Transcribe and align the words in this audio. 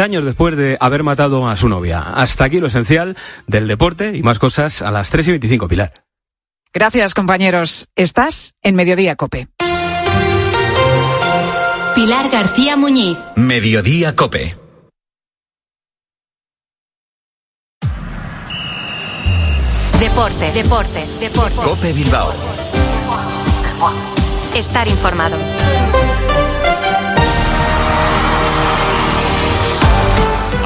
años 0.00 0.24
después 0.24 0.56
de 0.56 0.76
haber 0.80 1.02
matado 1.02 1.48
a 1.48 1.56
su 1.56 1.68
novia. 1.68 2.00
Hasta 2.00 2.44
aquí 2.44 2.60
lo 2.60 2.68
esencial 2.68 3.16
del 3.46 3.68
deporte 3.68 4.16
y 4.16 4.22
más 4.22 4.38
cosas 4.38 4.82
a 4.82 4.90
las 4.90 5.10
3 5.10 5.28
y 5.28 5.30
25, 5.32 5.68
Pilar. 5.68 6.04
Gracias, 6.72 7.12
compañeros. 7.12 7.88
Estás 7.94 8.54
en 8.62 8.74
Mediodía 8.74 9.16
Cope. 9.16 9.48
Pilar 11.94 12.30
García 12.30 12.76
Muñiz. 12.76 13.18
Mediodía 13.36 14.16
Cope. 14.16 14.56
Deportes, 20.00 20.54
deportes, 20.54 21.20
deportes. 21.20 21.58
Cope 21.58 21.92
Bilbao. 21.92 22.32
Estar 24.54 24.88
informado. 24.88 25.36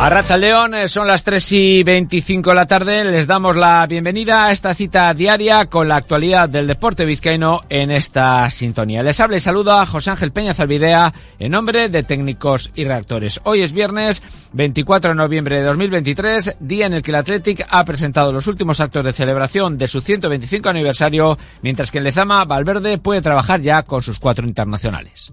A 0.07 0.37
León, 0.37 0.73
eh, 0.73 0.89
son 0.89 1.09
las 1.09 1.25
3 1.25 1.51
y 1.51 1.83
25 1.83 2.51
de 2.51 2.55
la 2.57 2.67
tarde. 2.67 3.03
Les 3.03 3.27
damos 3.27 3.57
la 3.57 3.85
bienvenida 3.89 4.47
a 4.47 4.53
esta 4.53 4.73
cita 4.73 5.13
diaria 5.13 5.67
con 5.67 5.89
la 5.89 5.97
actualidad 5.97 6.49
del 6.49 6.69
deporte 6.69 7.05
vizcaíno 7.05 7.63
en 7.69 7.91
esta 7.91 8.49
sintonía. 8.51 9.03
Les 9.03 9.19
habla 9.19 9.39
y 9.39 9.41
saluda 9.41 9.83
a 9.83 9.87
José 9.87 10.13
Ángel 10.13 10.31
Peña 10.31 10.55
Zalvidea 10.55 11.13
en 11.41 11.51
nombre 11.51 11.89
de 11.89 12.05
técnicos 12.05 12.71
y 12.77 12.85
reactores. 12.85 13.41
Hoy 13.43 13.63
es 13.63 13.73
viernes 13.73 14.23
24 14.53 15.11
de 15.11 15.17
noviembre 15.17 15.59
de 15.59 15.65
2023, 15.65 16.55
día 16.61 16.87
en 16.87 16.93
el 16.93 17.03
que 17.03 17.11
el 17.11 17.17
Athletic 17.17 17.67
ha 17.69 17.85
presentado 17.85 18.33
los 18.33 18.47
últimos 18.47 18.79
actos 18.79 19.05
de 19.05 19.13
celebración 19.13 19.77
de 19.77 19.89
su 19.89 20.01
125 20.01 20.69
aniversario, 20.69 21.37
mientras 21.63 21.91
que 21.91 21.99
en 21.99 22.05
Lezama 22.05 22.45
Valverde 22.45 22.99
puede 22.99 23.23
trabajar 23.23 23.61
ya 23.61 23.83
con 23.83 24.03
sus 24.03 24.21
cuatro 24.21 24.47
internacionales. 24.47 25.33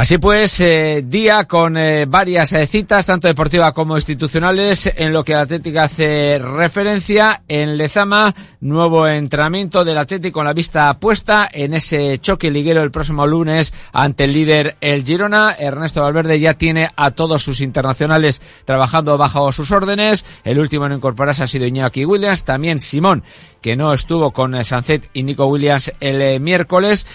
Así 0.00 0.16
pues, 0.16 0.58
eh, 0.62 1.02
día 1.04 1.44
con 1.44 1.76
eh, 1.76 2.06
varias 2.06 2.54
eh, 2.54 2.66
citas, 2.66 3.04
tanto 3.04 3.28
deportivas 3.28 3.74
como 3.74 3.98
institucionales, 3.98 4.90
en 4.96 5.12
lo 5.12 5.22
que 5.22 5.32
el 5.32 5.40
Atlético 5.40 5.80
hace 5.80 6.38
referencia. 6.38 7.42
En 7.46 7.76
Lezama, 7.76 8.34
nuevo 8.60 9.06
entrenamiento 9.06 9.84
del 9.84 9.98
Atlético 9.98 10.38
con 10.38 10.46
la 10.46 10.54
vista 10.54 10.94
puesta 10.94 11.46
en 11.52 11.74
ese 11.74 12.16
choque 12.16 12.50
liguero 12.50 12.82
el 12.82 12.90
próximo 12.90 13.26
lunes 13.26 13.74
ante 13.92 14.24
el 14.24 14.32
líder 14.32 14.78
el 14.80 15.04
Girona. 15.04 15.54
Ernesto 15.58 16.02
Valverde 16.02 16.40
ya 16.40 16.54
tiene 16.54 16.88
a 16.96 17.10
todos 17.10 17.42
sus 17.42 17.60
internacionales 17.60 18.40
trabajando 18.64 19.18
bajo 19.18 19.52
sus 19.52 19.70
órdenes. 19.70 20.24
El 20.44 20.60
último 20.60 20.86
en 20.86 20.92
incorporarse 20.92 21.42
ha 21.42 21.46
sido 21.46 21.66
Iñaki 21.66 22.06
Williams, 22.06 22.44
también 22.44 22.80
Simón, 22.80 23.22
que 23.60 23.76
no 23.76 23.92
estuvo 23.92 24.30
con 24.30 24.64
Sancet 24.64 25.10
y 25.12 25.24
Nico 25.24 25.44
Williams 25.44 25.92
el 26.00 26.40
miércoles 26.40 27.06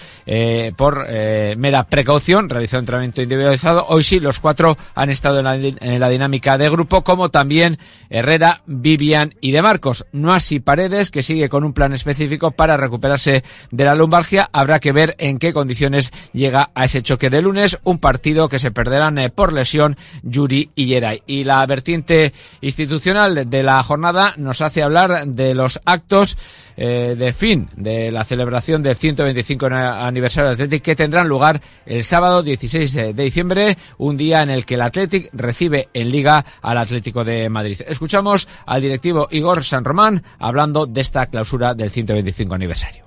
por 0.78 1.08
mera 1.58 1.84
precaución 1.86 2.48
realizó 2.48 2.75
entrenamiento 2.80 3.22
individualizado. 3.22 3.86
Hoy 3.88 4.04
sí, 4.04 4.20
los 4.20 4.40
cuatro 4.40 4.78
han 4.94 5.10
estado 5.10 5.40
en 5.40 6.00
la, 6.00 6.10
dinámica 6.10 6.58
de 6.58 6.70
grupo, 6.70 7.04
como 7.04 7.30
también 7.30 7.80
Herrera, 8.10 8.62
Vivian 8.66 9.34
y 9.42 9.52
De 9.52 9.62
Marcos. 9.62 10.06
No 10.12 10.34
así 10.34 10.60
Paredes, 10.60 11.12
que 11.12 11.24
sigue 11.24 11.50
con 11.50 11.64
un 11.64 11.74
plan 11.74 11.94
específico 11.94 12.52
para 12.52 12.78
recuperarse 12.78 13.44
de 13.72 13.86
la 13.86 13.96
lumbalgia. 13.96 14.50
Habrá 14.52 14.80
que 14.80 14.92
ver 14.92 15.16
en 15.18 15.40
qué 15.40 15.54
condiciones 15.54 16.12
llega 16.34 16.72
a 16.76 16.86
ese 16.86 17.02
choque 17.02 17.30
de 17.30 17.42
lunes, 17.42 17.80
un 17.84 18.00
partido 18.00 18.50
que 18.50 18.60
se 18.60 18.72
perderán 18.72 19.18
eh, 19.18 19.30
por 19.30 19.54
lesión 19.54 19.98
Yuri 20.24 20.72
y 20.76 20.86
Yeray. 20.86 21.24
Y 21.28 21.44
la 21.44 21.66
vertiente 21.66 22.34
institucional 22.62 23.50
de 23.50 23.64
la 23.64 23.82
jornada 23.84 24.34
nos 24.38 24.62
hace 24.62 24.84
hablar 24.84 25.28
de 25.28 25.54
los 25.54 25.82
actos 25.86 26.38
eh, 26.78 27.16
de 27.18 27.34
fin 27.34 27.70
de 27.76 28.12
la 28.12 28.24
celebración 28.24 28.84
del 28.84 28.96
125 28.96 29.68
aniversario 29.68 30.50
del 30.50 30.56
Atlético 30.56 30.84
que 30.84 30.96
tendrán 30.96 31.28
lugar 31.28 31.62
el 31.86 32.04
sábado 32.04 32.44
16 32.66 33.16
de 33.16 33.24
diciembre, 33.24 33.78
un 33.98 34.18
día 34.18 34.42
en 34.42 34.50
el 34.50 34.66
que 34.66 34.76
el 34.76 34.82
Athletic 34.82 35.30
recibe 35.34 35.90
en 35.94 36.10
Liga 36.10 36.44
al 36.62 36.78
Atlético 36.78 37.24
de 37.24 37.48
Madrid. 37.50 37.82
Escuchamos 37.88 38.48
al 38.66 38.82
directivo 38.82 39.28
Igor 39.30 39.64
San 39.64 39.86
Román 39.86 40.24
hablando 40.40 40.86
de 40.86 41.02
esta 41.02 41.28
clausura 41.28 41.74
del 41.74 41.92
125 41.92 42.56
aniversario. 42.56 43.06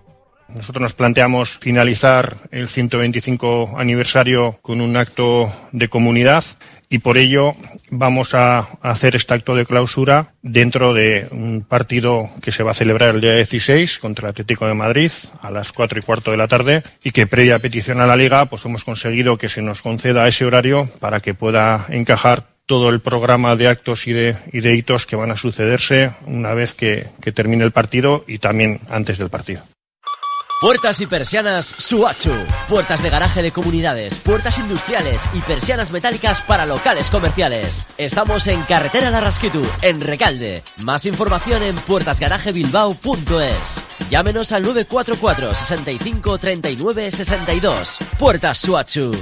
Nosotros 0.49 0.81
nos 0.81 0.95
planteamos 0.95 1.59
finalizar 1.59 2.37
el 2.51 2.69
125 2.69 3.75
aniversario 3.77 4.59
con 4.63 4.81
un 4.81 4.97
acto 4.97 5.53
de 5.73 5.89
comunidad 5.89 6.45
y 6.91 6.99
por 6.99 7.19
ello 7.19 7.55
vamos 7.91 8.35
a 8.35 8.69
hacer 8.83 9.17
este 9.17 9.35
acto 9.35 9.55
de 9.55 9.67
clausura 9.67 10.33
dentro 10.43 10.95
de 10.95 11.29
un 11.31 11.63
partido 11.63 12.31
que 12.41 12.53
se 12.53 12.63
va 12.63 12.71
a 12.71 12.75
celebrar 12.75 13.15
el 13.15 13.21
día 13.21 13.35
16 13.35 13.99
contra 13.99 14.29
el 14.29 14.31
Atlético 14.31 14.67
de 14.67 14.75
Madrid 14.75 15.11
a 15.41 15.51
las 15.51 15.73
cuatro 15.73 15.99
y 15.99 16.03
cuarto 16.03 16.31
de 16.31 16.37
la 16.37 16.49
tarde 16.49 16.83
y 17.03 17.11
que 17.11 17.27
previa 17.27 17.59
petición 17.59 18.01
a 18.01 18.07
la 18.07 18.17
liga 18.17 18.47
pues 18.47 18.65
hemos 18.65 18.85
conseguido 18.85 19.39
que 19.39 19.49
se 19.49 19.63
nos 19.63 19.83
conceda 19.83 20.29
ese 20.29 20.45
horario 20.45 20.89
para 21.01 21.21
que 21.21 21.35
pueda 21.35 21.87
encajar 21.91 22.47
todo 22.67 22.91
el 22.91 23.01
programa 23.01 23.57
de 23.57 23.69
actos 23.69 24.07
y 24.07 24.13
de, 24.13 24.37
hitos 24.53 25.07
que 25.07 25.17
van 25.17 25.31
a 25.31 25.37
sucederse 25.37 26.13
una 26.27 26.53
vez 26.53 26.75
que 26.75 27.07
termine 27.35 27.65
el 27.65 27.73
partido 27.73 28.25
y 28.29 28.39
también 28.39 28.81
antes 28.91 29.17
del 29.17 29.31
partido. 29.31 29.63
Puertas 30.61 31.01
y 31.01 31.07
persianas 31.07 31.67
Suachu. 31.67 32.33
Puertas 32.69 33.01
de 33.01 33.11
garaje 33.11 33.43
de 33.43 33.53
comunidades, 33.53 34.19
puertas 34.19 34.59
industriales 34.59 35.29
y 35.33 35.39
persianas 35.43 35.93
metálicas 35.93 36.43
para 36.43 36.67
locales 36.67 37.11
comerciales. 37.11 37.87
Estamos 37.97 38.49
en 38.49 38.61
Carretera 38.63 39.13
Larrasquitu, 39.13 39.63
en 39.83 40.01
Recalde. 40.01 40.65
Más 40.79 41.07
información 41.07 41.63
en 41.63 41.77
puertasgarajebilbao.es. 41.77 44.11
Llámenos 44.11 44.51
al 44.51 44.65
944 44.65 45.55
65 45.55 46.39
39 46.39 47.13
62. 47.13 47.99
Puertas 48.19 48.59
Suachu. 48.59 49.15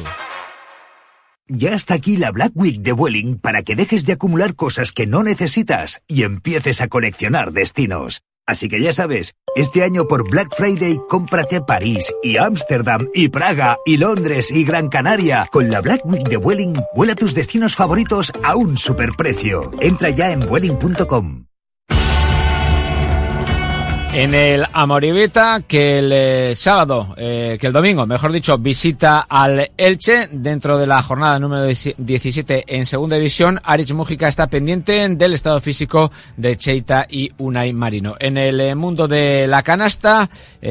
Ya 1.48 1.74
está 1.74 1.94
aquí 1.94 2.16
la 2.16 2.30
Black 2.30 2.52
Week 2.54 2.80
de 2.80 2.92
Vueling 2.92 3.38
para 3.38 3.62
que 3.62 3.76
dejes 3.76 4.06
de 4.06 4.14
acumular 4.14 4.54
cosas 4.54 4.90
que 4.90 5.06
no 5.06 5.22
necesitas 5.22 6.00
y 6.08 6.22
empieces 6.22 6.80
a 6.80 6.88
coleccionar 6.88 7.52
destinos. 7.52 8.22
Así 8.46 8.68
que 8.68 8.80
ya 8.80 8.92
sabes, 8.92 9.34
este 9.56 9.82
año 9.82 10.06
por 10.06 10.30
Black 10.30 10.54
Friday 10.56 10.98
cómprate 11.08 11.60
París 11.60 12.14
y 12.22 12.36
Ámsterdam 12.36 13.08
y 13.12 13.28
Praga 13.28 13.78
y 13.84 13.96
Londres 13.96 14.50
y 14.50 14.64
Gran 14.64 14.88
Canaria. 14.88 15.48
Con 15.50 15.70
la 15.70 15.80
Black 15.80 16.06
Week 16.06 16.28
de 16.28 16.36
Vueling, 16.36 16.74
vuela 16.94 17.14
tus 17.14 17.34
destinos 17.34 17.74
favoritos 17.74 18.32
a 18.44 18.54
un 18.56 18.76
superprecio. 18.76 19.72
Entra 19.80 20.10
ya 20.10 20.30
en 20.30 20.40
vueling.com. 20.40 21.46
En 24.16 24.34
el 24.34 24.64
Amoribeta, 24.72 25.60
que 25.68 25.98
el 25.98 26.10
eh, 26.10 26.56
sábado, 26.56 27.14
eh, 27.18 27.58
que 27.60 27.66
el 27.66 27.72
domingo, 27.74 28.06
mejor 28.06 28.32
dicho, 28.32 28.56
visita 28.56 29.26
al 29.28 29.72
Elche 29.76 30.30
dentro 30.32 30.78
de 30.78 30.86
la 30.86 31.02
jornada 31.02 31.38
número 31.38 31.66
17 31.66 32.64
en 32.66 32.86
segunda 32.86 33.16
división. 33.16 33.60
Arich 33.62 33.92
Mújica 33.92 34.26
está 34.26 34.46
pendiente 34.46 35.06
del 35.10 35.34
estado 35.34 35.60
físico 35.60 36.10
de 36.34 36.56
Cheita 36.56 37.06
y 37.10 37.30
Unai 37.36 37.74
Marino. 37.74 38.14
En 38.18 38.38
el 38.38 38.58
eh, 38.58 38.74
mundo 38.74 39.06
de 39.06 39.46
la 39.46 39.62
canasta, 39.62 40.30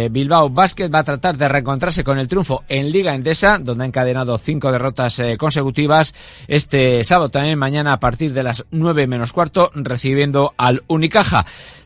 Bilbao 0.10 0.50
Basket 0.50 0.90
va 0.92 1.00
a 1.00 1.04
tratar 1.04 1.38
de 1.38 1.48
reencontrarse 1.48 2.04
con 2.04 2.18
el 2.18 2.28
triunfo 2.28 2.64
en 2.68 2.90
Liga 2.90 3.14
Endesa, 3.14 3.60
donde 3.60 3.84
ha 3.84 3.88
encadenado 3.88 4.40
cinco 4.40 4.72
derrotas 4.72 5.22
consecutivas. 5.38 6.16
Este 6.48 7.04
sábado 7.04 7.30
también 7.30 7.60
mañana 7.60 7.94
a 7.94 8.00
partir 8.00 8.34
de 8.34 8.42
las 8.42 8.66
nueve 8.72 9.06
menos 9.06 9.34
cuarto, 9.34 9.70
recibiendo 9.76 10.56
al 10.58 10.84
Unicaja. 10.88 11.46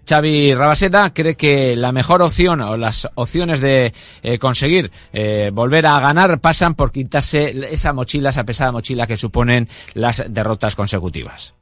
Xavi 0.10 0.56
Rabaseta 0.56 1.14
cree 1.14 1.36
que 1.36 1.76
la 1.76 1.92
mejor 1.92 2.24
opción 2.24 2.62
o 2.62 2.78
las 2.78 3.08
opciones 3.14 3.60
de 3.60 3.94
eh, 4.24 4.40
conseguir 4.40 4.92
eh, 5.14 5.52
volver 5.54 5.86
a 5.86 6.00
ganar 6.00 6.40
pasan 6.40 6.74
por 6.74 6.92
quitarse 6.92 7.54
esa 7.72 7.94
mochila, 7.94 8.32
esa 8.32 8.44
pesada 8.44 8.72
mochila 8.72 9.06
que 9.06 9.18
suponen 9.18 9.70
las 9.94 10.26
derrotas 10.28 10.76
consecutivas. 10.76 11.54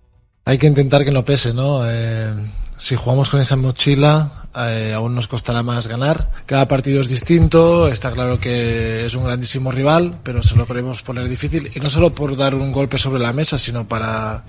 Hay 0.48 0.58
que 0.58 0.68
intentar 0.68 1.04
que 1.04 1.12
no 1.12 1.26
pese, 1.26 1.54
¿no? 1.54 1.82
Eh, 1.84 2.34
si 2.78 2.96
jugamos 2.96 3.30
con 3.30 3.42
esa 3.42 3.58
mochila, 3.58 4.46
eh, 4.56 4.94
aún 4.96 5.14
nos 5.14 5.28
costará 5.28 5.62
más 5.62 5.88
ganar. 5.88 6.32
Cada 6.46 6.70
partido 6.70 7.02
es 7.02 7.10
distinto, 7.10 7.90
está 7.90 8.12
claro 8.12 8.40
que 8.40 9.06
es 9.06 9.14
un 9.14 9.26
grandísimo 9.26 9.72
rival, 9.72 10.20
pero 10.24 10.42
se 10.42 10.56
lo 10.56 10.66
queremos 10.66 11.02
poner 11.02 11.28
difícil, 11.28 11.70
y 11.76 11.82
no 11.82 11.90
solo 11.90 12.16
por 12.16 12.38
dar 12.38 12.56
un 12.56 12.72
golpe 12.72 12.98
sobre 12.98 13.22
la 13.22 13.34
mesa, 13.34 13.58
sino 13.58 13.90
para 13.90 14.46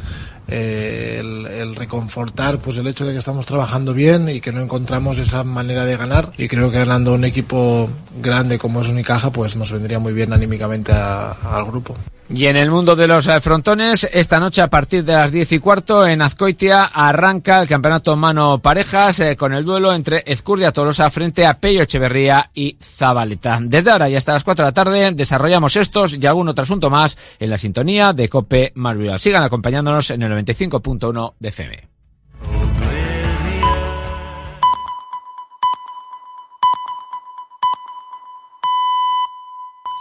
eh, 0.47 1.17
el, 1.19 1.47
el, 1.47 1.75
reconfortar 1.75 2.59
pues 2.59 2.77
el 2.77 2.87
hecho 2.87 3.05
de 3.05 3.13
que 3.13 3.19
estamos 3.19 3.45
trabajando 3.45 3.93
bien 3.93 4.29
y 4.29 4.41
que 4.41 4.53
no 4.53 4.61
encontramos 4.61 5.19
esa 5.19 5.43
manera 5.43 5.85
de 5.85 5.97
ganar, 5.97 6.31
y 6.39 6.47
creo 6.47 6.71
que 6.71 6.79
ganando 6.79 7.13
un 7.15 7.25
equipo 7.25 7.91
grande 8.23 8.57
como 8.57 8.83
es 8.83 8.89
Unicaja, 8.89 9.33
pues 9.33 9.57
nos 9.57 9.73
vendría 9.73 9.99
muy 9.99 10.13
bien 10.13 10.33
anímicamente 10.33 10.93
a, 10.93 11.33
al 11.33 11.65
grupo. 11.65 11.97
Y 12.31 12.47
en 12.47 12.57
el 12.57 12.71
mundo 12.71 12.95
de 12.95 13.09
los 13.09 13.27
eh, 13.27 13.41
frontones, 13.41 14.07
esta 14.13 14.39
noche 14.39 14.61
a 14.61 14.69
partir 14.69 15.03
de 15.03 15.15
las 15.15 15.33
diez 15.33 15.51
y 15.53 15.61
cuarto 15.61 16.07
en 16.07 16.21
Azcoitia 16.21 16.85
arranca 16.85 17.63
el 17.63 17.69
campeonato 17.69 18.17
mano 18.17 18.59
parejas 18.59 19.21
eh, 19.21 19.35
con 19.35 19.55
el 19.55 19.65
duelo 19.65 19.95
entre 19.95 20.23
Ezcurdia 20.27 20.71
Tolosa 20.71 21.11
frente 21.11 21.47
a 21.47 21.55
Pello 21.55 21.83
Echeverría 21.83 22.51
y 22.53 22.77
Zabaleta. 22.83 23.59
Desde 23.63 23.91
ahora 23.91 24.11
y 24.11 24.17
hasta 24.17 24.35
las 24.35 24.45
cuatro 24.45 24.65
de 24.65 24.69
la 24.69 24.75
tarde 24.75 25.13
desarrollamos 25.13 25.75
estos 25.77 26.19
y 26.19 26.27
algún 26.27 26.51
otro 26.51 26.65
asunto 26.65 26.91
más 26.91 27.17
en 27.39 27.49
la 27.49 27.57
sintonía 27.57 28.13
de 28.13 28.29
Cope 28.29 28.73
Marvial. 28.75 29.19
Sigan 29.19 29.43
acompañándonos 29.43 30.11
en 30.11 30.23
el 30.23 30.33
95.1 30.33 31.33
de 31.39 31.49
FM. 31.49 31.98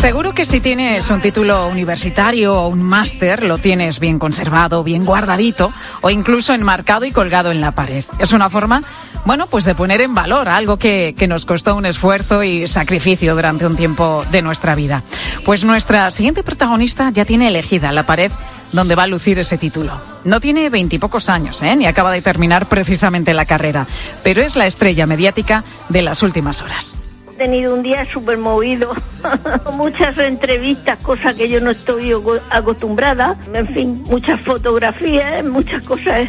Seguro 0.00 0.32
que 0.32 0.46
si 0.46 0.60
tienes 0.60 1.10
un 1.10 1.20
título 1.20 1.68
universitario 1.68 2.54
o 2.54 2.68
un 2.68 2.82
máster, 2.82 3.42
lo 3.42 3.58
tienes 3.58 4.00
bien 4.00 4.18
conservado, 4.18 4.82
bien 4.82 5.04
guardadito 5.04 5.74
o 6.00 6.08
incluso 6.08 6.54
enmarcado 6.54 7.04
y 7.04 7.12
colgado 7.12 7.50
en 7.50 7.60
la 7.60 7.72
pared. 7.72 8.02
Es 8.18 8.32
una 8.32 8.48
forma, 8.48 8.82
bueno, 9.26 9.46
pues 9.46 9.66
de 9.66 9.74
poner 9.74 10.00
en 10.00 10.14
valor 10.14 10.48
algo 10.48 10.78
que, 10.78 11.14
nos 11.28 11.44
costó 11.44 11.76
un 11.76 11.84
esfuerzo 11.84 12.42
y 12.42 12.66
sacrificio 12.66 13.34
durante 13.34 13.66
un 13.66 13.76
tiempo 13.76 14.24
de 14.30 14.40
nuestra 14.40 14.74
vida. 14.74 15.02
Pues 15.44 15.64
nuestra 15.64 16.10
siguiente 16.10 16.42
protagonista 16.42 17.10
ya 17.10 17.26
tiene 17.26 17.48
elegida 17.48 17.92
la 17.92 18.06
pared 18.06 18.32
donde 18.72 18.94
va 18.94 19.02
a 19.02 19.06
lucir 19.06 19.38
ese 19.38 19.58
título. 19.58 20.00
No 20.24 20.40
tiene 20.40 20.70
veintipocos 20.70 21.28
años, 21.28 21.62
¿eh? 21.62 21.76
ni 21.76 21.84
acaba 21.84 22.10
de 22.10 22.22
terminar 22.22 22.70
precisamente 22.70 23.34
la 23.34 23.44
carrera, 23.44 23.86
pero 24.24 24.40
es 24.40 24.56
la 24.56 24.66
estrella 24.66 25.06
mediática 25.06 25.62
de 25.90 26.00
las 26.00 26.22
últimas 26.22 26.62
horas 26.62 26.96
tenido 27.40 27.72
un 27.72 27.82
día 27.82 28.04
súper 28.04 28.36
movido, 28.36 28.92
muchas 29.72 30.18
entrevistas, 30.18 30.98
cosas 31.02 31.36
que 31.36 31.48
yo 31.48 31.58
no 31.58 31.70
estoy 31.70 32.12
acostumbrada, 32.50 33.34
en 33.54 33.66
fin, 33.68 34.04
muchas 34.10 34.38
fotografías, 34.42 35.42
muchas 35.46 35.82
cosas. 35.84 36.28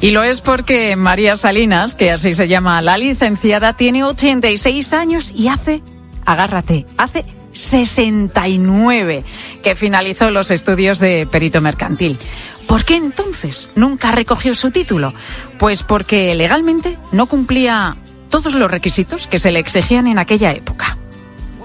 Y 0.00 0.10
lo 0.10 0.22
es 0.22 0.40
porque 0.40 0.96
María 0.96 1.36
Salinas, 1.36 1.94
que 1.94 2.10
así 2.10 2.32
se 2.32 2.48
llama 2.48 2.80
la 2.80 2.96
licenciada, 2.96 3.74
tiene 3.74 4.04
86 4.04 4.94
años 4.94 5.32
y 5.36 5.48
hace, 5.48 5.82
agárrate, 6.24 6.86
hace 6.96 7.26
69 7.52 9.24
que 9.62 9.76
finalizó 9.76 10.30
los 10.30 10.50
estudios 10.50 10.98
de 10.98 11.28
perito 11.30 11.60
mercantil. 11.60 12.18
¿Por 12.66 12.86
qué 12.86 12.96
entonces 12.96 13.70
nunca 13.74 14.12
recogió 14.12 14.54
su 14.54 14.70
título? 14.70 15.12
Pues 15.58 15.82
porque 15.82 16.34
legalmente 16.34 16.96
no 17.12 17.26
cumplía 17.26 17.96
todos 18.32 18.54
los 18.54 18.70
requisitos 18.70 19.28
que 19.28 19.38
se 19.38 19.52
le 19.52 19.58
exigían 19.58 20.06
en 20.06 20.18
aquella 20.18 20.52
época. 20.52 20.96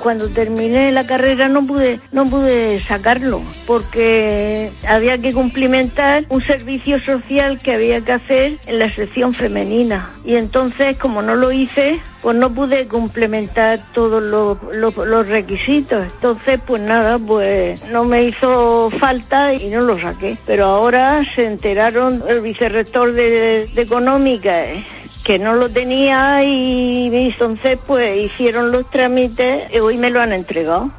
Cuando 0.03 0.29
terminé 0.29 0.91
la 0.91 1.07
carrera 1.07 1.47
no 1.47 1.63
pude, 1.63 1.99
no 2.11 2.29
pude 2.29 2.79
sacarlo 2.83 3.41
porque 3.65 4.69
había 4.87 5.17
que 5.17 5.33
cumplimentar 5.33 6.25
un 6.29 6.43
servicio 6.43 6.99
social 6.99 7.57
que 7.57 7.73
había 7.73 8.01
que 8.01 8.11
hacer 8.11 8.57
en 8.67 8.79
la 8.79 8.89
sección 8.89 9.33
femenina. 9.33 10.09
Y 10.25 10.35
entonces, 10.35 10.97
como 10.97 11.21
no 11.21 11.35
lo 11.35 11.51
hice, 11.51 11.99
pues 12.21 12.35
no 12.35 12.53
pude 12.53 12.87
complementar 12.87 13.79
todos 13.93 14.21
los, 14.21 14.57
los, 14.75 14.95
los, 14.95 15.27
requisitos. 15.27 16.03
Entonces, 16.03 16.59
pues 16.65 16.81
nada, 16.81 17.17
pues 17.17 17.81
no 17.85 18.03
me 18.03 18.23
hizo 18.23 18.89
falta 18.89 19.53
y 19.53 19.69
no 19.69 19.81
lo 19.81 19.97
saqué. 19.97 20.37
Pero 20.45 20.65
ahora 20.65 21.23
se 21.23 21.45
enteraron 21.45 22.23
el 22.27 22.41
vicerrector 22.41 23.13
de, 23.13 23.69
de 23.73 23.81
Económica 23.81 24.63
que 25.27 25.37
no 25.37 25.55
lo 25.55 25.67
tenía 25.67 26.41
y 26.41 27.13
entonces 27.13 27.77
pues 27.85 28.17
hicieron 28.17 28.71
los 28.71 28.89
trámites 28.89 29.75
y 29.75 29.79
hoy 29.79 29.97
me 29.97 30.09
lo 30.09 30.21
han 30.21 30.31
entregado. 30.31 30.89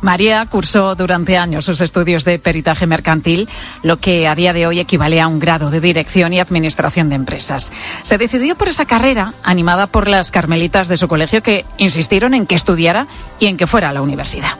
María 0.00 0.46
cursó 0.46 0.94
durante 0.94 1.36
años 1.36 1.64
sus 1.64 1.80
estudios 1.80 2.24
de 2.24 2.38
peritaje 2.38 2.86
mercantil, 2.86 3.48
lo 3.82 3.96
que 3.96 4.28
a 4.28 4.36
día 4.36 4.52
de 4.52 4.68
hoy 4.68 4.78
equivale 4.78 5.20
a 5.20 5.26
un 5.26 5.40
grado 5.40 5.70
de 5.70 5.80
dirección 5.80 6.32
y 6.32 6.38
administración 6.38 7.08
de 7.08 7.16
empresas. 7.16 7.72
Se 8.02 8.16
decidió 8.16 8.54
por 8.54 8.68
esa 8.68 8.84
carrera, 8.84 9.34
animada 9.42 9.88
por 9.88 10.06
las 10.06 10.30
carmelitas 10.30 10.86
de 10.86 10.96
su 10.96 11.08
colegio 11.08 11.42
que 11.42 11.64
insistieron 11.78 12.34
en 12.34 12.46
que 12.46 12.54
estudiara 12.54 13.08
y 13.40 13.46
en 13.46 13.56
que 13.56 13.66
fuera 13.66 13.88
a 13.88 13.92
la 13.92 14.02
universidad. 14.02 14.52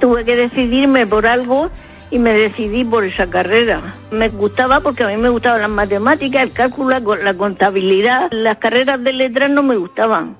Tuve 0.00 0.24
que 0.24 0.34
decidirme 0.34 1.06
por 1.06 1.24
algo 1.26 1.70
y 2.10 2.18
me 2.18 2.32
decidí 2.32 2.84
por 2.84 3.04
esa 3.04 3.28
carrera. 3.28 3.80
Me 4.10 4.28
gustaba 4.28 4.80
porque 4.80 5.04
a 5.04 5.08
mí 5.08 5.16
me 5.16 5.28
gustaban 5.28 5.62
las 5.62 5.70
matemáticas, 5.70 6.42
el 6.42 6.52
cálculo, 6.52 6.98
la 7.16 7.34
contabilidad. 7.34 8.30
Las 8.32 8.58
carreras 8.58 9.02
de 9.02 9.12
letras 9.12 9.50
no 9.50 9.62
me 9.62 9.76
gustaban. 9.76 10.36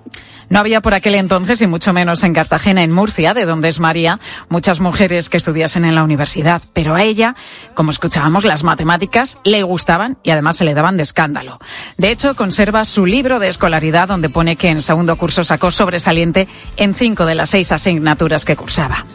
No 0.49 0.59
había 0.59 0.81
por 0.81 0.95
aquel 0.95 1.15
entonces, 1.15 1.61
y 1.63 1.67
mucho 1.67 1.93
menos 1.93 2.23
en 2.23 2.35
Cartagena, 2.35 2.83
en 2.83 2.93
Murcia, 2.93 3.35
de 3.35 3.45
donde 3.45 3.69
es 3.69 3.81
María, 3.81 4.19
muchas 4.49 4.81
mujeres 4.81 5.29
que 5.29 5.37
estudiasen 5.37 5.85
en 5.85 5.95
la 5.95 6.05
universidad. 6.05 6.63
Pero 6.73 6.95
a 6.95 7.03
ella, 7.03 7.35
como 7.75 7.91
escuchábamos, 7.91 8.45
las 8.45 8.65
matemáticas 8.65 9.39
le 9.45 9.63
gustaban 9.63 10.19
y 10.23 10.31
además 10.31 10.57
se 10.57 10.65
le 10.65 10.75
daban 10.75 10.97
de 10.97 11.03
escándalo. 11.03 11.59
De 11.97 12.11
hecho, 12.11 12.35
conserva 12.35 12.85
su 12.85 13.07
libro 13.07 13.39
de 13.39 13.49
escolaridad 13.49 14.09
donde 14.09 14.29
pone 14.29 14.57
que 14.57 14.69
en 14.69 14.83
segundo 14.83 15.17
curso 15.17 15.45
sacó 15.45 15.71
sobresaliente 15.71 16.49
en 16.77 16.95
cinco 16.95 17.27
de 17.27 17.35
las 17.35 17.51
seis 17.51 17.73
asignaturas 17.73 18.45
que 18.45 18.57
cursaba. 18.57 19.07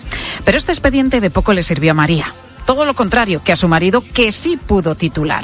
Pero 0.46 0.58
este 0.58 0.72
expediente 0.72 1.22
de 1.22 1.30
poco 1.30 1.54
le 1.54 1.64
sirvió 1.64 1.92
a 1.92 1.96
María 1.96 2.34
todo 2.70 2.86
lo 2.86 2.94
contrario 2.94 3.42
que 3.44 3.52
a 3.52 3.56
su 3.56 3.68
marido, 3.68 4.04
que 4.14 4.32
sí 4.32 4.56
pudo 4.56 4.94
titular. 4.94 5.44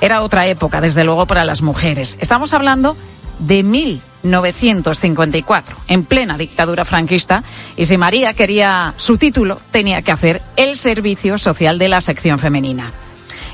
Era 0.00 0.22
otra 0.22 0.48
época, 0.48 0.80
desde 0.80 1.04
luego, 1.04 1.24
para 1.24 1.44
las 1.44 1.62
mujeres. 1.62 2.18
Estamos 2.20 2.52
hablando 2.52 2.96
de 3.38 3.62
1954, 3.62 5.76
en 5.88 6.04
plena 6.04 6.38
dictadura 6.38 6.84
franquista, 6.84 7.42
y 7.76 7.86
si 7.86 7.96
María 7.96 8.34
quería 8.34 8.94
su 8.96 9.18
título, 9.18 9.60
tenía 9.70 10.02
que 10.02 10.12
hacer 10.12 10.42
el 10.56 10.76
servicio 10.76 11.38
social 11.38 11.78
de 11.78 11.88
la 11.88 12.00
sección 12.00 12.38
femenina. 12.38 12.92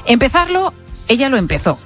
Empezarlo, 0.06 0.72
ella 1.08 1.28
lo 1.28 1.36
empezó, 1.36 1.78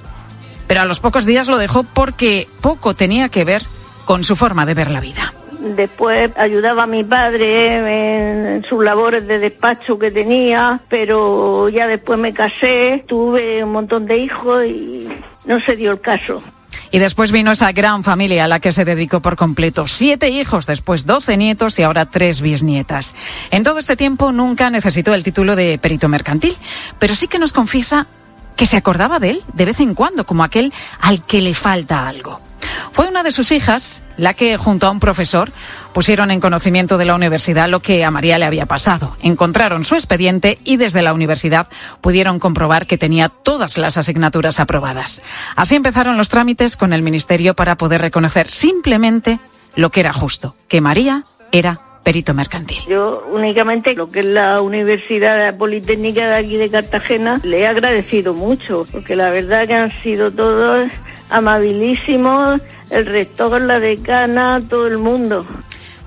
pero 0.67 0.81
a 0.81 0.85
los 0.85 0.99
pocos 0.99 1.25
días 1.25 1.47
lo 1.47 1.57
dejó 1.57 1.83
porque 1.83 2.47
poco 2.61 2.95
tenía 2.95 3.29
que 3.29 3.43
ver 3.43 3.63
con 4.05 4.23
su 4.23 4.35
forma 4.35 4.65
de 4.65 4.73
ver 4.73 4.91
la 4.91 4.99
vida. 4.99 5.33
Después 5.59 6.31
ayudaba 6.37 6.83
a 6.83 6.87
mi 6.87 7.03
padre 7.03 8.55
en 8.55 8.63
sus 8.65 8.83
labores 8.83 9.27
de 9.27 9.39
despacho 9.39 9.97
que 9.97 10.11
tenía, 10.11 10.79
pero 10.89 11.69
ya 11.69 11.87
después 11.87 12.19
me 12.19 12.33
casé, 12.33 13.03
tuve 13.07 13.63
un 13.63 13.71
montón 13.71 14.05
de 14.05 14.17
hijos 14.17 14.65
y 14.65 15.07
no 15.45 15.59
se 15.61 15.75
dio 15.75 15.91
el 15.91 16.01
caso. 16.01 16.43
Y 16.91 16.99
después 16.99 17.31
vino 17.31 17.51
esa 17.51 17.71
gran 17.71 18.03
familia 18.03 18.45
a 18.45 18.47
la 18.47 18.59
que 18.59 18.71
se 18.71 18.85
dedicó 18.85 19.21
por 19.21 19.35
completo. 19.35 19.87
Siete 19.87 20.29
hijos, 20.29 20.65
después 20.65 21.05
doce 21.05 21.37
nietos 21.37 21.77
y 21.79 21.83
ahora 21.83 22.05
tres 22.05 22.41
bisnietas. 22.41 23.15
En 23.51 23.63
todo 23.63 23.79
este 23.79 23.95
tiempo 23.95 24.31
nunca 24.31 24.69
necesitó 24.69 25.13
el 25.13 25.23
título 25.23 25.55
de 25.55 25.77
perito 25.77 26.09
mercantil, 26.09 26.55
pero 26.99 27.15
sí 27.15 27.27
que 27.27 27.39
nos 27.39 27.53
confiesa 27.53 28.07
que 28.55 28.65
se 28.65 28.77
acordaba 28.77 29.19
de 29.19 29.31
él 29.31 29.43
de 29.53 29.65
vez 29.65 29.79
en 29.79 29.93
cuando, 29.95 30.25
como 30.25 30.43
aquel 30.43 30.73
al 30.99 31.23
que 31.25 31.41
le 31.41 31.53
falta 31.53 32.07
algo. 32.07 32.44
Fue 32.91 33.07
una 33.07 33.23
de 33.23 33.31
sus 33.31 33.51
hijas 33.51 34.03
la 34.17 34.33
que, 34.33 34.57
junto 34.57 34.87
a 34.87 34.91
un 34.91 34.99
profesor, 34.99 35.51
pusieron 35.93 36.31
en 36.31 36.39
conocimiento 36.39 36.97
de 36.97 37.05
la 37.05 37.15
universidad 37.15 37.69
lo 37.69 37.79
que 37.79 38.03
a 38.03 38.11
María 38.11 38.37
le 38.37 38.45
había 38.45 38.65
pasado. 38.65 39.15
Encontraron 39.21 39.83
su 39.83 39.95
expediente 39.95 40.59
y 40.63 40.77
desde 40.77 41.01
la 41.01 41.13
universidad 41.13 41.67
pudieron 42.01 42.39
comprobar 42.39 42.87
que 42.87 42.97
tenía 42.97 43.29
todas 43.29 43.77
las 43.77 43.97
asignaturas 43.97 44.59
aprobadas. 44.59 45.21
Así 45.55 45.75
empezaron 45.75 46.17
los 46.17 46.29
trámites 46.29 46.77
con 46.77 46.93
el 46.93 47.01
Ministerio 47.01 47.55
para 47.55 47.77
poder 47.77 48.01
reconocer 48.01 48.49
simplemente 48.49 49.39
lo 49.75 49.89
que 49.89 49.99
era 49.99 50.13
justo, 50.13 50.55
que 50.67 50.81
María 50.81 51.23
era 51.51 51.81
perito 52.03 52.35
mercantil. 52.35 52.77
Yo 52.87 53.25
únicamente 53.31 53.95
lo 53.95 54.09
que 54.09 54.19
es 54.19 54.25
la 54.25 54.61
Universidad 54.61 55.57
Politécnica 55.57 56.27
de 56.27 56.35
aquí 56.35 56.55
de 56.55 56.69
Cartagena 56.69 57.41
le 57.43 57.61
he 57.61 57.67
agradecido 57.67 58.33
mucho, 58.33 58.85
porque 58.91 59.15
la 59.15 59.31
verdad 59.31 59.67
que 59.67 59.73
han 59.73 59.91
sido 60.03 60.31
todos 60.31 60.91
amabilísimos, 61.29 62.61
el 62.89 63.05
rector, 63.05 63.61
la 63.61 63.79
decana, 63.79 64.61
todo 64.67 64.87
el 64.87 64.97
mundo. 64.97 65.45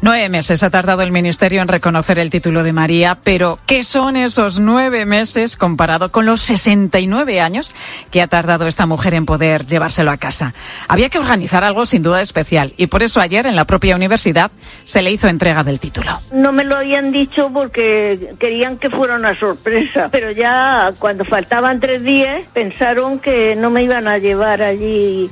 Nueve 0.00 0.28
meses 0.28 0.62
ha 0.62 0.71
tardado 0.71 1.02
el 1.02 1.11
Ministerio 1.11 1.61
en 1.61 1.67
reconocer 1.67 2.21
el 2.21 2.31
título 2.31 2.62
de 2.62 2.73
María, 2.73 3.19
pero 3.25 3.59
¿qué 3.67 3.83
son 3.83 4.14
esos 4.14 4.61
nueve 4.61 5.05
meses 5.07 5.57
comparado 5.57 6.12
con 6.12 6.25
los 6.25 6.40
69 6.43 7.40
años 7.40 7.75
que 8.12 8.23
ha 8.23 8.28
tardado 8.28 8.69
esta 8.69 8.87
mujer 8.87 9.14
en 9.14 9.26
poder 9.26 9.67
llevárselo 9.67 10.12
a 10.12 10.17
casa? 10.17 10.55
Había 10.87 11.09
que 11.09 11.19
organizar 11.19 11.64
algo 11.64 11.85
sin 11.85 12.05
duda 12.05 12.23
especial 12.23 12.75
y 12.76 12.87
por 12.87 13.02
eso 13.02 13.19
ayer 13.19 13.49
en 13.49 13.57
la 13.57 13.64
propia 13.64 13.97
universidad 13.97 14.52
se 14.85 15.02
le 15.02 15.11
hizo 15.11 15.26
entrega 15.26 15.64
del 15.64 15.81
título. 15.81 16.21
No 16.31 16.52
me 16.52 16.62
lo 16.62 16.76
habían 16.76 17.11
dicho 17.11 17.50
porque 17.52 18.35
querían 18.38 18.78
que 18.78 18.90
fuera 18.90 19.17
una 19.17 19.35
sorpresa, 19.35 20.11
pero 20.12 20.31
ya 20.31 20.93
cuando 21.00 21.25
faltaban 21.25 21.81
tres 21.81 22.05
días 22.05 22.43
pensaron 22.52 23.19
que 23.19 23.57
no 23.57 23.71
me 23.71 23.83
iban 23.83 24.07
a 24.07 24.19
llevar 24.19 24.62
allí 24.62 25.28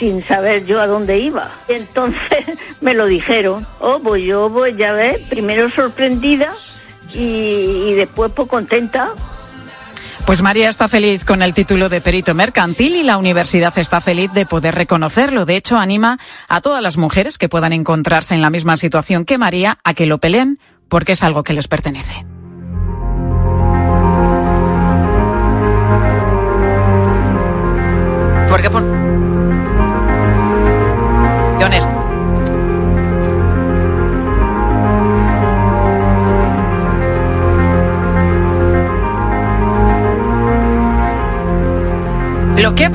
sin 0.00 0.24
saber 0.24 0.64
yo 0.64 0.80
a 0.80 0.86
dónde 0.86 1.18
iba. 1.18 1.50
Entonces 1.68 2.78
me 2.80 2.94
lo 2.94 3.06
dijeron. 3.06 3.66
Oh, 3.78 4.00
pues 4.02 4.24
yo, 4.24 4.50
pues 4.50 4.76
ya 4.76 4.92
ves, 4.92 5.20
primero 5.28 5.70
sorprendida 5.70 6.52
y, 7.14 7.20
y 7.20 7.94
después 7.94 8.32
pues 8.34 8.48
contenta. 8.48 9.10
Pues 10.24 10.42
María 10.42 10.70
está 10.70 10.88
feliz 10.88 11.24
con 11.24 11.42
el 11.42 11.54
título 11.54 11.88
de 11.88 12.00
perito 12.00 12.34
mercantil 12.34 12.96
y 12.96 13.02
la 13.02 13.18
universidad 13.18 13.76
está 13.78 14.00
feliz 14.00 14.32
de 14.32 14.46
poder 14.46 14.74
reconocerlo. 14.74 15.44
De 15.44 15.56
hecho, 15.56 15.76
anima 15.76 16.18
a 16.48 16.60
todas 16.60 16.82
las 16.82 16.96
mujeres 16.96 17.36
que 17.36 17.48
puedan 17.48 17.72
encontrarse 17.72 18.34
en 18.34 18.42
la 18.42 18.50
misma 18.50 18.76
situación 18.76 19.24
que 19.24 19.38
María 19.38 19.78
a 19.84 19.92
que 19.92 20.06
lo 20.06 20.18
peleen 20.18 20.60
porque 20.88 21.12
es 21.12 21.22
algo 21.22 21.42
que 21.42 21.52
les 21.52 21.68
pertenece. 21.68 22.24
Porque 28.48 28.70
por 28.70 29.09
canciones 31.60 31.99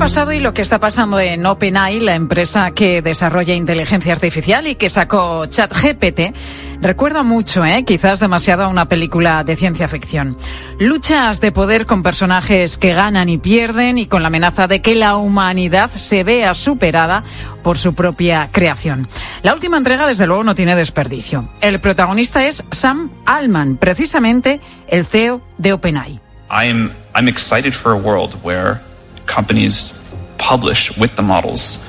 pasado 0.06 0.32
y 0.32 0.38
lo 0.38 0.54
que 0.54 0.62
está 0.62 0.78
pasando 0.78 1.18
en 1.18 1.44
OpenAI, 1.44 1.98
la 1.98 2.14
empresa 2.14 2.70
que 2.70 3.02
desarrolla 3.02 3.54
inteligencia 3.54 4.12
artificial 4.12 4.66
y 4.68 4.76
que 4.76 4.88
sacó 4.88 5.46
ChatGPT, 5.46 6.36
recuerda 6.80 7.24
mucho, 7.24 7.64
¿eh? 7.64 7.84
quizás 7.84 8.20
demasiado 8.20 8.62
a 8.62 8.68
una 8.68 8.88
película 8.88 9.42
de 9.42 9.56
ciencia 9.56 9.88
ficción. 9.88 10.38
Luchas 10.78 11.40
de 11.40 11.50
poder 11.50 11.86
con 11.86 12.04
personajes 12.04 12.78
que 12.78 12.94
ganan 12.94 13.28
y 13.28 13.38
pierden 13.38 13.98
y 13.98 14.06
con 14.06 14.22
la 14.22 14.28
amenaza 14.28 14.68
de 14.68 14.80
que 14.82 14.94
la 14.94 15.16
humanidad 15.16 15.90
se 15.90 16.22
vea 16.22 16.54
superada 16.54 17.24
por 17.64 17.76
su 17.76 17.94
propia 17.94 18.50
creación. 18.52 19.08
La 19.42 19.52
última 19.52 19.78
entrega, 19.78 20.06
desde 20.06 20.28
luego, 20.28 20.44
no 20.44 20.54
tiene 20.54 20.76
desperdicio. 20.76 21.48
El 21.60 21.80
protagonista 21.80 22.46
es 22.46 22.62
Sam 22.70 23.10
Altman, 23.26 23.78
precisamente 23.78 24.60
el 24.86 25.04
CEO 25.04 25.42
de 25.58 25.72
OpenAI. 25.72 26.20
I'm, 26.50 26.92
I'm 27.16 27.26
excited 27.26 27.72
for 27.72 27.92
a 27.92 27.96
world 27.96 28.34
where 28.44 28.80
companies 29.26 30.02
publish 30.38 30.96
with 30.98 31.14
the 31.16 31.22
models 31.22 31.86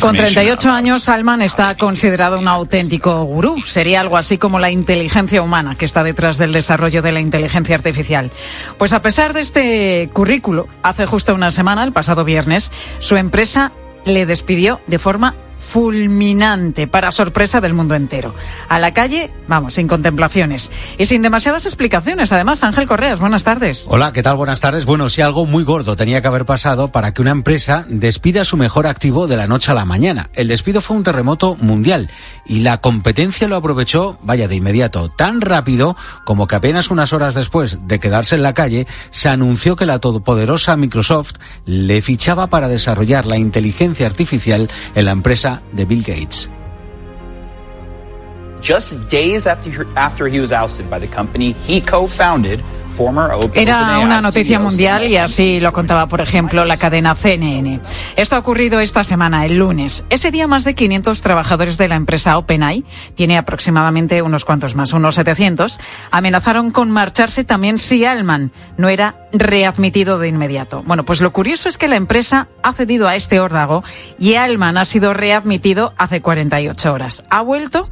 con 0.00 0.16
38 0.16 0.70
años, 0.70 1.04
Salman 1.04 1.42
está 1.42 1.76
considerado 1.76 2.40
un 2.40 2.48
auténtico 2.48 3.22
gurú. 3.22 3.62
Sería 3.62 4.00
algo 4.00 4.16
así 4.16 4.36
como 4.36 4.58
la 4.58 4.70
inteligencia 4.70 5.40
humana 5.40 5.76
que 5.76 5.84
está 5.84 6.02
detrás 6.02 6.38
del 6.38 6.52
desarrollo 6.52 7.02
de 7.02 7.12
la 7.12 7.20
inteligencia 7.20 7.76
artificial. 7.76 8.32
Pues 8.78 8.92
a 8.92 9.00
pesar 9.00 9.32
de 9.32 9.40
este 9.40 10.10
currículo, 10.12 10.66
hace 10.82 11.06
justo 11.06 11.34
una 11.34 11.52
semana, 11.52 11.84
el 11.84 11.92
pasado 11.92 12.24
viernes, 12.24 12.72
su 12.98 13.16
empresa 13.16 13.72
le 14.04 14.26
despidió 14.26 14.80
de 14.88 14.98
forma 14.98 15.36
fulminante 15.58 16.86
para 16.86 17.10
sorpresa 17.10 17.60
del 17.60 17.74
mundo 17.74 17.94
entero. 17.94 18.34
A 18.68 18.78
la 18.78 18.94
calle, 18.94 19.30
vamos, 19.48 19.74
sin 19.74 19.88
contemplaciones 19.88 20.70
y 20.98 21.06
sin 21.06 21.22
demasiadas 21.22 21.66
explicaciones. 21.66 22.32
Además, 22.32 22.62
Ángel 22.62 22.86
Correas, 22.86 23.18
buenas 23.18 23.44
tardes. 23.44 23.86
Hola, 23.88 24.12
¿qué 24.12 24.22
tal? 24.22 24.36
Buenas 24.36 24.60
tardes. 24.60 24.86
Bueno, 24.86 25.08
si 25.08 25.22
algo 25.22 25.46
muy 25.46 25.64
gordo 25.64 25.96
tenía 25.96 26.22
que 26.22 26.28
haber 26.28 26.46
pasado 26.46 26.92
para 26.92 27.12
que 27.12 27.22
una 27.22 27.30
empresa 27.30 27.84
despida 27.88 28.42
a 28.42 28.44
su 28.44 28.56
mejor 28.56 28.86
activo 28.86 29.26
de 29.26 29.36
la 29.36 29.46
noche 29.46 29.72
a 29.72 29.74
la 29.74 29.84
mañana. 29.84 30.30
El 30.34 30.48
despido 30.48 30.80
fue 30.80 30.96
un 30.96 31.02
terremoto 31.02 31.56
mundial 31.56 32.10
y 32.44 32.60
la 32.60 32.80
competencia 32.80 33.48
lo 33.48 33.56
aprovechó, 33.56 34.18
vaya, 34.22 34.48
de 34.48 34.56
inmediato, 34.56 35.08
tan 35.08 35.40
rápido 35.40 35.96
como 36.24 36.46
que 36.46 36.56
apenas 36.56 36.90
unas 36.90 37.12
horas 37.12 37.34
después 37.34 37.78
de 37.86 37.98
quedarse 37.98 38.36
en 38.36 38.42
la 38.42 38.54
calle, 38.54 38.86
se 39.10 39.28
anunció 39.28 39.76
que 39.76 39.86
la 39.86 39.98
todopoderosa 39.98 40.76
Microsoft 40.76 41.34
le 41.64 42.02
fichaba 42.02 42.48
para 42.48 42.68
desarrollar 42.68 43.26
la 43.26 43.36
inteligencia 43.36 44.06
artificial 44.06 44.70
en 44.94 45.04
la 45.04 45.10
empresa 45.12 45.45
de 45.72 45.84
Bill 45.84 46.02
Gates. 46.02 46.50
Just 48.66 49.08
days 49.08 49.46
after, 49.46 49.86
after 49.94 50.26
he 50.26 50.40
was 50.40 50.50
ousted 50.50 50.90
by 50.90 50.98
the 50.98 51.06
company 51.06 51.54
he 51.68 51.80
co-founded, 51.80 52.60
era 53.54 53.98
una 53.98 54.22
noticia 54.22 54.58
mundial 54.58 55.06
y 55.06 55.16
así 55.16 55.60
lo 55.60 55.72
contaba, 55.72 56.06
por 56.06 56.22
ejemplo, 56.22 56.64
la 56.64 56.78
cadena 56.78 57.14
CNN. 57.14 57.80
Esto 58.16 58.36
ha 58.36 58.38
ocurrido 58.38 58.80
esta 58.80 59.04
semana, 59.04 59.44
el 59.44 59.56
lunes. 59.56 60.04
Ese 60.08 60.30
día 60.30 60.46
más 60.46 60.64
de 60.64 60.74
500 60.74 61.20
trabajadores 61.20 61.76
de 61.76 61.88
la 61.88 61.96
empresa 61.96 62.38
OpenAI, 62.38 62.84
tiene 63.14 63.36
aproximadamente 63.36 64.22
unos 64.22 64.46
cuantos 64.46 64.76
más, 64.76 64.94
unos 64.94 65.16
700, 65.16 65.78
amenazaron 66.10 66.70
con 66.70 66.90
marcharse 66.90 67.44
también 67.44 67.78
si 67.78 68.04
Alman 68.06 68.50
no 68.78 68.88
era 68.88 69.28
readmitido 69.32 70.18
de 70.18 70.28
inmediato. 70.28 70.82
Bueno, 70.86 71.04
pues 71.04 71.20
lo 71.20 71.32
curioso 71.32 71.68
es 71.68 71.76
que 71.76 71.88
la 71.88 71.96
empresa 71.96 72.48
ha 72.62 72.72
cedido 72.72 73.08
a 73.08 73.16
este 73.16 73.40
órdago 73.40 73.84
y 74.18 74.34
Alman 74.34 74.78
ha 74.78 74.86
sido 74.86 75.12
readmitido 75.12 75.92
hace 75.98 76.22
48 76.22 76.92
horas. 76.92 77.24
Ha 77.28 77.42
vuelto 77.42 77.90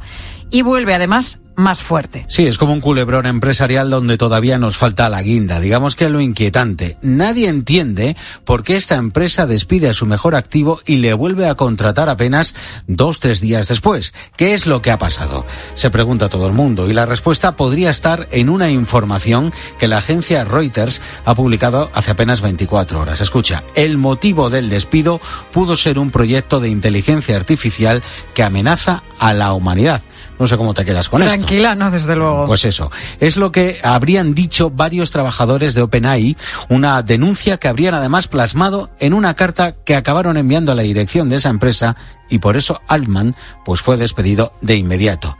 y 0.51 0.61
vuelve 0.61 0.93
además 0.93 1.39
más 1.55 1.81
fuerte. 1.81 2.25
Sí, 2.27 2.45
es 2.45 2.57
como 2.57 2.73
un 2.73 2.81
culebrón 2.81 3.25
empresarial 3.25 3.89
donde 3.89 4.17
todavía 4.17 4.57
nos 4.57 4.77
falta 4.77 5.09
la 5.09 5.21
guinda. 5.21 5.59
Digamos 5.59 5.95
que 5.95 6.09
lo 6.09 6.19
inquietante. 6.19 6.97
Nadie 7.01 7.47
entiende 7.47 8.15
por 8.43 8.63
qué 8.63 8.75
esta 8.75 8.95
empresa 8.95 9.45
despide 9.45 9.89
a 9.89 9.93
su 9.93 10.05
mejor 10.05 10.35
activo 10.35 10.81
y 10.85 10.97
le 10.97 11.13
vuelve 11.13 11.47
a 11.47 11.55
contratar 11.55 12.09
apenas 12.09 12.55
dos, 12.87 13.19
tres 13.19 13.39
días 13.41 13.67
después. 13.67 14.13
¿Qué 14.35 14.53
es 14.53 14.67
lo 14.67 14.81
que 14.81 14.91
ha 14.91 14.97
pasado? 14.97 15.45
Se 15.75 15.89
pregunta 15.89 16.29
todo 16.29 16.47
el 16.47 16.53
mundo 16.53 16.89
y 16.89 16.93
la 16.93 17.05
respuesta 17.05 17.55
podría 17.55 17.89
estar 17.89 18.27
en 18.31 18.49
una 18.49 18.69
información 18.69 19.53
que 19.79 19.87
la 19.87 19.97
agencia 19.97 20.43
Reuters 20.43 21.01
ha 21.23 21.35
publicado 21.35 21.89
hace 21.93 22.11
apenas 22.11 22.41
24 22.41 22.99
horas. 22.99 23.21
Escucha, 23.21 23.63
el 23.75 23.97
motivo 23.97 24.49
del 24.49 24.69
despido 24.69 25.21
pudo 25.51 25.75
ser 25.75 25.99
un 25.99 26.11
proyecto 26.11 26.59
de 26.59 26.69
inteligencia 26.69 27.35
artificial 27.35 28.03
que 28.33 28.43
amenaza 28.43 29.03
a 29.19 29.33
la 29.33 29.53
humanidad. 29.53 30.01
No 30.37 30.47
sé 30.47 30.57
cómo 30.57 30.73
te 30.73 30.83
quedas 30.83 31.07
con 31.07 31.21
esto. 31.21 31.33
Tranquila, 31.33 31.75
no, 31.75 31.91
desde 31.91 32.15
luego. 32.15 32.45
Pues 32.45 32.65
eso. 32.65 32.91
Es 33.19 33.37
lo 33.37 33.51
que 33.51 33.77
habrían 33.83 34.33
dicho 34.33 34.69
varios 34.69 35.11
trabajadores 35.11 35.73
de 35.73 35.81
OpenAI, 35.81 36.35
una 36.69 37.01
denuncia 37.01 37.57
que 37.57 37.67
habrían 37.67 37.93
además 37.93 38.27
plasmado 38.27 38.89
en 38.99 39.13
una 39.13 39.35
carta 39.35 39.75
que 39.85 39.95
acabaron 39.95 40.37
enviando 40.37 40.71
a 40.71 40.75
la 40.75 40.81
dirección 40.81 41.29
de 41.29 41.37
esa 41.37 41.49
empresa 41.49 41.95
y 42.29 42.39
por 42.39 42.57
eso 42.57 42.81
Altman 42.87 43.35
pues 43.63 43.81
fue 43.81 43.97
despedido 43.97 44.53
de 44.61 44.75
inmediato. 44.75 45.37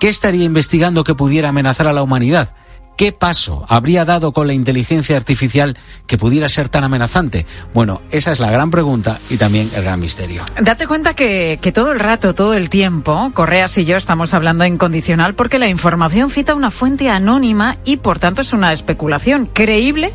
¿Qué 0.00 0.08
estaría 0.08 0.44
investigando 0.44 1.04
que 1.04 1.14
pudiera 1.14 1.50
amenazar 1.50 1.86
a 1.86 1.92
la 1.92 2.02
humanidad? 2.02 2.54
¿Qué 3.02 3.10
paso 3.10 3.66
habría 3.68 4.04
dado 4.04 4.30
con 4.30 4.46
la 4.46 4.52
inteligencia 4.52 5.16
artificial 5.16 5.76
que 6.06 6.16
pudiera 6.16 6.48
ser 6.48 6.68
tan 6.68 6.84
amenazante? 6.84 7.46
Bueno, 7.74 8.00
esa 8.12 8.30
es 8.30 8.38
la 8.38 8.48
gran 8.48 8.70
pregunta 8.70 9.18
y 9.28 9.38
también 9.38 9.72
el 9.74 9.82
gran 9.82 9.98
misterio. 9.98 10.44
Date 10.60 10.86
cuenta 10.86 11.14
que, 11.14 11.58
todo 11.74 11.90
el 11.90 11.98
rato, 11.98 12.32
todo 12.32 12.54
el 12.54 12.70
tiempo, 12.70 13.32
Correas 13.34 13.76
y 13.76 13.86
yo 13.86 13.96
estamos 13.96 14.34
hablando 14.34 14.62
en 14.62 14.78
condicional 14.78 15.34
porque 15.34 15.58
la 15.58 15.66
información 15.66 16.30
cita 16.30 16.54
una 16.54 16.70
fuente 16.70 17.10
anónima 17.10 17.76
y 17.84 17.96
por 17.96 18.20
tanto 18.20 18.40
es 18.40 18.52
una 18.52 18.72
especulación 18.72 19.46
creíble, 19.46 20.14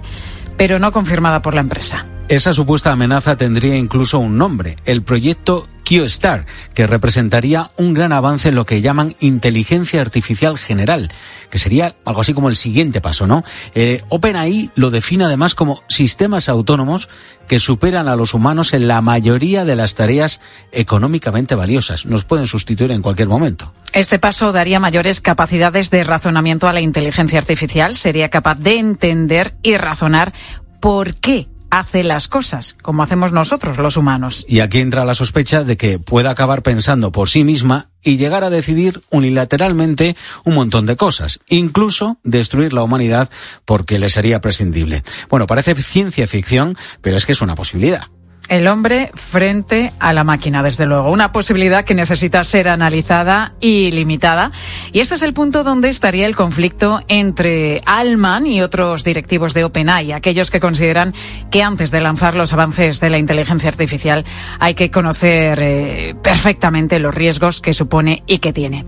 pero 0.56 0.80
no 0.80 0.94
confirmada 0.94 1.42
por 1.42 1.56
la 1.56 1.60
empresa. 1.60 2.06
Esa 2.30 2.52
supuesta 2.52 2.92
amenaza 2.92 3.38
tendría 3.38 3.78
incluso 3.78 4.20
un 4.20 4.38
nombre, 4.38 4.76
el 4.84 5.02
proyecto 5.02 5.70
Q-Star, 5.88 6.46
que 6.74 6.86
representaría 6.86 7.72
un 7.78 7.94
gran 7.94 8.12
avance 8.12 8.50
en 8.50 8.56
lo 8.56 8.66
que 8.66 8.82
llaman 8.82 9.16
inteligencia 9.22 10.02
artificial 10.02 10.58
general, 10.58 11.10
que 11.50 11.58
sería 11.58 11.96
algo 12.04 12.20
así 12.20 12.34
como 12.34 12.50
el 12.50 12.58
siguiente 12.58 13.00
paso, 13.00 13.28
¿no? 13.28 13.46
Eh, 13.76 14.02
OpenAI 14.10 14.72
lo 14.76 14.90
define 14.90 15.24
además 15.24 15.56
como 15.56 15.84
sistemas 15.88 16.50
autónomos 16.50 17.08
que 17.48 17.60
superan 17.60 18.10
a 18.10 18.18
los 18.18 18.34
humanos 18.34 18.74
en 18.74 18.90
la 18.90 19.02
mayoría 19.02 19.64
de 19.64 19.78
las 19.78 19.96
tareas 19.96 20.42
económicamente 20.74 21.56
valiosas. 21.56 22.06
Nos 22.06 22.26
pueden 22.26 22.48
sustituir 22.48 22.92
en 22.92 23.02
cualquier 23.02 23.30
momento. 23.30 23.74
Este 23.94 24.20
paso 24.20 24.52
daría 24.52 24.82
mayores 24.82 25.22
capacidades 25.22 25.92
de 25.92 26.04
razonamiento 26.04 26.68
a 26.68 26.74
la 26.74 26.82
inteligencia 26.82 27.40
artificial. 27.40 27.96
Sería 27.96 28.30
capaz 28.30 28.56
de 28.60 28.80
entender 28.80 29.56
y 29.64 29.78
razonar 29.78 30.34
por 30.82 31.16
qué 31.16 31.48
hace 31.70 32.04
las 32.04 32.28
cosas, 32.28 32.76
como 32.82 33.04
hacemos 33.04 33.32
nosotros 33.32 33.78
los 33.78 33.98
humanos. 33.98 34.46
Y 34.48 34.60
aquí 34.60 34.80
entra 34.80 35.06
la 35.06 35.16
sospecha 35.16 35.64
de 35.64 35.78
que 35.78 36.00
pueda 36.00 36.32
acabar 36.32 36.64
pensando 36.64 37.12
por 37.12 37.30
sí 37.30 37.44
misma 37.44 37.90
y 38.04 38.18
llegar 38.18 38.44
a 38.44 38.50
decidir 38.50 39.04
unilateralmente 39.10 40.16
un 40.44 40.56
montón 40.56 40.86
de 40.86 40.96
cosas, 40.96 41.40
incluso 41.48 42.18
destruir 42.24 42.74
la 42.74 42.84
humanidad 42.84 43.30
porque 43.66 44.00
le 44.00 44.10
sería 44.10 44.42
prescindible. 44.42 45.04
Bueno, 45.30 45.48
parece 45.48 45.76
ciencia 45.76 46.28
ficción, 46.28 46.78
pero 47.02 47.18
es 47.18 47.26
que 47.26 47.34
es 47.34 47.42
una 47.42 47.56
posibilidad. 47.56 48.08
El 48.50 48.68
hombre 48.68 49.12
frente 49.14 49.92
a 50.00 50.14
la 50.14 50.24
máquina, 50.24 50.64
desde 50.64 50.86
luego. 50.86 51.12
Una 51.12 51.34
posibilidad 51.34 51.84
que 51.84 51.94
necesita 51.94 52.44
ser 52.46 52.70
analizada 52.70 53.54
y 53.60 53.92
limitada. 53.92 54.52
Y 54.94 55.02
este 55.02 55.16
es 55.16 55.22
el 55.22 55.34
punto 55.34 55.66
donde 55.66 55.90
estaría 55.90 56.26
el 56.26 56.36
conflicto 56.36 57.02
entre 57.10 57.82
Alman 57.86 58.48
y 58.48 58.62
otros 58.62 59.04
directivos 59.04 59.54
de 59.54 59.66
OpenAI, 59.66 60.14
aquellos 60.14 60.50
que 60.50 60.62
consideran 60.62 61.14
que 61.52 61.62
antes 61.62 61.92
de 61.92 62.00
lanzar 62.00 62.36
los 62.36 62.54
avances 62.54 63.02
de 63.02 63.10
la 63.10 63.18
inteligencia 63.18 63.70
artificial 63.70 64.24
hay 64.60 64.76
que 64.76 64.92
conocer 64.92 65.60
eh, 65.62 66.16
perfectamente 66.24 67.00
los 67.00 67.14
riesgos 67.14 67.60
que 67.60 67.74
supone 67.74 68.24
y 68.28 68.40
que 68.40 68.54
tiene. 68.54 68.86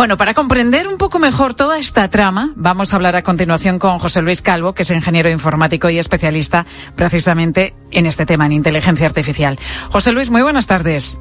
Bueno, 0.00 0.16
para 0.16 0.32
comprender 0.32 0.88
un 0.88 0.96
poco 0.96 1.18
mejor 1.18 1.52
toda 1.52 1.76
esta 1.76 2.08
trama, 2.08 2.54
vamos 2.56 2.90
a 2.90 2.96
hablar 2.96 3.16
a 3.16 3.22
continuación 3.22 3.78
con 3.78 3.98
José 3.98 4.22
Luis 4.22 4.40
Calvo, 4.40 4.72
que 4.72 4.84
es 4.84 4.90
ingeniero 4.90 5.28
informático 5.28 5.90
y 5.90 5.98
especialista 5.98 6.64
precisamente 6.96 7.74
en 7.90 8.06
este 8.06 8.24
tema, 8.24 8.46
en 8.46 8.52
inteligencia 8.52 9.04
artificial. 9.04 9.58
José 9.90 10.12
Luis, 10.12 10.30
muy 10.30 10.40
buenas 10.40 10.66
tardes. 10.66 11.20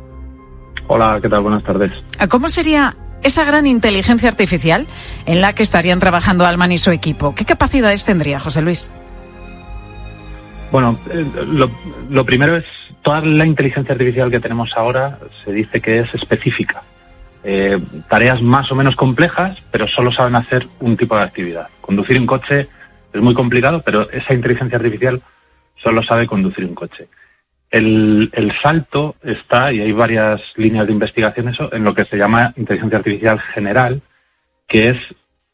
Hola, 0.88 1.20
¿qué 1.22 1.28
tal? 1.28 1.42
Buenas 1.42 1.62
tardes. 1.64 1.92
¿Cómo 2.30 2.48
sería 2.48 2.96
esa 3.22 3.44
gran 3.44 3.68
inteligencia 3.68 4.30
artificial 4.30 4.88
en 5.26 5.42
la 5.42 5.54
que 5.54 5.64
estarían 5.64 6.00
trabajando 6.00 6.46
Alman 6.46 6.72
y 6.72 6.78
su 6.78 6.92
equipo? 6.92 7.36
¿Qué 7.36 7.44
capacidades 7.44 8.06
tendría, 8.06 8.40
José 8.40 8.62
Luis? 8.62 8.90
Bueno, 10.72 10.98
eh, 11.12 11.26
lo, 11.48 11.70
lo 12.10 12.26
primero 12.26 12.56
es, 12.56 12.64
toda 13.02 13.20
la 13.20 13.46
inteligencia 13.46 13.92
artificial 13.92 14.32
que 14.32 14.40
tenemos 14.40 14.72
ahora 14.78 15.20
se 15.44 15.52
dice 15.52 15.82
que 15.82 16.00
es 16.00 16.16
específica. 16.16 16.82
Eh, 17.44 17.80
tareas 18.10 18.42
más 18.42 18.72
o 18.72 18.76
menos 18.76 18.96
complejas, 18.96 19.62
pero 19.72 19.88
solo 19.88 20.12
saben 20.12 20.36
hacer 20.36 20.68
un 20.80 20.98
tipo 20.98 21.16
de 21.16 21.24
actividad. 21.24 21.70
Conducir 21.80 22.20
un 22.20 22.28
coche 22.28 22.68
es 23.14 23.22
muy 23.22 23.34
complicado, 23.34 23.82
pero 23.82 24.10
esa 24.12 24.34
inteligencia 24.34 24.78
artificial 24.78 25.22
solo 25.76 26.04
sabe 26.04 26.28
conducir 26.28 26.66
un 26.66 26.76
coche. 26.76 27.08
El, 27.72 28.30
salto 28.62 29.16
está, 29.24 29.72
y 29.72 29.80
hay 29.80 29.92
varias 29.92 30.54
líneas 30.58 30.88
de 30.88 30.94
investigación 30.94 31.50
eso, 31.50 31.72
en 31.72 31.84
lo 31.84 31.94
que 31.94 32.06
se 32.06 32.18
llama 32.18 32.54
inteligencia 32.58 32.98
artificial 32.98 33.40
general, 33.40 34.02
que 34.68 34.90
es 34.90 34.98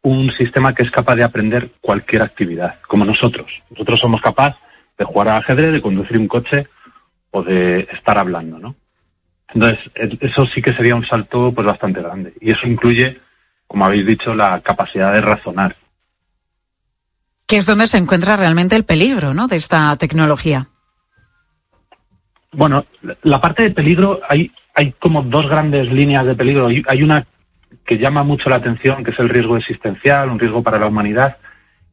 un 0.01 0.31
sistema 0.31 0.73
que 0.73 0.83
es 0.83 0.91
capaz 0.91 1.15
de 1.15 1.23
aprender 1.23 1.71
cualquier 1.81 2.21
actividad, 2.21 2.79
como 2.87 3.05
nosotros. 3.05 3.63
Nosotros 3.69 3.99
somos 3.99 4.21
capaces 4.21 4.59
de 4.97 5.05
jugar 5.05 5.29
al 5.29 5.37
ajedrez, 5.37 5.73
de 5.73 5.81
conducir 5.81 6.17
un 6.17 6.27
coche 6.27 6.67
o 7.31 7.43
de 7.43 7.87
estar 7.91 8.17
hablando, 8.17 8.59
¿no? 8.59 8.75
Entonces, 9.53 9.91
eso 10.19 10.45
sí 10.45 10.61
que 10.61 10.73
sería 10.73 10.95
un 10.95 11.05
salto 11.05 11.51
pues 11.53 11.65
bastante 11.65 12.01
grande. 12.01 12.33
Y 12.41 12.51
eso 12.51 12.67
incluye, 12.67 13.19
como 13.67 13.85
habéis 13.85 14.05
dicho, 14.05 14.33
la 14.33 14.59
capacidad 14.61 15.13
de 15.13 15.21
razonar. 15.21 15.75
Que 17.47 17.57
es 17.57 17.65
donde 17.65 17.87
se 17.87 17.97
encuentra 17.97 18.35
realmente 18.35 18.75
el 18.75 18.85
peligro, 18.85 19.33
¿no? 19.33 19.47
De 19.47 19.55
esta 19.55 19.95
tecnología. 19.97 20.67
Bueno, 22.51 22.85
la 23.23 23.39
parte 23.39 23.63
de 23.63 23.71
peligro, 23.71 24.21
hay, 24.27 24.51
hay 24.73 24.93
como 24.93 25.21
dos 25.21 25.47
grandes 25.47 25.91
líneas 25.91 26.25
de 26.25 26.35
peligro. 26.35 26.67
Hay 26.67 27.03
una 27.03 27.25
que 27.85 27.97
llama 27.97 28.23
mucho 28.23 28.49
la 28.49 28.55
atención, 28.55 29.03
que 29.03 29.11
es 29.11 29.19
el 29.19 29.29
riesgo 29.29 29.57
existencial, 29.57 30.29
un 30.29 30.39
riesgo 30.39 30.63
para 30.63 30.79
la 30.79 30.87
humanidad, 30.87 31.37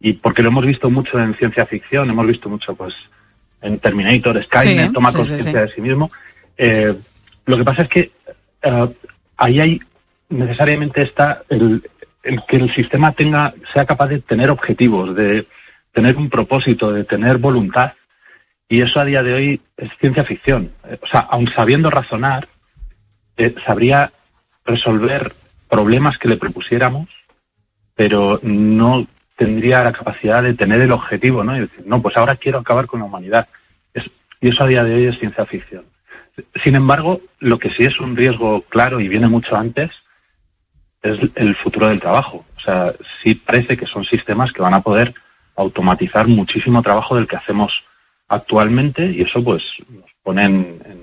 y 0.01 0.15
porque 0.15 0.43
lo 0.43 0.49
hemos 0.49 0.65
visto 0.65 0.91
mucho 0.91 1.19
en 1.19 1.35
ciencia 1.35 1.67
ficción, 1.67 2.09
hemos 2.11 2.27
visto 2.27 2.49
mucho 2.49 2.75
pues 2.75 2.95
en 3.61 3.79
Terminator, 3.79 4.43
Skynet, 4.43 4.93
toma 4.93 5.13
conciencia 5.13 5.61
de 5.61 5.69
sí 5.69 5.81
mismo. 5.81 6.11
Eh, 6.57 6.95
lo 7.47 7.57
que 7.57 7.65
pasa 7.65 7.83
es 7.83 7.89
que 7.89 8.11
eh, 8.63 8.95
ahí 9.37 9.61
hay 9.61 9.81
necesariamente 10.33 11.03
está 11.03 11.43
el, 11.49 11.83
que 12.49 12.57
el 12.57 12.73
sistema 12.73 13.13
tenga 13.13 13.55
sea 13.73 13.85
capaz 13.85 14.09
de 14.09 14.21
tener 14.21 14.51
objetivos, 14.51 15.15
de 15.15 15.47
tener 15.93 16.17
un 16.17 16.31
propósito, 16.31 16.93
de 16.93 17.05
tener 17.05 17.39
voluntad. 17.39 17.93
Y 18.69 18.81
eso 18.81 19.01
a 19.01 19.05
día 19.05 19.23
de 19.23 19.35
hoy 19.35 19.61
es 19.77 19.91
ciencia 19.99 20.25
ficción. 20.25 20.73
O 21.03 21.07
sea, 21.07 21.21
aun 21.21 21.49
sabiendo 21.49 21.91
razonar, 21.91 22.49
eh, 23.37 23.55
sabría 23.65 24.13
resolver 24.65 25.33
problemas 25.69 26.19
que 26.19 26.29
le 26.29 26.37
propusiéramos, 26.37 27.09
pero 27.95 28.41
no 28.43 29.07
tendría 29.37 29.85
la 29.85 29.93
capacidad 29.93 30.43
de 30.43 30.55
tener 30.55 30.81
el 30.81 30.93
objetivo, 30.93 31.45
¿no? 31.45 31.57
Y 31.57 31.61
decir, 31.61 31.83
no, 31.85 32.01
pues 32.01 32.17
ahora 32.17 32.37
quiero 32.37 32.59
acabar 32.59 32.87
con 32.87 33.01
la 33.01 33.07
humanidad. 33.07 33.49
y 34.41 34.49
eso 34.49 34.65
a 34.65 34.67
día 34.67 34.85
de 34.85 34.95
hoy 34.95 35.05
es 35.05 35.19
ciencia 35.19 35.45
ficción. 35.45 35.85
Sin 36.63 36.77
embargo, 36.77 37.21
lo 37.41 37.59
que 37.59 37.71
sí 37.71 37.85
es 37.85 38.01
un 38.01 38.17
riesgo 38.17 38.63
claro 38.63 39.01
y 39.01 39.09
viene 39.09 39.29
mucho 39.29 39.57
antes 39.57 39.91
es 41.03 41.19
el 41.35 41.55
futuro 41.55 41.89
del 41.89 42.01
trabajo. 42.01 42.45
O 42.57 42.61
sea, 42.61 42.93
sí 43.23 43.35
parece 43.35 43.77
que 43.77 43.87
son 43.87 44.05
sistemas 44.05 44.53
que 44.53 44.63
van 44.63 44.75
a 44.75 44.81
poder 44.81 45.13
automatizar 45.57 46.27
muchísimo 46.29 46.83
trabajo 46.83 47.17
del 47.17 47.27
que 47.27 47.37
hacemos 47.37 47.85
actualmente 48.29 49.07
y 49.07 49.23
eso 49.23 49.43
pues 49.43 49.75
nos 49.91 50.11
pone 50.23 50.45
en 50.45 51.02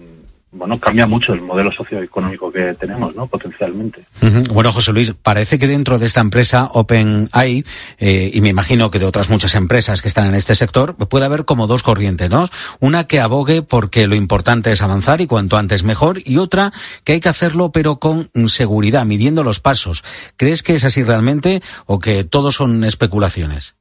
bueno, 0.52 0.80
cambia 0.80 1.06
mucho 1.06 1.34
el 1.34 1.42
modelo 1.42 1.72
socioeconómico 1.72 2.52
que 2.52 2.74
tenemos, 2.74 3.16
¿no? 3.16 3.28
Potencialmente. 3.28 4.04
Bueno, 4.52 4.72
José 4.72 4.92
Luis, 4.92 5.14
parece 5.22 5.60
que 5.60 5.68
dentro 5.68 6.00
de 6.00 6.08
esta 6.08 6.22
empresa 6.22 6.72
OpenAI, 6.74 7.64
eh, 8.00 8.32
y 8.34 8.42
me 8.42 8.50
imagino 8.50 8.90
que 8.90 8.98
de 8.98 9.06
otras 9.06 9.30
muchas 9.30 9.54
empresas 9.54 10.02
que 10.02 10.08
están 10.08 10.28
en 10.28 10.34
este 10.34 10.56
sector, 10.56 10.96
puede 10.96 11.26
haber 11.26 11.46
como 11.46 11.68
dos 11.68 11.84
corrientes, 11.84 12.32
¿no? 12.32 12.50
Una 12.80 13.06
que 13.06 13.20
abogue 13.20 13.62
porque 13.62 14.08
lo 14.08 14.16
importante 14.16 14.72
es 14.72 14.82
avanzar 14.82 15.22
y 15.22 15.28
cuanto 15.28 15.56
antes 15.56 15.84
mejor, 15.84 16.18
y 16.26 16.38
otra 16.38 16.72
que 17.04 17.14
hay 17.14 17.20
que 17.20 17.30
hacerlo 17.30 17.72
pero 17.72 17.98
con 17.98 18.30
seguridad, 18.48 19.06
midiendo 19.06 19.44
los 19.44 19.60
pasos. 19.60 20.04
¿Crees 20.36 20.64
que 20.64 20.74
es 20.74 20.84
así 20.84 21.04
realmente 21.04 21.62
o 21.86 22.00
que 22.00 22.24
todos 22.24 22.56
son 22.56 22.84
especulaciones? 22.84 23.76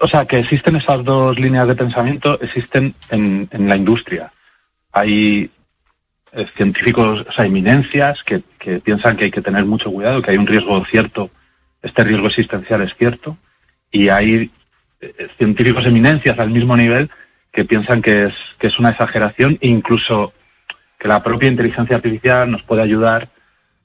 O 0.00 0.08
sea, 0.08 0.24
que 0.24 0.38
existen 0.38 0.76
esas 0.76 1.04
dos 1.04 1.38
líneas 1.38 1.68
de 1.68 1.74
pensamiento, 1.74 2.40
existen 2.40 2.94
en, 3.10 3.48
en 3.52 3.68
la 3.68 3.76
industria 3.76 4.32
hay 4.94 5.50
eh, 6.32 6.46
científicos, 6.56 7.26
o 7.28 7.32
sea, 7.32 7.44
eminencias 7.44 8.22
que, 8.22 8.42
piensan 8.80 9.16
que 9.16 9.24
hay 9.24 9.30
que 9.30 9.42
tener 9.42 9.64
mucho 9.64 9.90
cuidado, 9.90 10.22
que 10.22 10.30
hay 10.30 10.36
un 10.36 10.46
riesgo 10.46 10.82
cierto, 10.84 11.30
este 11.82 12.04
riesgo 12.04 12.28
existencial 12.28 12.80
es 12.80 12.94
cierto, 12.94 13.36
y 13.90 14.08
hay 14.08 14.50
eh, 15.00 15.28
científicos 15.36 15.84
eminencias 15.84 16.38
al 16.38 16.50
mismo 16.50 16.76
nivel 16.76 17.10
que 17.52 17.64
piensan 17.64 18.00
que 18.00 18.26
es, 18.26 18.34
que 18.58 18.68
es 18.68 18.78
una 18.78 18.90
exageración 18.90 19.58
incluso 19.60 20.32
que 20.96 21.08
la 21.08 21.22
propia 21.22 21.48
inteligencia 21.48 21.96
artificial 21.96 22.50
nos 22.50 22.62
puede 22.62 22.82
ayudar 22.82 23.28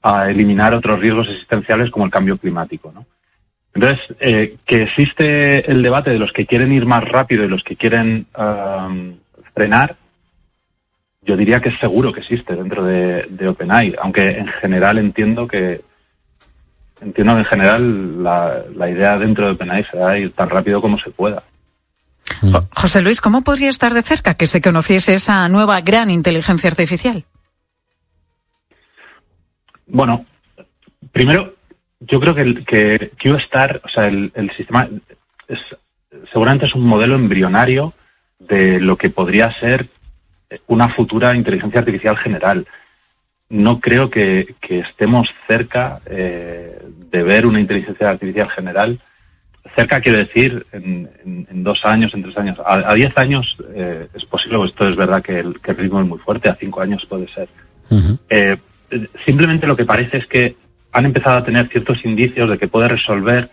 a 0.02 0.30
eliminar 0.30 0.72
otros 0.74 1.00
riesgos 1.00 1.28
existenciales 1.28 1.90
como 1.90 2.06
el 2.06 2.10
cambio 2.10 2.38
climático. 2.38 2.94
Entonces, 3.74 4.16
eh, 4.20 4.56
que 4.64 4.84
existe 4.84 5.70
el 5.70 5.82
debate 5.82 6.10
de 6.10 6.18
los 6.18 6.32
que 6.32 6.46
quieren 6.46 6.72
ir 6.72 6.86
más 6.86 7.04
rápido 7.06 7.44
y 7.44 7.48
los 7.48 7.62
que 7.62 7.76
quieren 7.76 8.26
frenar, 9.54 9.96
yo 11.22 11.36
diría 11.36 11.60
que 11.60 11.68
es 11.68 11.78
seguro 11.78 12.12
que 12.12 12.20
existe 12.20 12.56
dentro 12.56 12.84
de, 12.84 13.48
OpenAI, 13.48 13.94
aunque 14.00 14.38
en 14.38 14.48
general 14.48 14.98
entiendo 14.98 15.46
que 15.46 15.82
entiendo 17.00 17.34
que 17.34 17.40
en 17.40 17.44
general 17.44 18.22
la, 18.22 18.90
idea 18.90 19.18
dentro 19.18 19.46
de 19.46 19.52
OpenAI 19.52 19.84
será 19.84 20.18
ir 20.18 20.32
tan 20.32 20.48
rápido 20.48 20.80
como 20.80 20.98
se 20.98 21.10
pueda. 21.10 21.42
José 22.74 23.02
Luis, 23.02 23.20
¿cómo 23.20 23.42
podría 23.42 23.68
estar 23.68 23.92
de 23.92 24.02
cerca 24.02 24.34
que 24.34 24.46
se 24.46 24.60
conociese 24.60 25.14
esa 25.14 25.48
nueva 25.48 25.80
gran 25.82 26.10
inteligencia 26.10 26.68
artificial? 26.68 27.24
Bueno, 29.86 30.24
primero, 31.12 31.54
yo 32.00 32.20
creo 32.20 32.34
que, 32.34 32.42
el, 32.42 32.64
que 32.64 33.12
QStar, 33.20 33.80
o 33.84 33.88
sea, 33.88 34.06
el, 34.06 34.30
el 34.34 34.50
sistema, 34.52 34.88
es, 35.48 35.76
seguramente 36.30 36.66
es 36.66 36.74
un 36.74 36.86
modelo 36.86 37.16
embrionario 37.16 37.92
de 38.38 38.80
lo 38.80 38.96
que 38.96 39.10
podría 39.10 39.52
ser 39.52 39.88
una 40.66 40.88
futura 40.88 41.34
inteligencia 41.34 41.80
artificial 41.80 42.16
general. 42.16 42.66
No 43.48 43.80
creo 43.80 44.10
que, 44.10 44.54
estemos 44.68 45.28
cerca 45.46 46.00
eh, 46.06 46.82
de 47.10 47.22
ver 47.22 47.46
una 47.46 47.60
inteligencia 47.60 48.10
artificial 48.10 48.48
general. 48.48 49.00
Cerca 49.74 50.00
quiero 50.00 50.18
decir 50.18 50.66
en, 50.72 51.08
dos 51.62 51.84
años, 51.84 52.14
en 52.14 52.22
tres 52.22 52.36
años. 52.38 52.58
A, 52.64 52.94
diez 52.94 53.16
años 53.18 53.56
eh, 53.74 54.08
es 54.14 54.24
posible, 54.24 54.64
esto 54.64 54.88
es 54.88 54.96
verdad 54.96 55.22
que 55.22 55.38
el, 55.38 55.54
ritmo 55.54 56.00
es 56.00 56.06
muy 56.06 56.18
fuerte, 56.18 56.48
a 56.48 56.54
cinco 56.54 56.80
años 56.80 57.04
puede 57.06 57.28
ser. 57.28 57.48
Eh, 58.28 58.56
simplemente 59.24 59.66
lo 59.66 59.76
que 59.76 59.84
parece 59.84 60.18
es 60.18 60.26
que 60.26 60.56
han 60.92 61.04
empezado 61.04 61.36
a 61.36 61.44
tener 61.44 61.68
ciertos 61.68 62.04
indicios 62.04 62.50
de 62.50 62.58
que 62.58 62.68
puede 62.68 62.88
resolver 62.88 63.50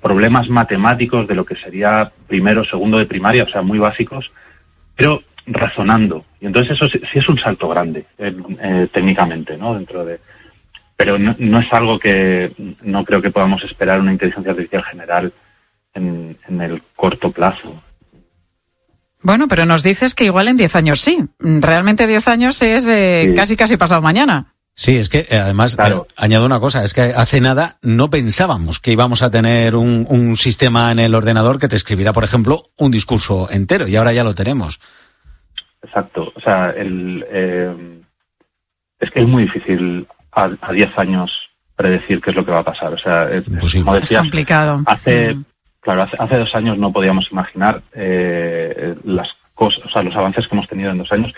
problemas 0.00 0.48
matemáticos 0.48 1.26
de 1.26 1.34
lo 1.34 1.44
que 1.44 1.56
sería 1.56 2.12
primero, 2.28 2.64
segundo 2.64 2.98
de 2.98 3.06
primaria, 3.06 3.42
o 3.42 3.48
sea, 3.48 3.62
muy 3.62 3.80
básicos, 3.80 4.30
pero 5.00 5.22
razonando. 5.50 6.24
Y 6.40 6.46
entonces 6.46 6.72
eso 6.72 6.88
sí, 6.88 7.00
es 7.12 7.28
un 7.28 7.38
salto 7.38 7.68
grande 7.68 8.06
eh, 8.18 8.34
eh, 8.62 8.88
técnicamente, 8.92 9.56
¿no? 9.56 9.74
Dentro 9.74 10.04
de, 10.04 10.18
pero 10.96 11.18
no, 11.18 11.60
es 11.60 11.72
algo 11.72 11.98
que 11.98 12.52
no 12.82 13.04
creo 13.04 13.22
que 13.22 13.30
podamos 13.30 13.62
esperar 13.64 14.00
una 14.00 14.12
inteligencia 14.12 14.52
artificial 14.52 14.84
general 14.84 15.32
en, 15.94 16.36
el 16.60 16.82
corto 16.94 17.30
plazo. 17.30 17.82
Bueno, 19.22 19.48
pero 19.48 19.66
nos 19.66 19.82
dices 19.82 20.14
que 20.14 20.24
igual 20.24 20.48
en 20.48 20.56
10 20.56 20.76
años 20.76 21.00
sí. 21.00 21.18
Realmente 21.38 22.06
10 22.06 22.28
años 22.28 22.60
es 22.62 22.86
eh, 22.86 23.32
casi 23.36 23.56
casi 23.56 23.76
pasado 23.76 24.00
mañana. 24.00 24.54
Sí, 24.74 24.96
es 24.96 25.08
que 25.08 25.26
además 25.30 25.76
añado 26.16 26.46
una 26.46 26.60
cosa, 26.60 26.84
es 26.84 26.94
que 26.94 27.02
hace 27.02 27.40
nada 27.40 27.78
no 27.82 28.08
pensábamos 28.08 28.78
que 28.78 28.92
íbamos 28.92 29.22
a 29.22 29.30
tener 29.30 29.76
un, 29.76 30.06
un 30.08 30.36
sistema 30.36 30.92
en 30.92 30.98
el 30.98 31.14
ordenador 31.14 31.58
que 31.58 31.68
te 31.68 31.76
escribiera, 31.76 32.12
por 32.12 32.24
ejemplo, 32.24 32.62
un 32.78 32.90
discurso 32.90 33.48
entero 33.50 33.88
y 33.88 33.96
ahora 33.96 34.12
ya 34.12 34.24
lo 34.24 34.34
tenemos. 34.34 34.80
Exacto. 35.90 36.32
O 36.36 36.40
sea, 36.40 36.70
el, 36.70 37.24
eh, 37.30 37.74
es 39.00 39.10
que 39.10 39.20
es 39.20 39.26
muy 39.26 39.42
difícil 39.42 40.06
a 40.30 40.48
10 40.72 40.98
años 40.98 41.50
predecir 41.74 42.20
qué 42.20 42.30
es 42.30 42.36
lo 42.36 42.44
que 42.44 42.52
va 42.52 42.60
a 42.60 42.64
pasar. 42.64 42.92
O 42.92 42.98
sea, 42.98 43.28
es, 43.28 43.44
complicado. 44.14 44.82
Hace, 44.86 45.34
mm. 45.34 45.44
claro, 45.80 46.02
hace, 46.02 46.36
dos 46.36 46.54
años 46.54 46.78
no 46.78 46.92
podíamos 46.92 47.32
imaginar 47.32 47.82
eh, 47.92 48.94
las 49.04 49.36
cosas, 49.52 49.84
o 49.84 49.88
sea, 49.88 50.04
los 50.04 50.14
avances 50.14 50.46
que 50.46 50.54
hemos 50.54 50.68
tenido 50.68 50.92
en 50.92 50.98
dos 50.98 51.10
años 51.12 51.34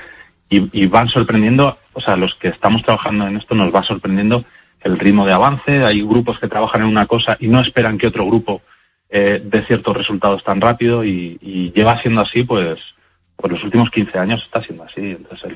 y, 0.50 0.84
van 0.84 1.08
sorprendiendo, 1.08 1.78
o 1.94 2.00
sea, 2.00 2.14
los 2.14 2.34
que 2.34 2.48
estamos 2.48 2.82
trabajando 2.82 3.26
en 3.26 3.38
esto 3.38 3.54
nos 3.54 3.74
va 3.74 3.82
sorprendiendo 3.82 4.44
el 4.82 4.98
ritmo 4.98 5.24
de 5.24 5.32
avance. 5.32 5.82
Hay 5.82 6.02
grupos 6.02 6.38
que 6.38 6.46
trabajan 6.46 6.82
en 6.82 6.88
una 6.88 7.06
cosa 7.06 7.38
y 7.40 7.48
no 7.48 7.60
esperan 7.60 7.96
que 7.96 8.08
otro 8.08 8.26
grupo 8.26 8.60
eh, 9.08 9.40
dé 9.42 9.62
ciertos 9.62 9.96
resultados 9.96 10.44
tan 10.44 10.60
rápido 10.60 11.04
y, 11.04 11.38
y 11.40 11.72
lleva 11.72 11.98
siendo 12.02 12.20
así, 12.20 12.42
pues, 12.42 12.94
por 13.42 13.50
los 13.50 13.64
últimos 13.64 13.90
15 13.90 14.18
años 14.18 14.44
está 14.44 14.62
siendo 14.62 14.84
así. 14.84 15.10
Entonces 15.10 15.52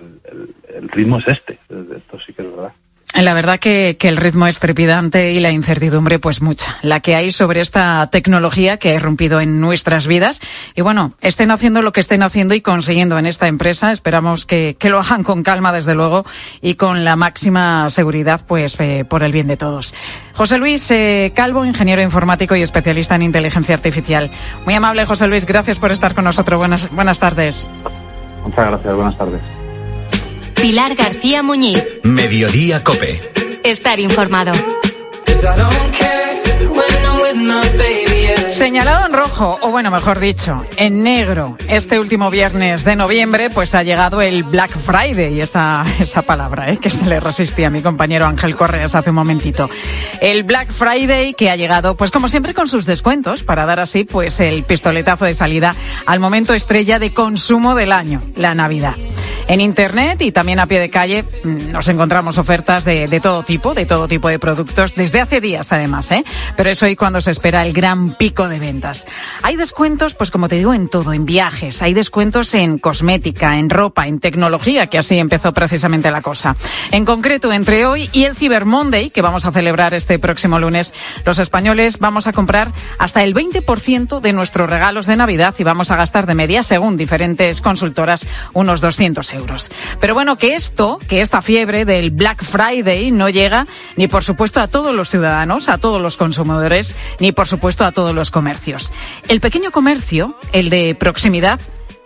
el, 0.75 0.89
ritmo 0.89 1.19
es 1.19 1.29
este. 1.29 1.59
Esto 1.97 2.19
sí 2.19 2.33
que 2.33 2.43
es 2.43 2.51
verdad. 2.51 2.73
La 3.15 3.33
verdad 3.33 3.59
que, 3.59 3.97
el 4.01 4.17
ritmo 4.17 4.47
es 4.47 4.59
trepidante 4.59 5.33
y 5.33 5.41
la 5.41 5.51
incertidumbre 5.51 6.19
pues 6.19 6.43
mucha, 6.43 6.77
la 6.83 7.01
que 7.01 7.15
hay 7.15 7.33
sobre 7.33 7.61
esta 7.61 8.09
tecnología 8.11 8.77
que 8.77 8.91
ha 8.91 8.95
irrumpido 8.95 9.41
en 9.41 9.61
nuestras 9.61 10.07
vidas. 10.07 10.41
Y 10.75 10.83
bueno, 10.83 11.15
estén 11.23 11.51
haciendo 11.51 11.81
lo 11.81 11.93
que 11.93 12.01
estén 12.01 12.23
haciendo 12.23 12.55
y 12.55 12.61
consiguiendo 12.61 13.19
en 13.19 13.27
esta 13.27 13.49
empresa, 13.49 13.91
esperamos 13.91 14.45
que, 14.45 14.77
que 14.79 14.91
lo 14.91 14.99
hagan 14.99 15.23
con 15.23 15.43
calma 15.43 15.73
desde 15.73 15.95
luego 15.95 16.27
y 16.61 16.75
con 16.75 17.05
la 17.05 17.17
máxima 17.17 17.89
seguridad 17.91 18.43
pues 18.47 18.79
eh, 18.81 19.07
por 19.09 19.23
el 19.23 19.33
bien 19.33 19.47
de 19.47 19.57
todos. 19.57 19.95
José 20.35 20.59
Luis 20.59 20.91
eh, 20.91 21.33
Calvo, 21.35 21.65
ingeniero 21.65 22.03
informático 22.03 22.55
y 22.55 22.63
especialista 22.63 23.15
en 23.15 23.23
inteligencia 23.23 23.75
artificial. 23.75 24.31
Muy 24.67 24.75
amable 24.75 25.07
José 25.07 25.27
Luis, 25.27 25.47
gracias 25.47 25.79
por 25.79 25.91
estar 25.91 26.15
con 26.15 26.25
nosotros. 26.25 26.59
Buenas, 26.59 26.91
buenas 26.91 27.19
tardes. 27.19 27.69
Muchas 28.43 28.67
gracias, 28.67 28.95
buenas 28.95 29.17
tardes. 29.17 29.66
Pilar 30.61 30.95
García 30.95 31.43
Muñiz. 31.43 31.83
Mediodía 32.03 32.83
Cope. 32.83 33.21
Estar 33.63 34.01
informado. 34.01 34.53
Señalado 38.51 39.07
en 39.07 39.13
rojo, 39.13 39.59
o 39.61 39.71
bueno, 39.71 39.91
mejor 39.91 40.19
dicho, 40.19 40.65
en 40.77 41.03
negro, 41.03 41.57
este 41.69 42.01
último 42.01 42.31
viernes 42.31 42.85
de 42.85 42.97
noviembre, 42.97 43.51
pues 43.51 43.75
ha 43.75 43.83
llegado 43.83 44.23
el 44.23 44.45
Black 44.45 44.71
Friday, 44.71 45.41
esa, 45.41 45.85
esa 46.01 46.23
palabra, 46.23 46.71
¿eh? 46.71 46.79
que 46.79 46.89
se 46.89 47.05
le 47.07 47.21
resistía 47.21 47.67
a 47.67 47.71
mi 47.71 47.83
compañero 47.83 48.27
Ángel 48.27 48.57
Correas 48.57 48.95
hace 48.95 49.11
un 49.11 49.17
momentito. 49.17 49.69
El 50.21 50.45
Black 50.45 50.73
Friday 50.73 51.35
que 51.35 51.51
ha 51.51 51.57
llegado, 51.57 51.97
pues 51.97 52.11
como 52.11 52.29
siempre, 52.29 52.55
con 52.55 52.67
sus 52.67 52.87
descuentos, 52.87 53.43
para 53.43 53.67
dar 53.67 53.81
así, 53.81 54.05
pues 54.05 54.41
el 54.41 54.65
pistoletazo 54.65 55.27
de 55.27 55.35
salida 55.35 55.75
al 56.07 56.19
momento 56.19 56.55
estrella 56.55 56.99
de 56.99 57.13
consumo 57.13 57.75
del 57.75 57.93
año, 57.93 58.23
la 58.37 58.55
Navidad. 58.55 58.95
En 59.49 59.61
Internet 59.61 60.21
y 60.23 60.33
también 60.33 60.59
a 60.59 60.67
pie 60.67 60.81
de 60.81 60.91
calle 60.91 61.25
mm, 61.45 61.71
nos 61.71 61.87
encontramos 61.87 62.37
ofertas 62.37 62.85
de, 62.85 63.21
todo 63.23 63.45
tipo, 63.45 63.75
de 63.75 63.87
todo 63.87 64.09
tipo 64.09 64.29
de 64.29 64.41
productos, 64.41 64.97
desde 64.97 65.21
hace 65.21 65.41
días 65.41 65.73
además, 65.73 66.11
¿eh? 66.11 66.25
Pero 66.57 66.71
es 66.71 66.83
hoy 66.83 66.97
cuando 66.97 67.21
se 67.21 67.31
espera 67.31 67.65
el 67.65 67.73
gran 67.73 68.15
pico 68.15 68.49
de 68.49 68.59
ventas. 68.59 69.07
Hay 69.43 69.55
descuentos, 69.55 70.15
pues 70.15 70.33
como 70.33 70.49
te 70.49 70.57
digo, 70.57 70.75
en 70.75 70.89
todo, 70.89 71.13
en 71.13 71.25
viajes, 71.27 71.81
hay 71.81 71.95
descuentos 71.95 72.55
en 72.55 72.79
cosmética, 72.79 73.57
en 73.57 73.71
ropa, 73.71 74.09
en 74.09 74.19
tecnología, 74.19 74.89
que 74.89 74.99
así 74.99 75.17
empezó 75.17 75.53
precisamente 75.53 76.11
la 76.11 76.23
cosa. 76.23 76.57
En 76.91 77.05
concreto, 77.05 77.53
entre 77.53 77.87
hoy 77.87 78.11
y 78.13 78.25
el 78.25 78.35
Cyber 78.35 78.65
Monday, 78.65 79.11
que 79.11 79.23
vamos 79.23 79.45
a 79.45 79.53
celebrar 79.53 79.95
este 79.95 80.19
próximo 80.19 80.59
lunes, 80.59 80.93
los 81.25 81.39
españoles 81.39 81.99
vamos 82.01 82.27
a 82.27 82.33
comprar 82.33 82.73
hasta 82.99 83.23
el 83.23 83.33
20% 83.33 84.21
de 84.21 84.33
nuestros 84.33 84.69
regalos 84.69 85.07
de 85.07 85.17
Navidad 85.17 85.55
y 85.59 85.63
vamos 85.63 85.93
a 85.93 85.97
gastar 85.97 86.27
de 86.27 86.35
media, 86.35 86.65
según 86.65 86.97
diferentes 86.97 87.61
consultoras, 87.61 88.27
unos 88.53 88.81
200 88.81 89.33
euros. 89.35 89.36
Pero 90.01 90.15
bueno, 90.15 90.37
que 90.37 90.55
esto, 90.55 90.99
que 91.09 91.21
esta 91.21 91.43
fiebre 91.43 91.85
del 91.85 92.11
Black 92.11 92.45
Friday 92.45 93.11
no 93.11 93.29
llega 93.29 93.67
ni 93.97 94.09
por 94.09 94.25
supuesto 94.25 94.61
a 94.61 94.69
todos 94.69 94.95
los 94.95 95.11
ciudadanos, 95.11 95.69
a 95.69 95.79
todos 95.79 96.01
los 96.01 96.17
consumidores, 96.17 96.97
ni 97.21 97.33
por 97.33 97.47
supuesto 97.47 97.85
a 97.85 97.93
todos 97.93 98.15
los 98.15 98.31
comercios. 98.31 98.93
El 99.29 99.41
pequeño 99.41 99.71
comercio, 99.71 100.37
el 100.53 100.71
de 100.71 100.95
proximidad, 100.95 101.61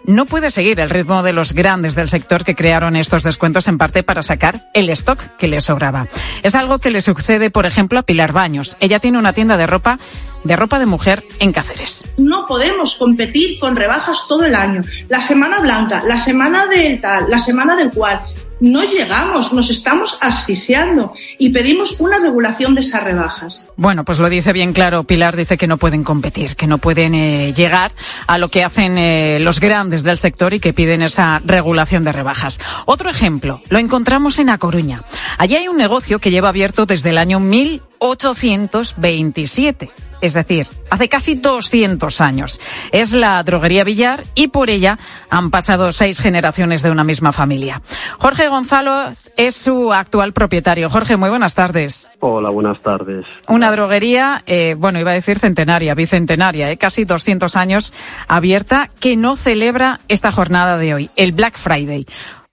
no 0.05 0.27
puede 0.27 0.51
seguir 0.51 0.81
el 0.81 0.91
ritmo 0.91 1.23
de 1.23 1.33
los 1.33 1.53
grandes 1.53 1.95
del 1.95 2.09
sector 2.09 2.45
que 2.45 2.55
crearon 2.55 2.97
estos 2.97 3.23
descuentos 3.23 3.69
en 3.69 3.79
parte 3.79 4.03
para 4.03 4.23
sacar 4.23 4.69
el 4.75 4.91
stock 4.91 5.19
que 5.37 5.49
les 5.49 5.65
sobraba. 5.65 6.07
Es 6.43 6.55
algo 6.55 6.79
que 6.79 6.91
le 6.91 7.03
sucede, 7.03 7.51
por 7.51 7.67
ejemplo, 7.67 7.99
a 7.99 8.03
Pilar 8.03 8.33
Baños. 8.33 8.77
Ella 8.81 8.99
tiene 9.01 9.19
una 9.19 9.33
tienda 9.33 9.57
de 9.57 9.67
ropa 9.67 9.99
de 10.45 10.57
ropa 10.57 10.79
de 10.79 10.87
mujer 10.87 11.23
en 11.39 11.53
Cáceres. 11.53 12.05
No 12.17 12.47
podemos 12.47 12.95
competir 12.95 13.59
con 13.59 13.77
rebajas 13.77 14.25
todo 14.27 14.45
el 14.45 14.55
año. 14.55 14.83
La 15.09 15.21
semana 15.21 15.61
blanca, 15.61 16.03
la 16.07 16.19
semana 16.19 16.67
del 16.67 17.01
tal, 17.01 17.29
la 17.29 17.39
semana 17.39 17.77
del 17.77 17.91
cual. 17.91 18.21
No 18.61 18.85
llegamos, 18.85 19.53
nos 19.55 19.71
estamos 19.71 20.19
asfixiando 20.21 21.15
y 21.39 21.49
pedimos 21.49 21.99
una 21.99 22.19
regulación 22.19 22.75
de 22.75 22.83
esas 22.83 23.03
rebajas. 23.03 23.65
Bueno, 23.77 24.05
pues 24.05 24.19
lo 24.19 24.29
dice 24.29 24.53
bien 24.53 24.75
claro. 24.75 25.05
Pilar 25.05 25.35
dice 25.35 25.57
que 25.57 25.67
no 25.67 25.79
pueden 25.79 26.05
competir, 26.05 26.57
que 26.57 26.67
no 26.67 26.77
pueden 26.77 27.15
eh, 27.15 27.55
llegar 27.55 27.91
a 28.27 28.37
lo 28.37 28.49
que 28.49 28.63
hacen 28.63 28.99
eh, 28.99 29.39
los 29.41 29.61
grandes 29.61 30.03
del 30.03 30.19
sector 30.19 30.53
y 30.53 30.61
que 30.61 30.75
piden 30.75 31.01
esa 31.03 31.41
regulación 31.45 32.05
de 32.05 32.13
rebajas. 32.13 32.61
Otro 32.85 33.09
ejemplo, 33.09 33.63
lo 33.71 33.79
encontramos 33.79 34.39
en 34.39 34.51
A 34.51 34.59
Coruña. 34.59 35.05
Allí 35.39 35.57
hay 35.57 35.69
un 35.69 35.79
negocio 35.79 36.19
que 36.19 36.31
lleva 36.31 36.51
abierto 36.51 36.85
desde 36.85 37.09
el 37.11 37.19
año 37.19 37.41
1827 37.41 40.10
es 40.21 40.35
decir, 40.35 40.69
hace 40.91 41.09
casi 41.09 41.35
200 41.35 42.21
años. 42.21 42.61
Es 42.93 43.13
la 43.13 43.43
droguería 43.43 43.85
Villar 43.85 44.23
y 44.35 44.49
por 44.49 44.71
ella 44.71 44.99
han 45.31 45.51
pasado 45.51 45.93
seis 45.93 46.19
generaciones 46.21 46.83
de 46.83 46.91
una 46.91 47.05
misma 47.05 47.33
familia. 47.33 47.83
Jorge 48.19 48.49
Gonzalo 48.49 49.13
es 49.37 49.57
su 49.57 49.93
actual 49.93 50.33
propietario. 50.33 50.91
Jorge, 50.91 51.17
muy 51.17 51.31
buenas 51.31 51.55
tardes. 51.55 52.11
Hola, 52.21 52.51
buenas 52.51 52.81
tardes. 52.83 53.25
Una 53.49 53.71
droguería, 53.71 54.43
eh, 54.47 54.75
bueno, 54.79 55.01
iba 55.01 55.11
a 55.11 55.15
decir 55.15 55.39
centenaria, 55.39 55.95
bicentenaria, 55.95 56.71
eh, 56.71 56.77
casi 56.77 57.05
200 57.05 57.57
años 57.57 57.93
abierta, 58.29 58.91
que 59.01 59.17
no 59.17 59.37
celebra 59.37 60.01
esta 60.09 60.33
jornada 60.33 60.77
de 60.79 60.95
hoy, 60.95 61.11
el 61.17 61.33
Black 61.33 61.57
Friday. 61.57 62.07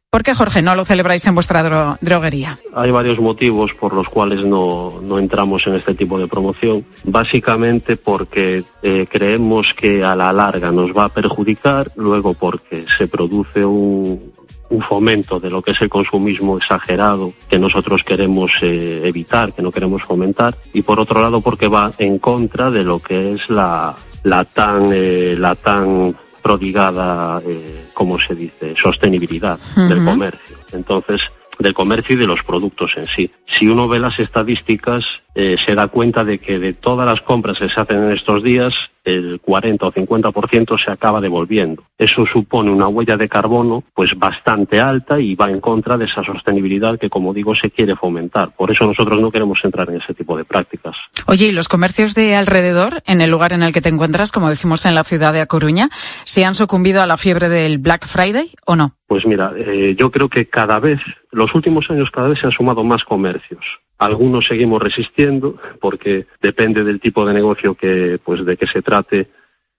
¿Por 0.09 0.23
qué, 0.23 0.33
Jorge, 0.33 0.61
no 0.61 0.73
lo 0.73 0.85
celebráis 0.85 1.27
en 1.27 1.35
vuestra 1.35 1.63
dro 1.63 1.97
droguería? 1.99 2.57
Hay 2.73 2.91
varios 2.91 3.19
motivos 3.19 3.73
por 3.73 3.93
los 3.93 4.07
cuales 4.07 4.45
no, 4.45 5.01
no, 5.03 5.19
entramos 5.19 5.67
en 5.67 5.75
este 5.75 5.95
tipo 5.95 6.17
de 6.17 6.27
promoción. 6.27 6.85
Básicamente 7.03 7.97
porque 7.97 8.63
eh, 8.81 9.05
creemos 9.09 9.73
que 9.73 10.05
a 10.05 10.15
la 10.15 10.31
larga 10.31 10.71
nos 10.71 10.91
va 10.95 11.05
a 11.05 11.09
perjudicar, 11.09 11.87
luego 11.97 12.33
porque 12.33 12.85
se 12.97 13.09
produce 13.09 13.65
un, 13.65 14.31
un 14.69 14.81
fomento 14.81 15.41
de 15.41 15.49
lo 15.49 15.61
que 15.61 15.71
es 15.71 15.81
el 15.81 15.89
consumismo 15.89 16.57
exagerado 16.57 17.33
que 17.49 17.59
nosotros 17.59 18.03
queremos 18.03 18.51
eh, 18.61 19.01
evitar, 19.03 19.51
que 19.51 19.61
no 19.61 19.71
queremos 19.71 20.03
fomentar, 20.03 20.55
y 20.73 20.83
por 20.83 21.01
otro 21.01 21.21
lado 21.21 21.41
porque 21.41 21.67
va 21.67 21.91
en 21.97 22.17
contra 22.17 22.71
de 22.71 22.85
lo 22.85 22.99
que 22.99 23.33
es 23.33 23.49
la, 23.49 23.93
la 24.23 24.45
tan, 24.45 24.89
eh, 24.93 25.35
la 25.37 25.55
tan 25.55 26.15
prodigada, 26.47 27.41
eh, 27.45 27.87
como 27.93 28.17
se 28.17 28.33
dice, 28.33 28.73
sostenibilidad 28.81 29.59
uh 29.75 29.79
-huh. 29.79 29.87
del 29.89 30.05
comercio. 30.05 30.55
Entonces, 30.71 31.19
del 31.59 31.73
comercio 31.73 32.15
y 32.15 32.19
de 32.19 32.25
los 32.25 32.41
productos 32.41 32.95
en 32.95 33.05
sí. 33.05 33.29
Si 33.45 33.67
uno 33.67 33.89
ve 33.89 33.99
las 33.99 34.17
estadísticas, 34.17 35.03
eh, 35.39 35.55
se 35.63 35.75
da 35.75 35.87
cuenta 35.87 36.23
de 36.23 36.39
que 36.39 36.57
de 36.57 36.73
todas 36.73 37.05
las 37.05 37.21
compras 37.21 37.59
que 37.59 37.69
se 37.69 37.79
hacen 37.79 38.05
en 38.05 38.11
estos 38.11 38.41
días, 38.41 38.73
el 39.03 39.39
40 39.39 39.85
o 39.85 39.91
50% 39.91 40.83
se 40.83 40.91
acaba 40.91 41.21
devolviendo. 41.21 41.83
Eso 41.95 42.25
supone 42.25 42.71
una 42.71 42.87
huella 42.87 43.17
de 43.17 43.29
carbono 43.29 43.83
pues 43.93 44.17
bastante 44.17 44.79
alta 44.79 45.19
y 45.19 45.35
va 45.35 45.51
en 45.51 45.59
contra 45.59 45.95
de 45.95 46.05
esa 46.05 46.23
sostenibilidad 46.23 46.97
que, 46.97 47.11
como 47.11 47.35
digo, 47.35 47.53
se 47.53 47.69
quiere 47.69 47.95
fomentar. 47.95 48.49
Por 48.55 48.71
eso 48.71 48.87
nosotros 48.87 49.21
no 49.21 49.29
queremos 49.29 49.59
entrar 49.63 49.87
en 49.91 50.01
ese 50.01 50.15
tipo 50.15 50.35
de 50.35 50.43
prácticas. 50.43 50.97
Oye, 51.27 51.45
¿y 51.45 51.51
los 51.51 51.67
comercios 51.67 52.15
de 52.15 52.35
alrededor, 52.35 53.03
en 53.05 53.21
el 53.21 53.29
lugar 53.29 53.53
en 53.53 53.61
el 53.61 53.73
que 53.73 53.81
te 53.81 53.89
encuentras, 53.89 54.31
como 54.31 54.49
decimos 54.49 54.87
en 54.87 54.95
la 54.95 55.03
ciudad 55.03 55.33
de 55.33 55.41
A 55.41 55.45
Coruña, 55.45 55.91
se 56.23 56.45
han 56.45 56.55
sucumbido 56.55 57.03
a 57.03 57.05
la 57.05 57.15
fiebre 57.15 57.47
del 57.47 57.77
Black 57.77 58.07
Friday 58.07 58.49
o 58.65 58.75
no? 58.75 58.95
Pues 59.05 59.23
mira, 59.27 59.53
eh, 59.55 59.95
yo 59.95 60.09
creo 60.09 60.29
que 60.29 60.47
cada 60.47 60.79
vez, 60.79 60.99
los 61.31 61.53
últimos 61.53 61.91
años 61.91 62.09
cada 62.09 62.29
vez 62.29 62.39
se 62.39 62.47
han 62.47 62.53
sumado 62.53 62.83
más 62.83 63.03
comercios. 63.03 63.63
Algunos 63.97 64.45
seguimos 64.47 64.81
resistiendo 64.81 65.55
porque 65.79 66.27
depende 66.41 66.83
del 66.83 66.99
tipo 66.99 67.25
de 67.25 67.33
negocio 67.33 67.75
que, 67.75 68.19
pues, 68.23 68.45
de 68.45 68.55
que 68.55 68.67
se 68.67 68.81
trate, 68.81 69.27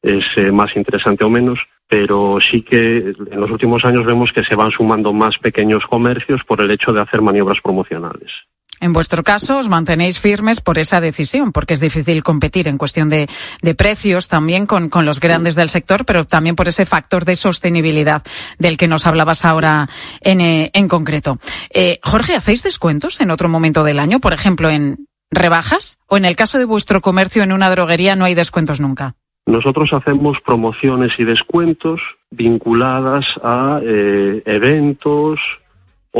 es 0.02 0.24
eh, 0.36 0.50
más 0.50 0.76
interesante 0.76 1.24
o 1.24 1.30
menos, 1.30 1.60
pero 1.88 2.38
sí 2.40 2.62
que 2.62 3.14
en 3.30 3.40
los 3.40 3.50
últimos 3.50 3.84
años 3.84 4.04
vemos 4.04 4.32
que 4.32 4.44
se 4.44 4.56
van 4.56 4.70
sumando 4.70 5.12
más 5.12 5.38
pequeños 5.38 5.86
comercios 5.86 6.42
por 6.44 6.60
el 6.60 6.70
hecho 6.70 6.92
de 6.92 7.00
hacer 7.00 7.22
maniobras 7.22 7.60
promocionales. 7.62 8.30
En 8.80 8.92
vuestro 8.92 9.22
caso, 9.22 9.58
os 9.58 9.68
mantenéis 9.68 10.20
firmes 10.20 10.60
por 10.60 10.78
esa 10.78 11.00
decisión, 11.00 11.52
porque 11.52 11.74
es 11.74 11.80
difícil 11.80 12.22
competir 12.22 12.68
en 12.68 12.78
cuestión 12.78 13.08
de, 13.08 13.28
precios 13.76 14.28
también 14.28 14.66
con, 14.66 14.88
con, 14.88 15.04
los 15.04 15.20
grandes 15.20 15.54
del 15.54 15.68
sector, 15.68 16.04
pero 16.04 16.26
también 16.26 16.56
por 16.56 16.68
ese 16.68 16.86
factor 16.86 17.24
de 17.24 17.36
sostenibilidad 17.36 18.22
del 18.58 18.76
que 18.76 18.88
nos 18.88 19.06
hablabas 19.06 19.44
ahora 19.44 19.88
en, 20.20 20.40
eh, 20.40 20.70
en 20.74 20.88
concreto. 20.88 21.38
Eh, 21.70 21.98
Jorge, 22.02 22.34
¿hacéis 22.34 22.62
descuentos 22.62 23.20
en 23.20 23.30
otro 23.30 23.48
momento 23.48 23.84
del 23.84 23.98
año? 23.98 24.20
Por 24.20 24.32
ejemplo, 24.32 24.70
en 24.70 25.06
rebajas? 25.30 25.98
¿O 26.06 26.16
en 26.16 26.24
el 26.24 26.36
caso 26.36 26.58
de 26.58 26.64
vuestro 26.64 27.00
comercio 27.00 27.42
en 27.42 27.52
una 27.52 27.70
droguería 27.70 28.16
no 28.16 28.24
hay 28.24 28.34
descuentos 28.34 28.80
nunca? 28.80 29.14
Nosotros 29.46 29.92
hacemos 29.92 30.38
promociones 30.44 31.12
y 31.18 31.24
descuentos 31.24 32.00
vinculadas 32.30 33.24
a 33.42 33.80
eh, 33.82 34.42
eventos, 34.44 35.40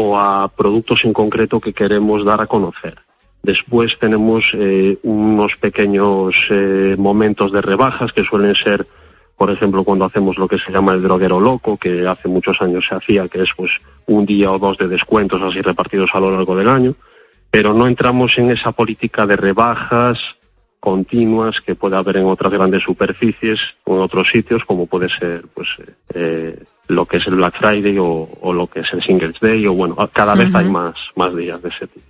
o 0.00 0.16
a 0.16 0.46
productos 0.46 1.04
en 1.04 1.12
concreto 1.12 1.58
que 1.58 1.72
queremos 1.72 2.24
dar 2.24 2.40
a 2.40 2.46
conocer. 2.46 2.98
Después 3.42 3.98
tenemos 3.98 4.44
eh, 4.54 4.96
unos 5.02 5.56
pequeños 5.56 6.36
eh, 6.50 6.94
momentos 6.96 7.50
de 7.50 7.60
rebajas 7.60 8.12
que 8.12 8.22
suelen 8.22 8.54
ser, 8.54 8.86
por 9.36 9.50
ejemplo, 9.50 9.82
cuando 9.82 10.04
hacemos 10.04 10.38
lo 10.38 10.46
que 10.46 10.58
se 10.58 10.70
llama 10.70 10.92
el 10.92 11.02
droguero 11.02 11.40
loco, 11.40 11.76
que 11.76 12.06
hace 12.06 12.28
muchos 12.28 12.62
años 12.62 12.86
se 12.88 12.94
hacía, 12.94 13.26
que 13.26 13.42
es 13.42 13.50
pues 13.56 13.72
un 14.06 14.24
día 14.24 14.52
o 14.52 14.58
dos 14.60 14.78
de 14.78 14.86
descuentos 14.86 15.42
así 15.42 15.62
repartidos 15.62 16.10
a 16.14 16.20
lo 16.20 16.30
largo 16.30 16.54
del 16.54 16.68
año, 16.68 16.94
pero 17.50 17.74
no 17.74 17.88
entramos 17.88 18.38
en 18.38 18.52
esa 18.52 18.70
política 18.70 19.26
de 19.26 19.34
rebajas 19.34 20.36
continuas 20.78 21.60
que 21.60 21.74
puede 21.74 21.96
haber 21.96 22.18
en 22.18 22.26
otras 22.26 22.52
grandes 22.52 22.84
superficies 22.84 23.58
o 23.82 23.96
en 23.96 24.02
otros 24.02 24.28
sitios, 24.30 24.64
como 24.64 24.86
puede 24.86 25.08
ser 25.08 25.42
pues 25.52 25.68
eh, 26.14 26.56
lo 26.88 27.06
que 27.06 27.18
es 27.18 27.26
el 27.26 27.36
Black 27.36 27.58
Friday 27.58 27.98
o, 27.98 28.28
o, 28.40 28.52
lo 28.52 28.66
que 28.66 28.80
es 28.80 28.92
el 28.92 29.02
Singles 29.02 29.38
Day 29.40 29.66
o 29.66 29.74
bueno, 29.74 29.94
cada 30.12 30.34
vez 30.34 30.48
uh 30.48 30.52
-huh. 30.52 30.58
hay 30.58 30.70
más, 30.70 30.94
más 31.16 31.36
días 31.36 31.62
de 31.62 31.68
ese 31.68 31.86
tipo. 31.86 32.06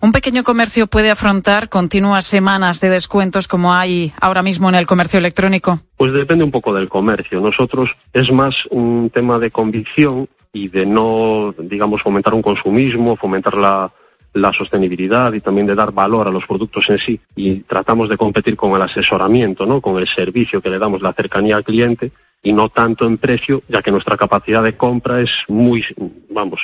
¿Un 0.00 0.12
pequeño 0.12 0.42
comercio 0.42 0.86
puede 0.86 1.10
afrontar 1.10 1.68
continuas 1.68 2.26
semanas 2.26 2.80
de 2.80 2.90
descuentos 2.90 3.48
como 3.48 3.74
hay 3.74 4.12
ahora 4.20 4.42
mismo 4.42 4.68
en 4.68 4.74
el 4.74 4.86
comercio 4.86 5.18
electrónico? 5.18 5.80
Pues 5.96 6.12
depende 6.12 6.44
un 6.44 6.50
poco 6.50 6.72
del 6.72 6.88
comercio. 6.88 7.40
Nosotros 7.40 7.90
es 8.12 8.30
más 8.30 8.54
un 8.70 9.10
tema 9.12 9.38
de 9.38 9.50
convicción 9.50 10.28
y 10.52 10.68
de 10.68 10.86
no, 10.86 11.54
digamos, 11.58 12.02
fomentar 12.02 12.34
un 12.34 12.42
consumismo, 12.42 13.16
fomentar 13.16 13.54
la, 13.54 13.90
la 14.34 14.52
sostenibilidad 14.52 15.32
y 15.32 15.40
también 15.40 15.66
de 15.66 15.74
dar 15.74 15.92
valor 15.92 16.28
a 16.28 16.30
los 16.30 16.46
productos 16.46 16.88
en 16.88 16.98
sí. 16.98 17.20
Y 17.36 17.60
tratamos 17.60 18.08
de 18.08 18.16
competir 18.16 18.56
con 18.56 18.74
el 18.74 18.82
asesoramiento, 18.82 19.66
¿no? 19.66 19.80
con 19.80 19.98
el 19.98 20.08
servicio 20.08 20.60
que 20.60 20.70
le 20.70 20.78
damos, 20.78 21.02
la 21.02 21.12
cercanía 21.12 21.56
al 21.56 21.64
cliente 21.64 22.12
y 22.42 22.52
no 22.52 22.68
tanto 22.68 23.06
en 23.06 23.18
precio, 23.18 23.62
ya 23.68 23.82
que 23.82 23.90
nuestra 23.90 24.16
capacidad 24.16 24.62
de 24.62 24.76
compra 24.76 25.20
es 25.20 25.30
muy, 25.48 25.84
vamos, 26.30 26.60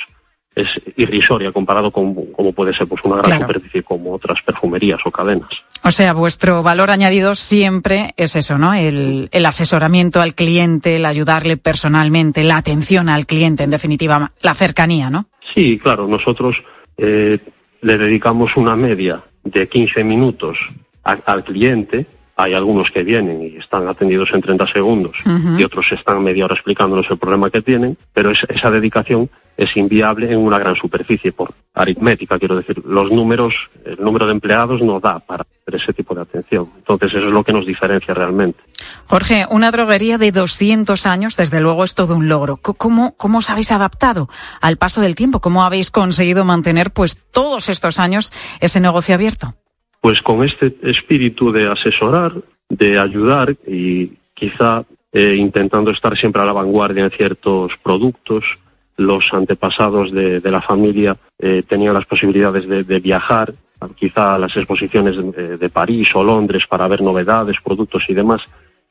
es 0.57 0.67
irrisoria 0.95 1.51
comparado 1.51 1.91
con 1.91 2.15
como 2.31 2.51
puede 2.51 2.73
ser 2.73 2.87
pues 2.87 3.01
una 3.03 3.17
gran 3.17 3.25
claro. 3.25 3.47
superficie 3.47 3.83
como 3.83 4.13
otras 4.13 4.41
perfumerías 4.41 4.99
o 5.05 5.11
cadenas. 5.11 5.49
O 5.83 5.91
sea, 5.91 6.13
vuestro 6.13 6.63
valor 6.63 6.89
añadido 6.89 7.35
siempre 7.35 8.15
es 8.17 8.35
eso, 8.35 8.57
¿no? 8.57 8.73
El, 8.73 9.29
el, 9.31 9.45
asesoramiento 9.45 10.19
al 10.19 10.33
cliente, 10.33 10.95
el 10.95 11.05
ayudarle 11.05 11.57
personalmente, 11.57 12.43
la 12.43 12.57
atención 12.57 13.07
al 13.07 13.27
cliente, 13.27 13.63
en 13.63 13.69
definitiva, 13.69 14.31
la 14.41 14.53
cercanía, 14.55 15.11
¿no? 15.11 15.27
Sí, 15.53 15.77
claro, 15.77 16.07
nosotros 16.07 16.57
eh, 16.97 17.37
le 17.81 17.97
dedicamos 17.97 18.57
una 18.57 18.75
media 18.75 19.23
de 19.43 19.67
15 19.67 20.03
minutos 20.03 20.57
a, 21.03 21.11
al 21.25 21.43
cliente. 21.43 22.07
Hay 22.37 22.53
algunos 22.53 22.91
que 22.91 23.03
vienen 23.03 23.41
y 23.41 23.57
están 23.57 23.87
atendidos 23.87 24.29
en 24.33 24.41
30 24.41 24.67
segundos 24.67 25.17
uh 25.25 25.29
-huh. 25.29 25.59
y 25.59 25.63
otros 25.63 25.87
están 25.91 26.23
media 26.23 26.45
hora 26.45 26.53
explicándonos 26.53 27.09
el 27.09 27.17
problema 27.17 27.49
que 27.49 27.61
tienen, 27.61 27.97
pero 28.13 28.31
es, 28.31 28.39
esa 28.47 28.69
dedicación 28.69 29.29
es 29.57 29.75
inviable 29.75 30.31
en 30.31 30.39
una 30.39 30.59
gran 30.59 30.75
superficie 30.75 31.31
por 31.31 31.51
aritmética, 31.73 32.37
quiero 32.37 32.55
decir. 32.55 32.81
Los 32.85 33.11
números, 33.11 33.55
el 33.83 33.97
número 33.99 34.27
de 34.27 34.33
empleados 34.33 34.81
no 34.81 34.99
da 34.99 35.19
para 35.19 35.43
hacer 35.43 35.75
ese 35.75 35.93
tipo 35.93 36.13
de 36.13 36.21
atención. 36.21 36.69
Entonces, 36.77 37.13
eso 37.13 37.27
es 37.27 37.33
lo 37.33 37.43
que 37.43 37.53
nos 37.53 37.65
diferencia 37.65 38.13
realmente. 38.13 38.59
Jorge, 39.07 39.45
una 39.49 39.71
droguería 39.71 40.17
de 40.19 40.31
200 40.31 41.05
años, 41.07 41.35
desde 41.35 41.59
luego, 41.59 41.83
es 41.83 41.95
todo 41.95 42.15
un 42.15 42.29
logro. 42.29 42.57
¿Cómo, 42.57 43.15
cómo 43.17 43.39
os 43.39 43.49
habéis 43.49 43.71
adaptado 43.71 44.29
al 44.61 44.77
paso 44.77 45.01
del 45.01 45.15
tiempo? 45.15 45.41
¿Cómo 45.41 45.63
habéis 45.63 45.89
conseguido 45.89 46.45
mantener, 46.45 46.91
pues, 46.91 47.17
todos 47.31 47.69
estos 47.69 47.99
años 47.99 48.31
ese 48.59 48.79
negocio 48.79 49.15
abierto? 49.15 49.55
Pues 50.01 50.21
con 50.21 50.43
este 50.43 50.75
espíritu 50.83 51.51
de 51.51 51.67
asesorar, 51.67 52.33
de 52.69 52.99
ayudar 52.99 53.55
y 53.65 54.13
quizá 54.33 54.83
eh, 55.11 55.35
intentando 55.35 55.91
estar 55.91 56.17
siempre 56.17 56.41
a 56.41 56.45
la 56.45 56.53
vanguardia 56.53 57.03
en 57.03 57.11
ciertos 57.11 57.71
productos, 57.81 58.43
los 58.97 59.33
antepasados 59.33 60.11
de, 60.11 60.41
la 60.43 60.61
familia 60.61 61.15
eh, 61.39 61.63
tenían 61.67 61.93
las 61.93 62.05
posibilidades 62.05 62.67
de, 62.67 62.99
viajar, 62.99 63.53
quizá 63.95 64.35
a 64.35 64.39
las 64.39 64.55
exposiciones 64.57 65.15
de, 65.17 65.57
de, 65.57 65.69
París 65.69 66.09
o 66.15 66.23
Londres 66.23 66.65
para 66.67 66.87
ver 66.87 67.01
novedades, 67.01 67.61
productos 67.61 68.05
y 68.09 68.15
demás, 68.15 68.41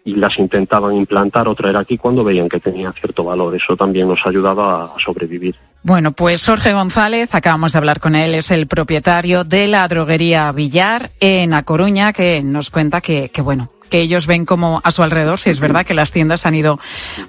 y 0.05 0.15
las 0.15 0.39
intentaban 0.39 0.95
implantar 0.95 1.49
o 1.49 1.55
traer 1.57 1.77
aquí 1.77 1.99
cuando 1.99 2.23
veían 2.23 2.49
que 2.49 2.61
tenía 2.61 2.93
cierto 2.93 3.25
valor. 3.25 3.57
Eso 3.57 3.77
también 3.77 4.07
nos 4.07 4.25
ayudaba 4.25 4.85
a 4.85 4.99
sobrevivir. 4.99 5.57
Bueno, 5.87 6.11
pues 6.11 6.45
Jorge 6.45 6.73
González, 6.73 7.33
acabamos 7.33 7.71
de 7.71 7.79
hablar 7.79 8.01
con 8.01 8.17
él, 8.17 8.35
es 8.35 8.51
el 8.51 8.67
propietario 8.67 9.45
de 9.45 9.69
la 9.69 9.87
droguería 9.87 10.51
Villar 10.51 11.11
en 11.21 11.55
A 11.55 11.63
Coruña, 11.63 12.13
que 12.13 12.43
nos 12.43 12.71
cuenta 12.71 13.01
que, 13.01 13.29
que 13.29 13.41
bueno, 13.41 13.71
que 13.89 14.01
ellos 14.01 14.27
ven 14.27 14.47
como 14.47 14.81
a 14.83 14.91
su 14.91 15.05
alrededor, 15.05 15.39
si 15.39 15.51
es 15.51 15.61
verdad 15.61 15.87
que 15.87 15.95
las 15.95 16.11
tiendas 16.11 16.45
han 16.45 16.57
ido 16.57 16.81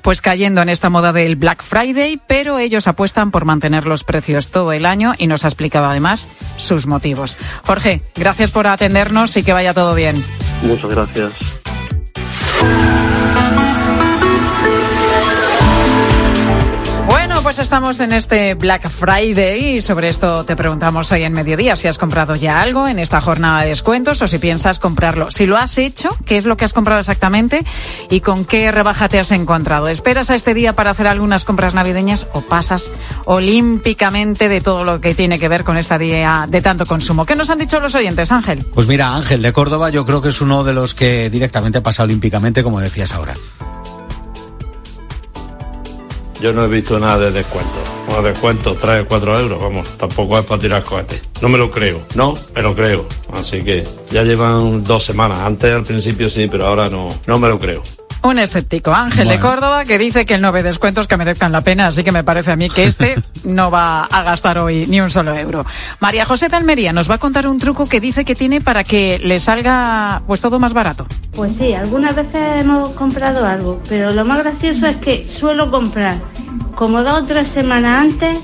pues 0.01 0.21
cayendo 0.21 0.63
en 0.63 0.69
esta 0.69 0.89
moda 0.89 1.13
del 1.13 1.35
Black 1.35 1.61
Friday, 1.61 2.19
pero 2.25 2.57
ellos 2.57 2.87
apuestan 2.87 3.29
por 3.29 3.45
mantener 3.45 3.85
los 3.85 4.03
precios 4.03 4.49
todo 4.49 4.73
el 4.73 4.87
año 4.87 5.13
y 5.19 5.27
nos 5.27 5.45
ha 5.45 5.49
explicado 5.49 5.85
además 5.85 6.27
sus 6.57 6.87
motivos. 6.87 7.37
Jorge, 7.63 8.01
gracias 8.15 8.49
por 8.49 8.65
atendernos 8.65 9.37
y 9.37 9.43
que 9.43 9.53
vaya 9.53 9.75
todo 9.75 9.93
bien. 9.93 10.15
Muchas 10.63 10.89
gracias. 10.89 11.33
Pues 17.47 17.59
estamos 17.59 18.01
en 18.01 18.11
este 18.11 18.55
Black 18.55 18.89
Friday 18.89 19.77
y 19.77 19.81
sobre 19.81 20.09
esto 20.09 20.43
te 20.43 20.57
preguntamos 20.57 21.09
hoy 21.13 21.23
en 21.23 21.31
mediodía 21.31 21.77
si 21.77 21.87
has 21.87 21.97
comprado 21.97 22.35
ya 22.35 22.59
algo 22.59 22.89
en 22.89 22.99
esta 22.99 23.21
jornada 23.21 23.61
de 23.61 23.69
descuentos 23.69 24.21
o 24.21 24.27
si 24.27 24.37
piensas 24.37 24.79
comprarlo. 24.79 25.31
Si 25.31 25.45
lo 25.45 25.55
has 25.55 25.77
hecho, 25.77 26.09
¿qué 26.25 26.35
es 26.35 26.43
lo 26.43 26.57
que 26.57 26.65
has 26.65 26.73
comprado 26.73 26.99
exactamente 26.99 27.63
y 28.09 28.19
con 28.19 28.43
qué 28.43 28.69
rebaja 28.73 29.07
te 29.07 29.17
has 29.17 29.31
encontrado? 29.31 29.87
¿Esperas 29.87 30.29
a 30.29 30.35
este 30.35 30.53
día 30.53 30.73
para 30.73 30.89
hacer 30.89 31.07
algunas 31.07 31.45
compras 31.45 31.73
navideñas 31.73 32.27
o 32.33 32.41
pasas 32.41 32.91
olímpicamente 33.23 34.49
de 34.49 34.59
todo 34.59 34.83
lo 34.83 34.99
que 34.99 35.15
tiene 35.15 35.39
que 35.39 35.47
ver 35.47 35.63
con 35.63 35.77
esta 35.77 35.97
día 35.97 36.47
de 36.49 36.61
tanto 36.61 36.85
consumo? 36.85 37.23
¿Qué 37.25 37.35
nos 37.35 37.49
han 37.49 37.59
dicho 37.59 37.79
los 37.79 37.95
oyentes, 37.95 38.29
Ángel? 38.29 38.65
Pues 38.73 38.87
mira, 38.87 39.15
Ángel 39.15 39.41
de 39.41 39.53
Córdoba 39.53 39.89
yo 39.89 40.05
creo 40.05 40.21
que 40.21 40.29
es 40.29 40.41
uno 40.41 40.65
de 40.65 40.73
los 40.73 40.93
que 40.93 41.29
directamente 41.29 41.79
pasa 41.79 42.03
olímpicamente, 42.03 42.61
como 42.61 42.81
decías 42.81 43.13
ahora. 43.13 43.35
Yo 46.41 46.53
no 46.53 46.63
he 46.63 46.67
visto 46.67 46.99
nada 46.99 47.17
de 47.17 47.31
descuento. 47.31 47.79
Bueno, 48.05 48.21
descuento, 48.21 48.75
3 48.75 49.01
o 49.01 49.07
4 49.07 49.39
euros, 49.39 49.61
vamos, 49.61 49.97
tampoco 49.97 50.37
es 50.37 50.45
para 50.45 50.61
tirar 50.61 50.83
cohetes. 50.83 51.21
No 51.41 51.49
me 51.49 51.57
lo 51.57 51.71
creo, 51.71 52.01
no, 52.15 52.35
me 52.55 52.61
lo 52.61 52.75
creo. 52.75 53.05
Así 53.33 53.63
que 53.63 53.83
ya 54.11 54.23
llevan 54.23 54.83
dos 54.83 55.03
semanas. 55.03 55.39
Antes 55.39 55.73
al 55.73 55.83
principio 55.83 56.29
sí, 56.29 56.47
pero 56.49 56.67
ahora 56.67 56.89
no, 56.89 57.13
no 57.25 57.39
me 57.39 57.49
lo 57.49 57.59
creo. 57.59 57.81
Un 58.23 58.39
escéptico, 58.39 58.93
Ángel 58.93 59.25
bueno. 59.25 59.31
de 59.31 59.47
Córdoba, 59.47 59.85
que 59.85 59.97
dice 59.97 60.25
que 60.25 60.37
no 60.37 60.51
ve 60.51 60.63
descuentos 60.63 61.07
que 61.07 61.17
merezcan 61.17 61.51
la 61.51 61.61
pena, 61.61 61.87
así 61.87 62.03
que 62.03 62.11
me 62.11 62.23
parece 62.23 62.51
a 62.51 62.55
mí 62.55 62.69
que 62.69 62.83
este 62.83 63.15
no 63.43 63.71
va 63.71 64.03
a 64.05 64.23
gastar 64.23 64.59
hoy 64.59 64.85
ni 64.87 64.99
un 64.99 65.11
solo 65.11 65.35
euro. 65.35 65.65
María 65.99 66.25
José 66.25 66.49
de 66.49 66.55
Almería 66.55 66.93
nos 66.93 67.09
va 67.09 67.15
a 67.15 67.17
contar 67.19 67.47
un 67.47 67.59
truco 67.59 67.87
que 67.87 67.99
dice 67.99 68.25
que 68.25 68.35
tiene 68.35 68.61
para 68.61 68.83
que 68.83 69.19
le 69.19 69.39
salga 69.39 70.21
pues 70.27 70.41
todo 70.41 70.59
más 70.59 70.73
barato. 70.73 71.05
Pues 71.33 71.55
sí, 71.55 71.73
algunas 71.73 72.15
veces 72.15 72.41
hemos 72.59 72.89
comprado 72.91 73.45
algo, 73.45 73.81
pero 73.87 74.11
lo 74.11 74.25
más 74.25 74.39
gracioso 74.39 74.87
es 74.87 74.97
que 74.97 75.27
suelo 75.27 75.69
comprar 75.69 76.17
como 76.75 77.03
dos 77.03 77.21
o 77.21 77.25
tres 77.25 77.47
semanas 77.47 78.01
antes 78.01 78.39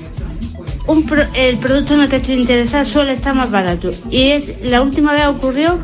un 0.86 1.04
pro, 1.04 1.22
el 1.34 1.56
producto 1.58 1.94
en 1.94 2.02
el 2.02 2.08
que 2.08 2.16
estoy 2.16 2.34
interesada 2.36 2.84
suele 2.84 3.12
estar 3.12 3.34
más 3.34 3.50
barato. 3.50 3.90
Y 4.10 4.30
es, 4.30 4.60
la 4.62 4.82
última 4.82 5.12
vez 5.12 5.26
ocurrió 5.26 5.78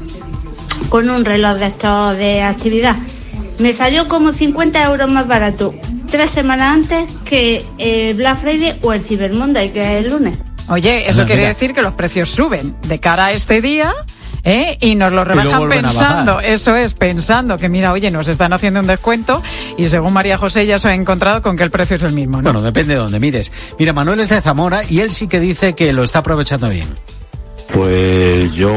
con 0.89 1.09
un 1.11 1.25
reloj 1.25 1.57
de 1.57 1.67
estos 1.67 2.17
de 2.17 2.43
actividad 2.43 2.97
me 3.61 3.73
salió 3.73 4.09
como 4.09 4.33
50 4.33 4.85
euros 4.85 5.11
más 5.11 5.29
barato 5.29 5.75
tres 6.11 6.31
semanas 6.31 6.75
antes 6.75 7.11
que 7.25 7.65
el 7.79 8.15
Black 8.17 8.41
Friday 8.41 8.79
o 8.83 8.93
el 8.93 9.03
Cyber 9.03 9.33
Monday, 9.33 9.71
que 9.71 9.99
es 9.99 10.05
el 10.05 10.11
lunes. 10.11 10.39
Oye, 10.69 11.09
eso 11.09 11.21
no, 11.21 11.27
quiere 11.27 11.43
mira. 11.43 11.55
decir 11.55 11.75
que 11.75 11.83
los 11.83 11.95
precios 11.95 12.31
suben 12.31 12.77
de 12.87 12.99
cara 12.99 13.27
a 13.27 13.33
este 13.33 13.61
día. 13.61 13.93
¿Eh? 14.43 14.79
Y 14.81 14.95
nos 14.95 15.13
lo 15.13 15.23
rebajan 15.23 15.69
pensando, 15.69 16.41
eso 16.41 16.75
es, 16.75 16.95
pensando 16.95 17.59
que 17.59 17.69
mira, 17.69 17.93
oye, 17.93 18.11
nos 18.11 18.27
están 18.27 18.55
haciendo 18.55 18.81
un 18.81 18.87
descuento 18.87 19.43
y 19.77 19.91
según 19.91 20.15
María 20.15 20.39
José 20.39 20.65
ya 20.65 20.79
se 20.79 20.89
ha 20.89 20.95
encontrado 20.95 21.43
con 21.43 21.59
que 21.59 21.65
el 21.65 21.71
precio 21.71 21.97
es 21.97 22.03
el 22.05 22.15
mismo. 22.15 22.39
¿no? 22.39 22.45
Bueno, 22.45 22.63
depende 22.63 22.95
de 22.95 23.01
dónde 23.01 23.21
mires. 23.21 23.53
Mira, 23.79 23.93
Manuel 23.93 24.21
es 24.21 24.31
de 24.31 24.41
Zamora 24.41 24.81
y 24.89 25.01
él 25.01 25.11
sí 25.11 25.29
que 25.29 25.41
dice 25.41 25.75
que 25.75 25.93
lo 25.93 26.03
está 26.03 26.21
aprovechando 26.21 26.71
bien. 26.71 26.89
Pues 27.73 28.53
yo 28.53 28.71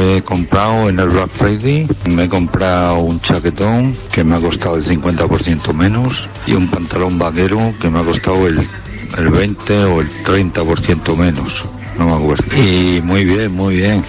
he 0.00 0.22
comprado 0.22 0.88
en 0.88 0.98
el 1.00 1.08
Black 1.08 1.30
Friday, 1.32 1.88
me 2.08 2.24
he 2.24 2.28
comprado 2.28 3.00
un 3.00 3.20
chaquetón 3.20 3.94
que 4.12 4.24
me 4.24 4.36
ha 4.36 4.40
costado 4.40 4.76
el 4.76 4.84
50% 4.84 5.74
menos 5.74 6.28
y 6.46 6.54
un 6.54 6.68
pantalón 6.68 7.18
vaquero 7.18 7.74
que 7.80 7.90
me 7.90 8.00
ha 8.00 8.04
costado 8.04 8.46
el, 8.46 8.60
el 9.18 9.28
20 9.28 9.84
o 9.84 10.00
el 10.00 10.08
30% 10.24 11.16
menos, 11.16 11.64
no 11.98 12.06
me 12.06 12.12
acuerdo. 12.12 12.44
Y 12.56 13.00
muy 13.02 13.24
bien, 13.24 13.52
muy 13.52 13.76
bien. 13.76 14.04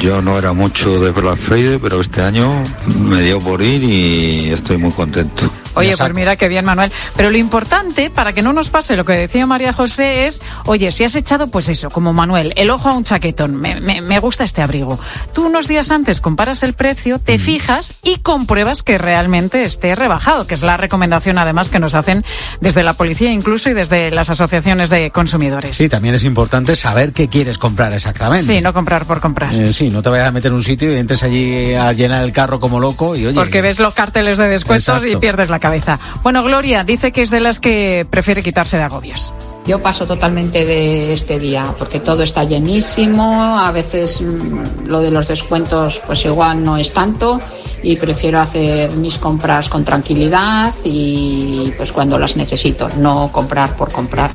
Yo 0.00 0.22
no 0.22 0.38
era 0.38 0.52
mucho 0.52 1.00
de 1.00 1.10
Black 1.10 1.38
Friday, 1.38 1.78
pero 1.78 2.00
este 2.00 2.22
año 2.22 2.64
me 2.98 3.22
dio 3.22 3.38
por 3.38 3.60
ir 3.62 3.82
y 3.82 4.50
estoy 4.50 4.78
muy 4.78 4.92
contento. 4.92 5.50
Oye, 5.74 5.94
pues 5.96 6.14
mira 6.14 6.36
qué 6.36 6.48
bien, 6.48 6.64
Manuel. 6.64 6.92
Pero 7.16 7.30
lo 7.30 7.38
importante, 7.38 8.10
para 8.10 8.32
que 8.32 8.42
no 8.42 8.52
nos 8.52 8.70
pase 8.70 8.96
lo 8.96 9.04
que 9.04 9.12
decía 9.12 9.46
María 9.46 9.72
José, 9.72 10.26
es, 10.26 10.40
oye, 10.64 10.92
si 10.92 11.04
has 11.04 11.14
echado, 11.14 11.48
pues 11.48 11.68
eso, 11.68 11.90
como 11.90 12.12
Manuel, 12.12 12.52
el 12.56 12.70
ojo 12.70 12.88
a 12.88 12.94
un 12.94 13.04
chaquetón, 13.04 13.56
me, 13.56 13.80
me, 13.80 14.00
me 14.00 14.18
gusta 14.18 14.44
este 14.44 14.62
abrigo. 14.62 14.98
Tú 15.32 15.46
unos 15.46 15.68
días 15.68 15.90
antes 15.90 16.20
comparas 16.20 16.62
el 16.62 16.74
precio, 16.74 17.18
te 17.18 17.38
mm. 17.38 17.40
fijas 17.40 17.94
y 18.02 18.18
compruebas 18.18 18.82
que 18.82 18.98
realmente 18.98 19.62
esté 19.62 19.94
rebajado, 19.94 20.46
que 20.46 20.54
es 20.54 20.62
la 20.62 20.76
recomendación 20.76 21.38
además 21.38 21.68
que 21.68 21.78
nos 21.78 21.94
hacen 21.94 22.24
desde 22.60 22.82
la 22.82 22.94
policía 22.94 23.30
incluso 23.30 23.70
y 23.70 23.74
desde 23.74 24.10
las 24.10 24.30
asociaciones 24.30 24.90
de 24.90 25.10
consumidores. 25.10 25.76
Sí, 25.76 25.88
también 25.88 26.14
es 26.14 26.24
importante 26.24 26.76
saber 26.76 27.12
qué 27.12 27.28
quieres 27.28 27.58
comprar 27.58 27.92
exactamente. 27.92 28.46
Sí, 28.46 28.60
no 28.60 28.72
comprar 28.72 29.06
por 29.06 29.20
comprar. 29.20 29.52
Eh, 29.54 29.72
sí, 29.72 29.90
no 29.90 30.02
te 30.02 30.10
vayas 30.10 30.28
a 30.28 30.32
meter 30.32 30.50
en 30.50 30.56
un 30.56 30.62
sitio 30.62 30.92
y 30.92 30.96
entres 30.96 31.22
allí 31.22 31.74
a 31.74 31.92
llenar 31.92 32.24
el 32.24 32.32
carro 32.32 32.60
como 32.60 32.80
loco 32.80 33.16
y 33.16 33.26
oye. 33.26 33.38
Porque 33.38 33.62
ves 33.62 33.78
los 33.78 33.94
carteles 33.94 34.38
de 34.38 34.48
descuentos 34.48 34.88
Exacto. 34.88 35.08
y 35.08 35.16
pierdes 35.16 35.48
la 35.48 35.58
cabeza. 35.62 35.98
Bueno, 36.22 36.42
Gloria 36.42 36.84
dice 36.84 37.12
que 37.12 37.22
es 37.22 37.30
de 37.30 37.40
las 37.40 37.58
que 37.58 38.06
prefiere 38.10 38.42
quitarse 38.42 38.76
de 38.76 38.82
agobios. 38.82 39.32
Yo 39.64 39.80
paso 39.80 40.06
totalmente 40.06 40.64
de 40.66 41.12
este 41.12 41.38
día 41.38 41.72
porque 41.78 42.00
todo 42.00 42.24
está 42.24 42.42
llenísimo, 42.42 43.58
a 43.58 43.70
veces 43.70 44.20
mmm, 44.20 44.88
lo 44.88 45.00
de 45.00 45.12
los 45.12 45.28
descuentos 45.28 46.02
pues 46.04 46.24
igual 46.24 46.64
no 46.64 46.76
es 46.76 46.92
tanto 46.92 47.40
y 47.82 47.94
prefiero 47.94 48.40
hacer 48.40 48.90
mis 48.90 49.18
compras 49.18 49.68
con 49.68 49.84
tranquilidad 49.84 50.74
y 50.84 51.72
pues 51.76 51.92
cuando 51.92 52.18
las 52.18 52.36
necesito, 52.36 52.88
no 52.96 53.30
comprar 53.30 53.76
por 53.76 53.92
comprar. 53.92 54.32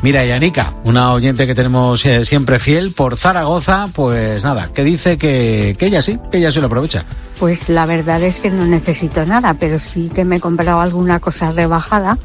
Mira, 0.00 0.24
Yanica, 0.24 0.72
una 0.84 1.12
oyente 1.12 1.44
que 1.46 1.56
tenemos 1.56 2.06
eh, 2.06 2.24
siempre 2.24 2.60
fiel 2.60 2.92
por 2.92 3.16
Zaragoza, 3.16 3.88
pues 3.92 4.44
nada, 4.44 4.70
que 4.72 4.84
dice 4.84 5.18
que, 5.18 5.74
que 5.76 5.86
ella 5.86 6.02
sí, 6.02 6.20
que 6.30 6.38
ella 6.38 6.52
sí 6.52 6.60
lo 6.60 6.66
aprovecha. 6.66 7.04
Pues 7.40 7.68
la 7.68 7.84
verdad 7.84 8.22
es 8.22 8.38
que 8.38 8.50
no 8.50 8.64
necesito 8.64 9.26
nada, 9.26 9.54
pero 9.54 9.80
sí 9.80 10.08
que 10.08 10.24
me 10.24 10.36
he 10.36 10.40
comprado 10.40 10.80
alguna 10.80 11.18
cosa 11.18 11.50
rebajada 11.50 12.16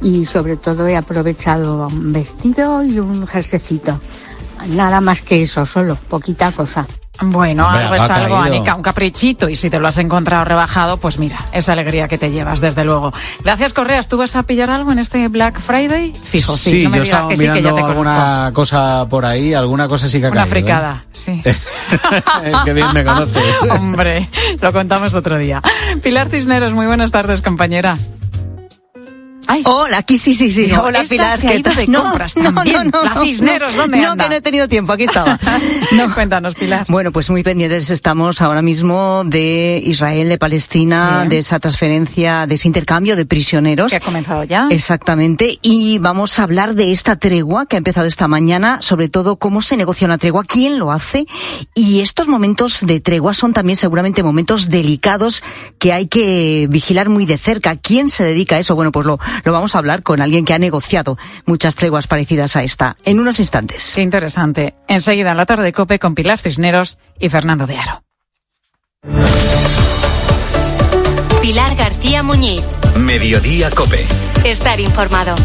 y 0.00 0.24
sobre 0.24 0.56
todo 0.56 0.86
he 0.86 0.96
aprovechado 0.96 1.88
un 1.88 2.12
vestido 2.12 2.84
y 2.84 3.00
un 3.00 3.26
jersecito. 3.26 4.00
Nada 4.68 5.00
más 5.00 5.22
que 5.22 5.40
eso, 5.42 5.64
solo, 5.66 5.96
poquita 6.08 6.52
cosa. 6.52 6.86
Bueno, 7.18 7.64
Hombre, 7.66 7.82
algo 7.84 7.94
es 7.94 8.02
algo, 8.02 8.12
caído. 8.36 8.36
Anica, 8.36 8.74
un 8.74 8.82
caprichito. 8.82 9.48
Y 9.48 9.56
si 9.56 9.70
te 9.70 9.78
lo 9.78 9.88
has 9.88 9.96
encontrado 9.96 10.44
rebajado, 10.44 10.98
pues 10.98 11.18
mira, 11.18 11.46
esa 11.52 11.72
alegría 11.72 12.08
que 12.08 12.18
te 12.18 12.30
llevas, 12.30 12.60
desde 12.60 12.84
luego. 12.84 13.10
Gracias, 13.42 13.72
Correas. 13.72 14.06
¿Tú 14.08 14.18
vas 14.18 14.36
a 14.36 14.42
pillar 14.42 14.68
algo 14.68 14.92
en 14.92 14.98
este 14.98 15.26
Black 15.28 15.58
Friday? 15.58 16.12
Fijo, 16.12 16.54
sí. 16.58 16.70
Sí, 16.70 16.84
no 16.84 16.90
me 16.90 16.96
yo 16.98 17.02
estaba 17.04 17.28
que 17.30 17.36
sí, 17.38 17.42
que 17.42 17.46
ya 17.46 17.54
mirando 17.54 17.74
te 17.74 17.80
conozco. 17.80 18.10
alguna 18.10 18.50
cosa 18.52 19.08
por 19.08 19.24
ahí, 19.24 19.54
alguna 19.54 19.88
cosa 19.88 20.08
sí 20.08 20.20
que 20.20 20.26
ha 20.26 20.30
Una 20.30 20.42
caído. 20.42 20.56
¿eh? 20.56 20.60
fricada, 20.60 21.04
sí. 21.14 21.42
Qué 22.66 22.72
bien 22.74 22.88
me 22.92 23.02
conoce. 23.02 23.40
Hombre, 23.70 24.28
lo 24.60 24.72
contamos 24.74 25.14
otro 25.14 25.38
día. 25.38 25.62
Pilar 26.02 26.28
Cisneros, 26.28 26.74
muy 26.74 26.86
buenas 26.86 27.12
tardes, 27.12 27.40
compañera. 27.40 27.96
Hola, 29.64 29.98
aquí 29.98 30.18
sí, 30.18 30.34
sí, 30.34 30.50
sí. 30.50 30.70
Hola, 30.72 31.04
Pilar. 31.08 31.38
se 31.38 31.46
ha 31.46 31.50
¿qué 31.50 31.56
ido 31.58 31.70
tal? 31.72 31.86
de 31.86 31.92
compras 31.92 32.34
también. 32.34 32.90
La 32.92 33.20
Cisneros, 33.22 33.76
¿dónde 33.76 33.98
no, 33.98 34.12
anda? 34.12 34.24
que 34.24 34.30
no 34.30 34.36
he 34.36 34.40
tenido 34.40 34.68
tiempo, 34.68 34.92
aquí 34.92 35.04
estaba. 35.04 35.38
No, 35.92 36.12
cuéntanos, 36.12 36.54
Pilar. 36.54 36.84
Bueno, 36.88 37.12
pues 37.12 37.30
muy 37.30 37.42
pendientes 37.42 37.90
estamos 37.90 38.40
ahora 38.42 38.60
mismo 38.60 39.22
de 39.24 39.80
Israel, 39.84 40.28
de 40.28 40.38
Palestina, 40.38 41.22
Sí. 41.22 41.28
de 41.28 41.38
esa 41.38 41.60
transferencia, 41.60 42.46
de 42.46 42.54
ese 42.56 42.68
intercambio 42.68 43.14
de 43.16 43.24
prisioneros. 43.24 43.92
Que 43.92 43.98
ha 43.98 44.00
comenzado 44.00 44.44
ya. 44.44 44.68
Exactamente. 44.70 45.58
Y 45.62 45.98
vamos 45.98 46.38
a 46.38 46.42
hablar 46.42 46.74
de 46.74 46.92
esta 46.92 47.16
tregua 47.16 47.66
que 47.66 47.76
ha 47.76 47.78
empezado 47.78 48.06
esta 48.06 48.28
mañana, 48.28 48.82
sobre 48.82 49.08
todo 49.08 49.36
cómo 49.36 49.62
se 49.62 49.76
negocia 49.76 50.06
una 50.06 50.18
tregua, 50.18 50.44
quién 50.44 50.78
lo 50.78 50.90
hace. 50.92 51.26
Y 51.74 52.00
estos 52.00 52.28
momentos 52.28 52.80
de 52.82 53.00
tregua 53.00 53.32
son 53.34 53.52
también 53.52 53.76
seguramente 53.76 54.22
momentos 54.22 54.68
delicados 54.68 55.42
que 55.78 55.92
hay 55.92 56.06
que 56.08 56.66
vigilar 56.68 57.08
muy 57.08 57.26
de 57.26 57.38
cerca. 57.38 57.76
¿Quién 57.76 58.08
se 58.08 58.24
dedica 58.24 58.56
a 58.56 58.58
eso? 58.58 58.74
Bueno, 58.74 58.92
pues 58.92 59.06
lo, 59.06 59.18
lo 59.44 59.52
vamos 59.52 59.74
a 59.74 59.78
hablar 59.78 60.02
con 60.02 60.20
alguien 60.20 60.44
que 60.44 60.54
ha 60.54 60.58
negociado 60.58 61.18
muchas 61.44 61.74
treguas 61.74 62.06
parecidas 62.06 62.56
a 62.56 62.62
esta 62.62 62.96
en 63.04 63.20
unos 63.20 63.40
instantes. 63.40 63.92
Qué 63.94 64.02
interesante. 64.02 64.74
Enseguida 64.88 65.30
en 65.32 65.36
la 65.36 65.46
tarde 65.46 65.64
de 65.64 65.72
Cope 65.72 65.98
con 65.98 66.14
Pilar 66.14 66.38
Cisneros 66.38 66.98
y 67.18 67.28
Fernando 67.28 67.66
de 67.66 67.78
Aro. 67.78 68.02
Pilar 71.40 71.76
García 71.76 72.22
Muñiz. 72.22 72.64
Mediodía 72.98 73.70
Cope. 73.70 74.04
Estar 74.44 74.80
informado. 74.80 75.36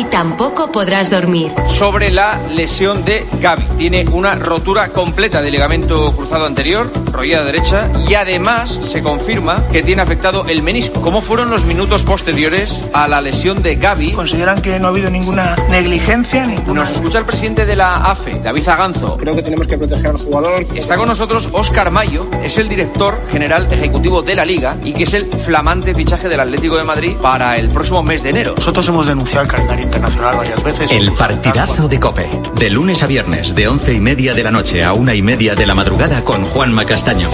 Hoy 0.00 0.06
tampoco 0.06 0.72
podrás 0.72 1.10
dormir. 1.10 1.52
sobre 1.68 2.10
la 2.10 2.38
lesión 2.54 3.04
de 3.04 3.26
Gaby. 3.40 3.64
Tiene 3.78 4.04
una 4.10 4.34
rotura 4.34 4.88
completa 4.88 5.40
del 5.40 5.52
ligamento 5.52 6.12
cruzado 6.14 6.46
anterior, 6.46 6.90
rodilla 7.10 7.42
derecha, 7.42 7.90
y 8.06 8.14
además 8.14 8.80
se 8.86 9.02
confirma 9.02 9.64
que 9.72 9.82
tiene 9.82 10.02
afectado 10.02 10.44
el 10.46 10.62
menisco. 10.62 11.00
¿Cómo 11.00 11.22
fueron 11.22 11.48
los 11.48 11.64
minutos 11.64 12.04
posteriores 12.04 12.80
a 12.92 13.08
la 13.08 13.20
lesión 13.20 13.62
de 13.62 13.76
Gaby? 13.76 14.12
Consideran 14.12 14.60
que 14.60 14.78
no 14.78 14.88
ha 14.88 14.90
habido 14.90 15.10
ninguna 15.10 15.56
negligencia, 15.70 16.46
ninguna... 16.46 16.80
Nos 16.82 16.90
escucha 16.90 17.18
el 17.18 17.24
presidente 17.24 17.64
de 17.64 17.76
la 17.76 17.96
AFE, 18.10 18.40
David 18.40 18.68
Aganzo. 18.68 19.16
Creo 19.16 19.34
que 19.34 19.42
tenemos 19.42 19.66
que 19.66 19.78
proteger 19.78 20.08
al 20.08 20.18
jugador. 20.18 20.66
Está 20.74 20.96
con 20.96 21.08
nosotros 21.08 21.48
Óscar 21.52 21.90
Mayo, 21.90 22.26
es 22.42 22.58
el 22.58 22.68
director 22.68 23.26
general 23.30 23.68
ejecutivo 23.70 24.22
de 24.22 24.34
la 24.34 24.44
Liga 24.44 24.76
y 24.84 24.92
que 24.92 25.04
es 25.04 25.14
el 25.14 25.26
flamante 25.26 25.94
fichaje 25.94 26.28
del 26.28 26.40
Atlético 26.40 26.76
de 26.76 26.84
Madrid 26.84 27.16
para 27.20 27.56
el 27.58 27.68
próximo 27.68 28.02
mes 28.02 28.22
de 28.22 28.30
enero. 28.30 28.54
Nosotros 28.56 28.86
hemos 28.88 29.06
denunciado 29.06 29.42
el 29.42 29.48
calendario 29.48 29.89
internacional 29.90 30.36
varias 30.36 30.62
veces. 30.62 30.90
El 30.92 31.12
partidazo 31.12 31.88
de 31.88 31.98
Cope. 31.98 32.28
De 32.54 32.70
lunes 32.70 33.02
a 33.02 33.06
viernes, 33.06 33.54
de 33.56 33.66
once 33.66 33.92
y 33.92 34.00
media 34.00 34.34
de 34.34 34.44
la 34.44 34.52
noche 34.52 34.84
a 34.84 34.92
una 34.92 35.14
y 35.14 35.22
media 35.22 35.56
de 35.56 35.66
la 35.66 35.74
madrugada 35.74 36.24
con 36.24 36.44
Juanma 36.44 36.84
Castaño. 36.84 37.28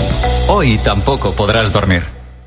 Hoy 0.49 0.79
tampoco 0.83 1.33
podrás 1.33 1.73
dormir. 1.73 2.05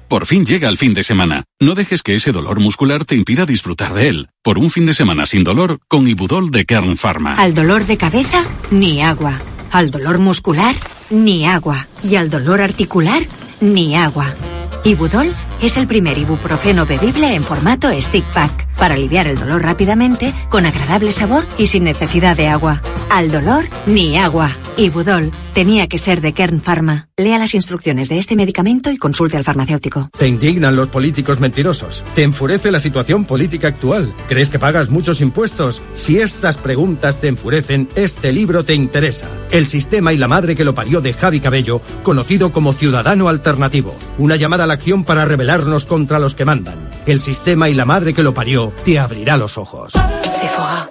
Por 0.07 0.25
fin 0.25 0.45
llega 0.45 0.67
el 0.67 0.77
fin 0.77 0.95
de 0.95 1.03
semana. 1.03 1.43
No 1.59 1.75
dejes 1.75 2.01
que 2.01 2.15
ese 2.15 2.31
dolor 2.31 2.59
muscular 2.59 3.05
te 3.05 3.15
impida 3.15 3.45
disfrutar 3.45 3.93
de 3.93 4.07
él. 4.07 4.29
Por 4.41 4.57
un 4.57 4.71
fin 4.71 4.87
de 4.87 4.95
semana 4.95 5.27
sin 5.27 5.43
dolor, 5.43 5.79
con 5.87 6.07
Ibudol 6.07 6.49
de 6.49 6.65
Kern 6.65 6.97
Pharma. 6.97 7.35
Al 7.35 7.53
dolor 7.53 7.85
de 7.85 7.97
cabeza, 7.97 8.43
ni 8.71 9.03
agua. 9.03 9.39
Al 9.71 9.91
dolor 9.91 10.17
muscular, 10.17 10.73
ni 11.11 11.45
agua. 11.45 11.87
Y 12.03 12.15
al 12.15 12.31
dolor 12.31 12.61
articular, 12.61 13.21
ni 13.61 13.95
agua. 13.95 14.33
Ibudol 14.83 15.35
es 15.61 15.77
el 15.77 15.87
primer 15.87 16.17
ibuprofeno 16.17 16.85
bebible 16.85 17.33
en 17.33 17.43
formato 17.43 17.89
stick 18.01 18.25
pack 18.33 18.69
para 18.79 18.95
aliviar 18.95 19.27
el 19.27 19.37
dolor 19.37 19.61
rápidamente, 19.61 20.33
con 20.49 20.65
agradable 20.65 21.11
sabor 21.11 21.45
y 21.57 21.67
sin 21.67 21.83
necesidad 21.83 22.35
de 22.37 22.47
agua. 22.47 22.81
Al 23.09 23.29
dolor, 23.29 23.65
ni 23.85 24.17
agua. 24.17 24.55
Ibudol 24.77 25.33
tenía 25.53 25.87
que 25.87 25.97
ser 25.97 26.21
de 26.21 26.33
Kern 26.33 26.61
Pharma. 26.61 27.09
Lea 27.17 27.37
las 27.37 27.53
instrucciones 27.53 28.07
de 28.07 28.17
este 28.17 28.37
medicamento 28.37 28.91
y 28.91 28.97
consulte 28.97 29.35
al 29.35 29.43
farmacéutico. 29.43 30.09
Te 30.17 30.27
indignan 30.27 30.77
los 30.77 30.87
políticos 30.87 31.41
mentirosos. 31.41 32.05
Te 32.15 32.23
enfurece 32.23 32.71
la 32.71 32.79
situación 32.79 33.25
política 33.25 33.67
actual. 33.67 34.13
¿Crees 34.29 34.49
que 34.49 34.59
pagas 34.59 34.89
muchos 34.89 35.19
impuestos? 35.19 35.81
Si 35.95 36.17
estas 36.21 36.55
preguntas 36.55 37.19
te 37.19 37.27
enfurecen, 37.27 37.89
este 37.95 38.31
libro 38.31 38.63
te 38.63 38.73
interesa. 38.73 39.27
El 39.51 39.65
sistema 39.65 40.13
y 40.13 40.17
la 40.17 40.29
madre 40.29 40.55
que 40.55 40.63
lo 40.63 40.73
parió 40.73 41.01
de 41.01 41.11
Javi 41.11 41.41
Cabello, 41.41 41.81
conocido 42.03 42.53
como 42.53 42.71
Ciudadano 42.71 43.27
Alternativo. 43.27 43.93
Una 44.17 44.37
llamada 44.37 44.63
a 44.63 44.67
la 44.67 44.75
acción 44.75 45.03
para 45.03 45.25
rebelarnos 45.49 45.85
contra 45.87 46.19
los 46.19 46.35
que 46.35 46.45
mandan. 46.45 46.77
El 47.07 47.19
sistema 47.19 47.69
y 47.69 47.73
la 47.73 47.85
madre 47.85 48.13
que 48.13 48.21
lo 48.21 48.33
parió 48.33 48.71
te 48.85 48.99
abrirá 48.99 49.35
los 49.35 49.57
ojos. 49.57 49.93
Sephora. 49.93 50.89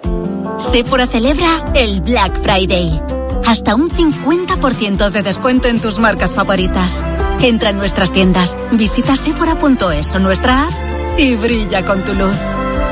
Sephora 0.59 1.07
celebra 1.07 1.63
el 1.73 2.01
Black 2.01 2.41
Friday. 2.41 3.01
Hasta 3.45 3.75
un 3.75 3.89
50% 3.89 5.09
de 5.11 5.23
descuento 5.23 5.69
en 5.69 5.79
tus 5.79 5.97
marcas 5.97 6.35
favoritas. 6.35 7.05
Entra 7.41 7.69
en 7.69 7.77
nuestras 7.77 8.11
tiendas, 8.11 8.57
visita 8.71 9.15
sephora.es 9.15 10.13
o 10.13 10.19
nuestra 10.19 10.67
app 10.67 10.73
y 11.17 11.35
brilla 11.35 11.85
con 11.85 12.03
tu 12.03 12.13
luz. 12.13 12.35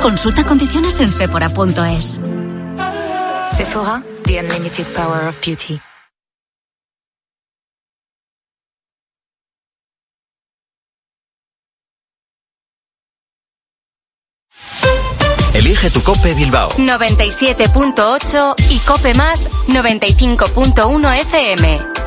Consulta 0.02 0.46
condiciones 0.46 1.00
en 1.02 1.12
sephora.es. 1.12 2.22
Sephora, 3.58 4.04
the 4.24 4.40
unlimited 4.40 4.86
power 4.96 5.28
of 5.28 5.36
beauty. 5.42 5.82
Tu 15.78 16.02
Cope 16.02 16.34
Bilbao. 16.34 16.70
97.8 16.72 18.56
y 18.72 18.80
Cope 18.80 19.14
Más 19.14 19.48
95.1 19.68 21.16
FM. 21.22 22.07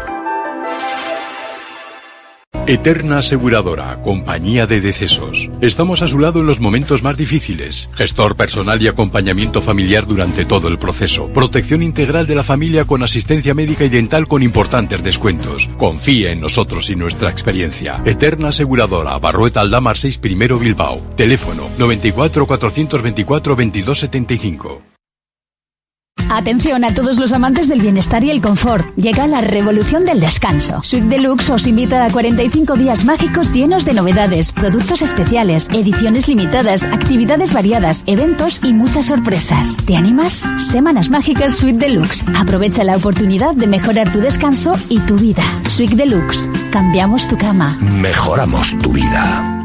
Eterna 2.67 3.19
Aseguradora, 3.19 4.01
compañía 4.03 4.67
de 4.67 4.81
decesos. 4.81 5.51
Estamos 5.61 6.03
a 6.03 6.07
su 6.07 6.19
lado 6.19 6.41
en 6.41 6.47
los 6.47 6.61
momentos 6.61 7.03
más 7.03 7.17
difíciles. 7.17 7.89
Gestor 7.95 8.37
personal 8.37 8.81
y 8.81 8.89
acompañamiento 8.89 9.61
familiar 9.61 10.07
durante 10.07 10.45
todo 10.45 10.69
el 10.69 10.79
proceso. 10.79 11.29
Protección 11.29 11.83
integral 11.83 12.27
de 12.27 12.35
la 12.35 12.45
familia 12.45 12.85
con 12.85 13.03
asistencia 13.03 13.55
médica 13.55 13.85
y 13.85 13.89
dental 13.89 14.29
con 14.29 14.43
importantes 14.43 15.03
descuentos. 15.03 15.69
Confíe 15.79 16.33
en 16.33 16.41
nosotros 16.41 16.91
y 16.91 16.97
nuestra 16.97 17.31
experiencia. 17.31 18.03
Eterna 18.05 18.49
Aseguradora, 18.49 19.19
Barrueta 19.19 19.61
Aldamar 19.61 19.97
6 19.97 20.19
Primero 20.19 20.59
Bilbao. 20.59 20.99
Teléfono 21.17 21.69
94 21.79 22.47
424 22.47 23.57
2275. 23.57 24.90
Atención 26.31 26.85
a 26.85 26.95
todos 26.95 27.19
los 27.19 27.33
amantes 27.33 27.69
del 27.69 27.81
bienestar 27.81 28.23
y 28.23 28.31
el 28.31 28.41
confort. 28.41 28.87
Llega 28.95 29.27
la 29.27 29.41
revolución 29.41 30.05
del 30.05 30.21
descanso. 30.21 30.81
Suite 30.85 31.09
Deluxe 31.09 31.51
os 31.51 31.67
invita 31.67 32.05
a 32.05 32.11
45 32.11 32.77
días 32.77 33.05
mágicos 33.05 33.53
llenos 33.53 33.85
de 33.85 33.95
novedades, 33.95 34.53
productos 34.53 35.03
especiales, 35.03 35.69
ediciones 35.73 36.29
limitadas, 36.29 36.85
actividades 36.85 37.53
variadas, 37.53 38.05
eventos 38.07 38.61
y 38.63 38.73
muchas 38.73 39.07
sorpresas. 39.07 39.77
¿Te 39.85 39.97
animas? 39.97 40.49
Semanas 40.59 41.11
mágicas 41.11 41.57
Suite 41.57 41.81
Deluxe. 41.81 42.25
Aprovecha 42.37 42.85
la 42.85 42.97
oportunidad 42.97 43.57
de 43.57 43.67
mejorar 43.67 44.13
tu 44.13 44.21
descanso 44.21 44.75
y 44.89 45.01
tu 45.01 45.17
vida. 45.17 45.43
Suite 45.69 45.97
Deluxe. 45.97 46.49
Cambiamos 46.71 47.27
tu 47.27 47.37
cama. 47.37 47.77
Mejoramos 47.81 48.79
tu 48.79 48.93
vida. 48.93 49.60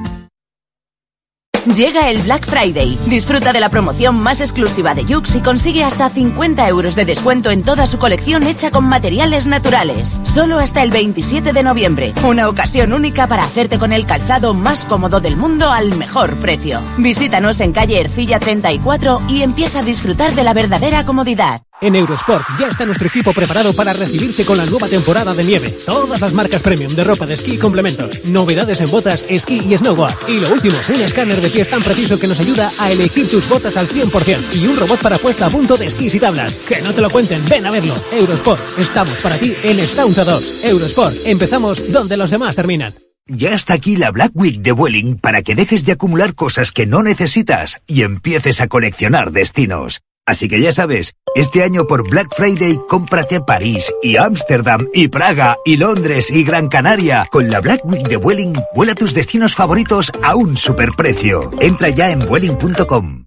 Llega 1.75 2.09
el 2.09 2.21
Black 2.21 2.45
Friday. 2.45 2.97
Disfruta 3.07 3.51
de 3.51 3.59
la 3.59 3.69
promoción 3.69 4.21
más 4.21 4.39
exclusiva 4.39 4.93
de 4.93 5.05
Yux 5.05 5.35
y 5.35 5.41
consigue 5.41 5.83
hasta 5.83 6.09
50 6.09 6.67
euros 6.67 6.95
de 6.95 7.05
descuento 7.05 7.49
en 7.49 7.63
toda 7.63 7.87
su 7.87 7.97
colección 7.97 8.43
hecha 8.43 8.69
con 8.69 8.85
materiales 8.85 9.47
naturales. 9.47 10.19
Solo 10.23 10.59
hasta 10.59 10.83
el 10.83 10.91
27 10.91 11.53
de 11.53 11.63
noviembre. 11.63 12.13
Una 12.23 12.49
ocasión 12.49 12.93
única 12.93 13.27
para 13.27 13.43
hacerte 13.43 13.79
con 13.79 13.93
el 13.93 14.05
calzado 14.05 14.53
más 14.53 14.85
cómodo 14.85 15.19
del 15.19 15.37
mundo 15.37 15.71
al 15.71 15.97
mejor 15.97 16.35
precio. 16.35 16.79
Visítanos 16.97 17.59
en 17.61 17.73
calle 17.73 17.99
Ercilla 17.99 18.39
34 18.39 19.21
y 19.27 19.41
empieza 19.41 19.79
a 19.79 19.83
disfrutar 19.83 20.35
de 20.35 20.43
la 20.43 20.53
verdadera 20.53 21.05
comodidad. 21.05 21.61
En 21.81 21.93
Eurosport 21.93 22.45
ya 22.57 22.67
está 22.67 22.85
nuestro 22.85 23.07
equipo 23.07 23.33
preparado 23.33 23.73
para 23.73 23.91
recibirte 23.91 24.45
con 24.45 24.57
la 24.57 24.65
nueva 24.65 24.87
temporada 24.87 25.33
de 25.33 25.43
nieve. 25.43 25.77
Todas 25.85 26.21
las 26.21 26.33
marcas 26.33 26.63
premium 26.63 26.93
de 26.93 27.03
ropa 27.03 27.25
de 27.25 27.33
esquí 27.33 27.55
y 27.55 27.57
complementos. 27.57 28.23
Novedades 28.23 28.79
en 28.79 28.89
botas, 28.89 29.25
esquí 29.27 29.61
y 29.67 29.77
snowboard. 29.77 30.29
Y 30.29 30.39
lo 30.39 30.53
último, 30.53 30.77
un 30.87 31.01
escáner 31.01 31.41
de 31.41 31.49
pies 31.49 31.69
tan 31.69 31.83
preciso 31.83 32.17
que 32.17 32.27
nos 32.27 32.39
ayuda 32.39 32.71
a 32.79 32.91
elegir 32.91 33.29
tus 33.29 33.47
botas 33.49 33.75
al 33.75 33.89
100%. 33.89 34.55
Y 34.55 34.67
un 34.67 34.77
robot 34.77 35.01
para 35.01 35.17
puesta 35.17 35.47
a 35.47 35.49
punto 35.49 35.75
de 35.75 35.87
esquís 35.87 36.15
y 36.15 36.19
tablas. 36.19 36.55
Que 36.59 36.81
no 36.81 36.93
te 36.93 37.01
lo 37.01 37.09
cuenten, 37.09 37.43
ven 37.45 37.65
a 37.65 37.71
verlo. 37.71 37.95
Eurosport, 38.11 38.61
estamos 38.79 39.17
para 39.17 39.37
ti 39.37 39.53
en 39.61 39.85
Staunta 39.85 40.23
2. 40.23 40.63
Eurosport, 40.63 41.17
empezamos 41.25 41.91
donde 41.91 42.15
los 42.15 42.31
demás 42.31 42.55
terminan. 42.55 42.95
Ya 43.27 43.53
está 43.53 43.73
aquí 43.73 43.97
la 43.97 44.11
Black 44.11 44.31
Week 44.33 44.61
de 44.61 44.71
Vueling 44.71 45.17
para 45.17 45.41
que 45.41 45.55
dejes 45.55 45.85
de 45.85 45.91
acumular 45.91 46.35
cosas 46.35 46.71
que 46.71 46.85
no 46.85 47.03
necesitas 47.03 47.81
y 47.85 48.03
empieces 48.03 48.61
a 48.61 48.67
coleccionar 48.67 49.31
destinos. 49.31 50.01
Así 50.25 50.47
que 50.47 50.59
ya 50.59 50.71
sabes, 50.71 51.13
este 51.35 51.63
año 51.63 51.85
por 51.85 52.09
Black 52.09 52.33
Friday 52.35 52.79
cómprate 52.87 53.41
París 53.41 53.93
y 54.01 54.17
Ámsterdam 54.17 54.87
y 54.93 55.07
Praga 55.07 55.57
y 55.65 55.77
Londres 55.77 56.31
y 56.31 56.43
Gran 56.43 56.67
Canaria. 56.67 57.25
Con 57.31 57.49
la 57.49 57.61
Black 57.61 57.85
Week 57.85 58.07
de 58.07 58.17
Vueling, 58.17 58.53
vuela 58.73 58.95
tus 58.95 59.13
destinos 59.13 59.53
favoritos 59.53 60.11
a 60.23 60.35
un 60.35 60.57
superprecio. 60.57 61.51
Entra 61.59 61.89
ya 61.89 62.09
en 62.09 62.19
vueling.com. 62.19 63.25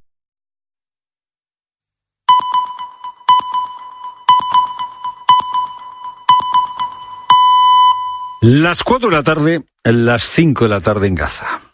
Las 8.41 8.85
4 8.85 9.11
de 9.11 9.17
la 9.17 9.23
tarde, 9.23 9.63
las 9.83 10.23
5 10.23 10.65
de 10.65 10.71
la 10.71 10.81
tarde 10.81 11.09
en 11.09 11.17
Gaza. 11.17 11.68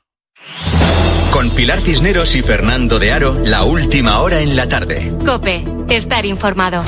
Con 1.34 1.50
Pilar 1.50 1.80
Cisneros 1.80 2.36
y 2.36 2.42
Fernando 2.42 3.00
de 3.00 3.10
Aro, 3.10 3.36
la 3.44 3.64
última 3.64 4.20
hora 4.20 4.38
en 4.38 4.54
la 4.54 4.68
tarde. 4.68 5.12
Cope, 5.26 5.64
estar 5.88 6.24
informado. 6.24 6.84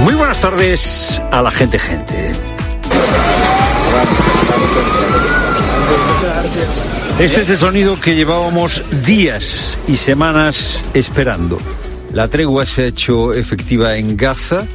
Muy 0.00 0.14
buenas 0.14 0.40
tardes 0.40 1.20
a 1.30 1.42
la 1.42 1.50
gente, 1.50 1.78
gente. 1.78 2.30
Este 7.18 7.40
es 7.42 7.50
el 7.50 7.58
sonido 7.58 8.00
que 8.00 8.14
llevábamos 8.14 8.82
días 9.04 9.78
y 9.86 9.98
semanas 9.98 10.86
esperando. 10.94 11.58
La 12.14 12.28
tregua 12.28 12.64
se 12.64 12.84
ha 12.84 12.86
hecho 12.86 13.34
efectiva 13.34 13.98
en 13.98 14.16
Gaza. 14.16 14.66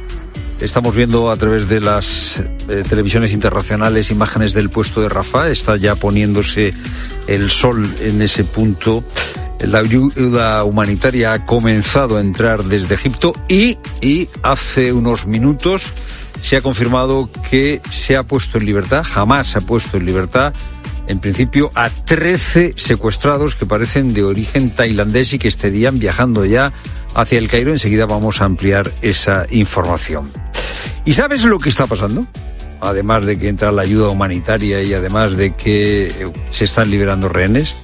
Estamos 0.62 0.94
viendo 0.94 1.28
a 1.28 1.36
través 1.36 1.68
de 1.68 1.80
las 1.80 2.40
eh, 2.68 2.84
televisiones 2.88 3.32
internacionales 3.32 4.12
imágenes 4.12 4.54
del 4.54 4.70
puesto 4.70 5.00
de 5.00 5.08
Rafah. 5.08 5.50
Está 5.50 5.76
ya 5.76 5.96
poniéndose 5.96 6.72
el 7.26 7.50
sol 7.50 7.92
en 8.00 8.22
ese 8.22 8.44
punto. 8.44 9.02
La 9.58 9.78
ayuda 9.78 10.62
humanitaria 10.62 11.32
ha 11.32 11.46
comenzado 11.46 12.16
a 12.16 12.20
entrar 12.20 12.62
desde 12.62 12.94
Egipto 12.94 13.34
y, 13.48 13.76
y 14.00 14.28
hace 14.44 14.92
unos 14.92 15.26
minutos 15.26 15.92
se 16.40 16.56
ha 16.56 16.60
confirmado 16.60 17.28
que 17.50 17.80
se 17.90 18.16
ha 18.16 18.22
puesto 18.22 18.58
en 18.58 18.66
libertad, 18.66 19.02
jamás 19.04 19.48
se 19.48 19.58
ha 19.58 19.62
puesto 19.62 19.96
en 19.96 20.06
libertad, 20.06 20.54
en 21.08 21.18
principio, 21.18 21.72
a 21.74 21.90
13 21.90 22.74
secuestrados 22.76 23.56
que 23.56 23.66
parecen 23.66 24.14
de 24.14 24.22
origen 24.22 24.70
tailandés 24.70 25.32
y 25.32 25.40
que 25.40 25.48
estarían 25.48 25.98
viajando 25.98 26.44
ya 26.44 26.72
hacia 27.14 27.38
el 27.38 27.48
Cairo. 27.48 27.72
Enseguida 27.72 28.06
vamos 28.06 28.40
a 28.40 28.44
ampliar 28.44 28.92
esa 29.02 29.46
información. 29.50 30.30
¿Y 31.04 31.14
sabes 31.14 31.44
lo 31.44 31.58
que 31.58 31.68
está 31.68 31.86
pasando? 31.86 32.26
Además 32.80 33.24
de 33.24 33.38
que 33.38 33.48
entra 33.48 33.72
la 33.72 33.82
ayuda 33.82 34.08
humanitaria 34.08 34.82
y 34.82 34.94
además 34.94 35.36
de 35.36 35.54
que 35.54 36.06
eh, 36.06 36.32
se 36.50 36.64
están 36.64 36.90
liberando 36.90 37.28
rehenes, 37.28 37.74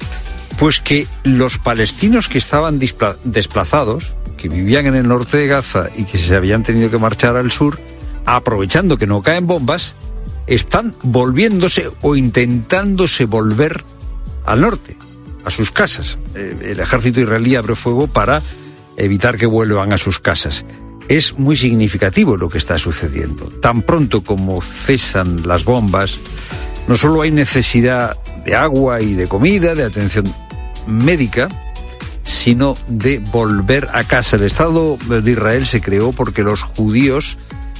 pues 0.59 0.81
que 0.81 1.07
los 1.25 1.59
palestinos 1.59 2.29
que 2.29 2.39
estaban 2.39 2.79
desplazados, 2.79 4.15
que 4.37 4.49
vivían 4.49 4.87
en 4.87 4.95
el 4.95 5.09
norte 5.09 5.37
de 5.37 5.47
Gaza 5.47 5.89
y 5.97 6.05
que 6.05 6.19
se 6.19 6.35
habían 6.35 6.63
tenido 6.63 6.91
que 6.91 6.99
marchar 6.99 7.37
al 7.37 7.51
sur, 7.51 7.79
aprovechando 8.27 8.99
que 8.99 9.07
no 9.07 9.23
caen 9.23 9.47
bombas, 9.47 9.97
están 10.47 10.95
volviéndose 11.03 11.89
o 12.03 12.17
intentándose 12.17 13.25
volver 13.27 13.85
al 14.47 14.61
norte, 14.61 14.97
a 15.45 15.51
sus 15.51 15.71
casas. 15.71 16.19
Eh, 16.35 16.59
el 16.63 16.81
ejército 16.81 17.21
israelí 17.21 17.55
abre 17.55 17.75
fuego 17.75 18.07
para 18.07 18.43
evitar 18.97 19.37
que 19.37 19.47
vuelvan 19.47 19.93
a 19.93 19.99
sus 19.99 20.19
casas. 20.19 20.65
Es 21.09 21.39
muy 21.39 21.57
significativo 21.57 22.37
lo 22.37 22.49
que 22.49 22.59
está 22.59 22.77
sucediendo. 22.79 23.47
Tan 23.63 23.83
pronto 23.83 24.23
como 24.23 24.61
cesan 24.61 25.49
las 25.49 25.65
bombas, 25.65 26.19
no 26.87 26.97
solo 26.97 27.23
hay 27.23 27.31
necesidad 27.31 28.17
de 28.45 28.55
agua 28.55 29.01
y 29.01 29.15
de 29.15 29.27
comida, 29.27 29.75
de 29.75 29.85
atención 29.85 30.25
médica, 30.87 31.49
sino 32.23 32.77
de 32.89 33.19
volver 33.19 33.89
a 33.93 34.05
casa. 34.05 34.37
El 34.37 34.45
Estado 34.45 34.99
de 34.99 35.31
Israel 35.31 35.67
se 35.67 35.81
creó 35.81 36.13
porque 36.13 36.43
los 36.43 36.63
judíos 36.63 37.39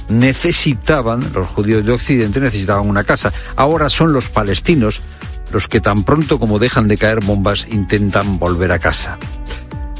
necesitaban, 0.09 1.31
los 1.33 1.47
judíos 1.47 1.85
de 1.85 1.91
Occidente 1.91 2.39
necesitaban 2.39 2.89
una 2.89 3.03
casa. 3.03 3.31
Ahora 3.55 3.89
son 3.89 4.11
los 4.11 4.27
palestinos 4.29 5.01
los 5.51 5.67
que 5.67 5.81
tan 5.81 6.03
pronto 6.03 6.39
como 6.39 6.59
dejan 6.59 6.87
de 6.87 6.97
caer 6.97 7.23
bombas 7.23 7.67
intentan 7.69 8.39
volver 8.39 8.71
a 8.71 8.79
casa. 8.79 9.17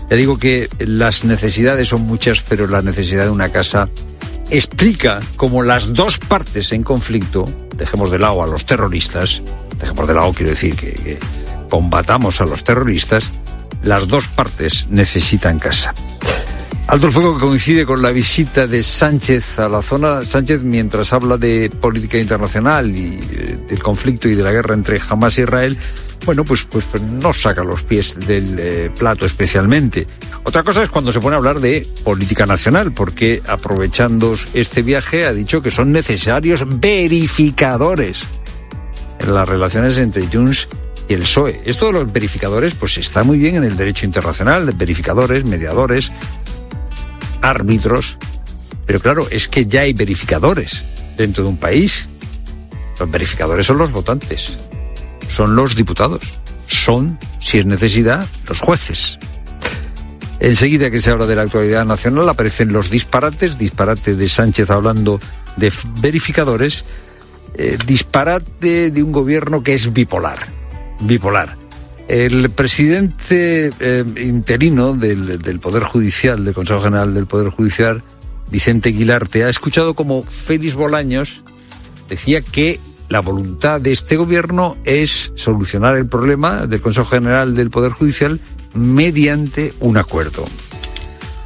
Ya 0.10 0.16
digo 0.16 0.38
que 0.38 0.70
las 0.80 1.24
necesidades 1.24 1.90
son 1.90 2.02
muchas, 2.02 2.42
pero 2.42 2.68
la 2.68 2.82
necesidad 2.82 3.26
de 3.26 3.30
una 3.30 3.50
casa 3.50 3.90
explica 4.50 5.20
cómo 5.36 5.62
las 5.62 5.94
dos 5.94 6.18
partes 6.18 6.72
en 6.72 6.84
conflicto, 6.84 7.48
dejemos 7.76 8.10
de 8.12 8.18
lado 8.20 8.42
a 8.42 8.48
los 8.48 8.66
terroristas, 8.66 9.42
dejemos 9.80 10.08
de 10.08 10.14
lado, 10.16 10.34
quiero 10.34 10.50
decir, 10.50 10.76
que, 10.76 11.20
combatamos 11.70 12.42
a 12.42 12.46
los 12.46 12.64
terroristas, 12.64 13.30
las 13.84 14.08
dos 14.08 14.28
partes 14.28 14.88
necesitan 14.90 15.60
casa. 15.60 15.94
Alto 16.88 17.06
el 17.06 17.14
fuego 17.14 17.36
que 17.36 17.46
coincide 17.46 17.86
con 17.86 18.02
la 18.02 18.12
visita 18.12 18.66
de 18.66 18.82
Sánchez 18.82 19.60
a 19.60 19.70
la 19.70 19.84
zona. 19.84 20.26
Sánchez, 20.26 20.64
mientras 20.64 21.14
habla 21.14 21.38
de 21.38 21.70
política 21.70 22.18
internacional 22.18 22.90
y 22.90 23.20
eh, 23.32 23.58
del 23.70 23.84
conflicto 23.84 24.28
y 24.28 24.34
de 24.34 24.42
la 24.42 24.52
guerra 24.52 24.74
entre 24.74 25.00
Hamas 25.08 25.38
y 25.38 25.44
Israel, 25.44 25.78
bueno, 26.26 26.44
pues, 26.44 26.66
pues, 26.66 26.88
no 27.02 27.34
saca 27.34 27.64
los 27.64 27.84
pies 27.84 28.20
del 28.28 28.56
eh, 28.60 28.92
plato 28.98 29.26
especialmente. 29.26 30.08
Otra 30.44 30.64
cosa 30.64 30.84
es 30.84 30.90
cuando 30.90 31.12
se 31.12 31.20
pone 31.20 31.36
a 31.36 31.38
hablar 31.38 31.60
de 31.60 31.88
política 32.04 32.46
nacional, 32.46 32.92
porque 32.92 33.42
aprovechando 33.48 34.36
este 34.54 34.82
viaje 34.82 35.26
ha 35.26 35.34
dicho 35.34 35.62
que 35.62 35.72
son 35.72 35.92
necesarios 35.92 36.64
verificadores 36.68 38.24
en 39.20 39.34
las 39.34 39.48
relaciones 39.48 39.98
entre 39.98 40.28
Junts 40.28 40.68
y 41.08 41.14
el 41.14 41.22
PSOE. 41.22 41.62
Esto 41.66 41.88
de 41.88 41.94
los 41.94 42.12
verificadores, 42.12 42.74
pues 42.74 42.98
está 42.98 43.24
muy 43.24 43.38
bien 43.38 43.56
en 43.56 43.64
el 43.64 43.76
derecho 43.76 44.06
internacional, 44.06 44.72
verificadores, 44.76 45.44
mediadores, 45.46 46.12
árbitros, 47.42 48.18
pero 48.86 49.00
claro, 49.00 49.28
es 49.30 49.48
que 49.48 49.66
ya 49.66 49.82
hay 49.82 49.94
verificadores 49.94 50.84
dentro 51.18 51.44
de 51.44 51.50
un 51.50 51.58
país. 51.58 52.08
Los 53.00 53.10
verificadores 53.10 53.66
son 53.66 53.78
los 53.78 53.92
votantes, 53.92 54.58
son 55.30 55.56
los 55.56 55.76
diputados, 55.76 56.22
son, 56.68 57.18
si 57.40 57.60
es 57.60 57.66
necesidad, 57.66 58.28
los 58.48 58.60
jueces. 58.60 59.20
Enseguida 60.40 60.90
que 60.90 61.02
se 61.02 61.12
habla 61.12 61.26
de 61.26 61.36
la 61.36 61.44
actualidad 61.44 61.86
nacional 61.86 62.28
aparecen 62.30 62.72
los 62.72 62.90
disparates, 62.90 63.58
disparate 63.58 64.16
de 64.16 64.30
Sánchez 64.30 64.70
hablando 64.72 65.20
de 65.58 65.72
verificadores, 66.02 66.86
eh, 67.56 67.78
disparate 67.86 68.92
de 68.92 69.04
un 69.04 69.12
gobierno 69.12 69.64
que 69.64 69.74
es 69.74 69.92
bipolar, 69.92 70.40
bipolar. 71.02 71.58
El 72.08 72.50
presidente 72.50 73.72
eh, 73.80 74.04
interino 74.22 74.94
del, 74.94 75.40
del, 75.40 75.60
Poder 75.60 75.84
Judicial, 75.84 76.44
del 76.44 76.54
Consejo 76.54 76.82
General 76.82 77.14
del 77.14 77.28
Poder 77.28 77.50
Judicial, 77.50 78.02
Vicente 78.50 78.90
Aguilarte, 78.90 79.44
ha 79.44 79.50
escuchado 79.50 79.94
como 79.94 80.24
Félix 80.24 80.74
Bolaños 80.74 81.44
decía 82.10 82.42
que 82.42 82.80
la 83.10 83.20
voluntad 83.20 83.82
de 83.82 83.92
este 83.92 84.16
gobierno 84.16 84.78
es 84.86 85.32
solucionar 85.36 85.98
el 85.98 86.08
problema 86.08 86.68
del 86.68 86.82
Consejo 86.82 87.08
General 87.08 87.56
del 87.56 87.70
Poder 87.70 87.92
Judicial 87.92 88.40
mediante 88.74 89.74
un 89.80 89.98
acuerdo. 89.98 90.46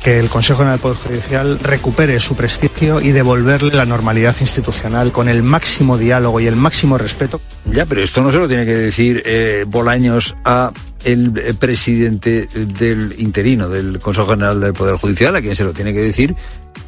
Que 0.03 0.20
el 0.20 0.30
Consejo 0.30 0.59
General 0.59 0.78
del 0.78 0.82
Poder 0.82 0.97
Judicial 0.97 1.59
recupere 1.59 2.20
su 2.20 2.36
prestigio 2.36 2.99
y 2.99 3.14
devolverle 3.14 3.74
la 3.74 3.86
normalidad 3.86 4.36
institucional 4.41 5.14
con 5.14 5.30
el 5.30 5.41
máximo 5.41 5.97
diálogo 5.97 6.41
y 6.41 6.47
el 6.47 6.57
máximo 6.57 6.97
respeto. 6.97 7.39
Ya, 7.72 7.86
pero 7.86 8.01
esto 8.01 8.22
no 8.22 8.32
se 8.32 8.38
lo 8.38 8.47
tiene 8.49 8.66
que 8.66 8.76
decir 8.76 9.24
eh, 9.26 9.64
Bolaños 9.66 10.36
a 10.43 10.72
el 11.05 11.38
eh, 11.38 11.53
presidente 11.53 12.47
del 12.53 13.16
interino 13.18 13.70
del 13.70 13.99
Consejo 13.99 14.28
General 14.28 14.59
del 14.59 14.74
Poder 14.74 14.97
Judicial, 14.97 15.36
a 15.36 15.41
quien 15.41 15.55
se 15.55 15.64
lo 15.64 15.72
tiene 15.72 15.93
que 15.93 16.01
decir 16.01 16.36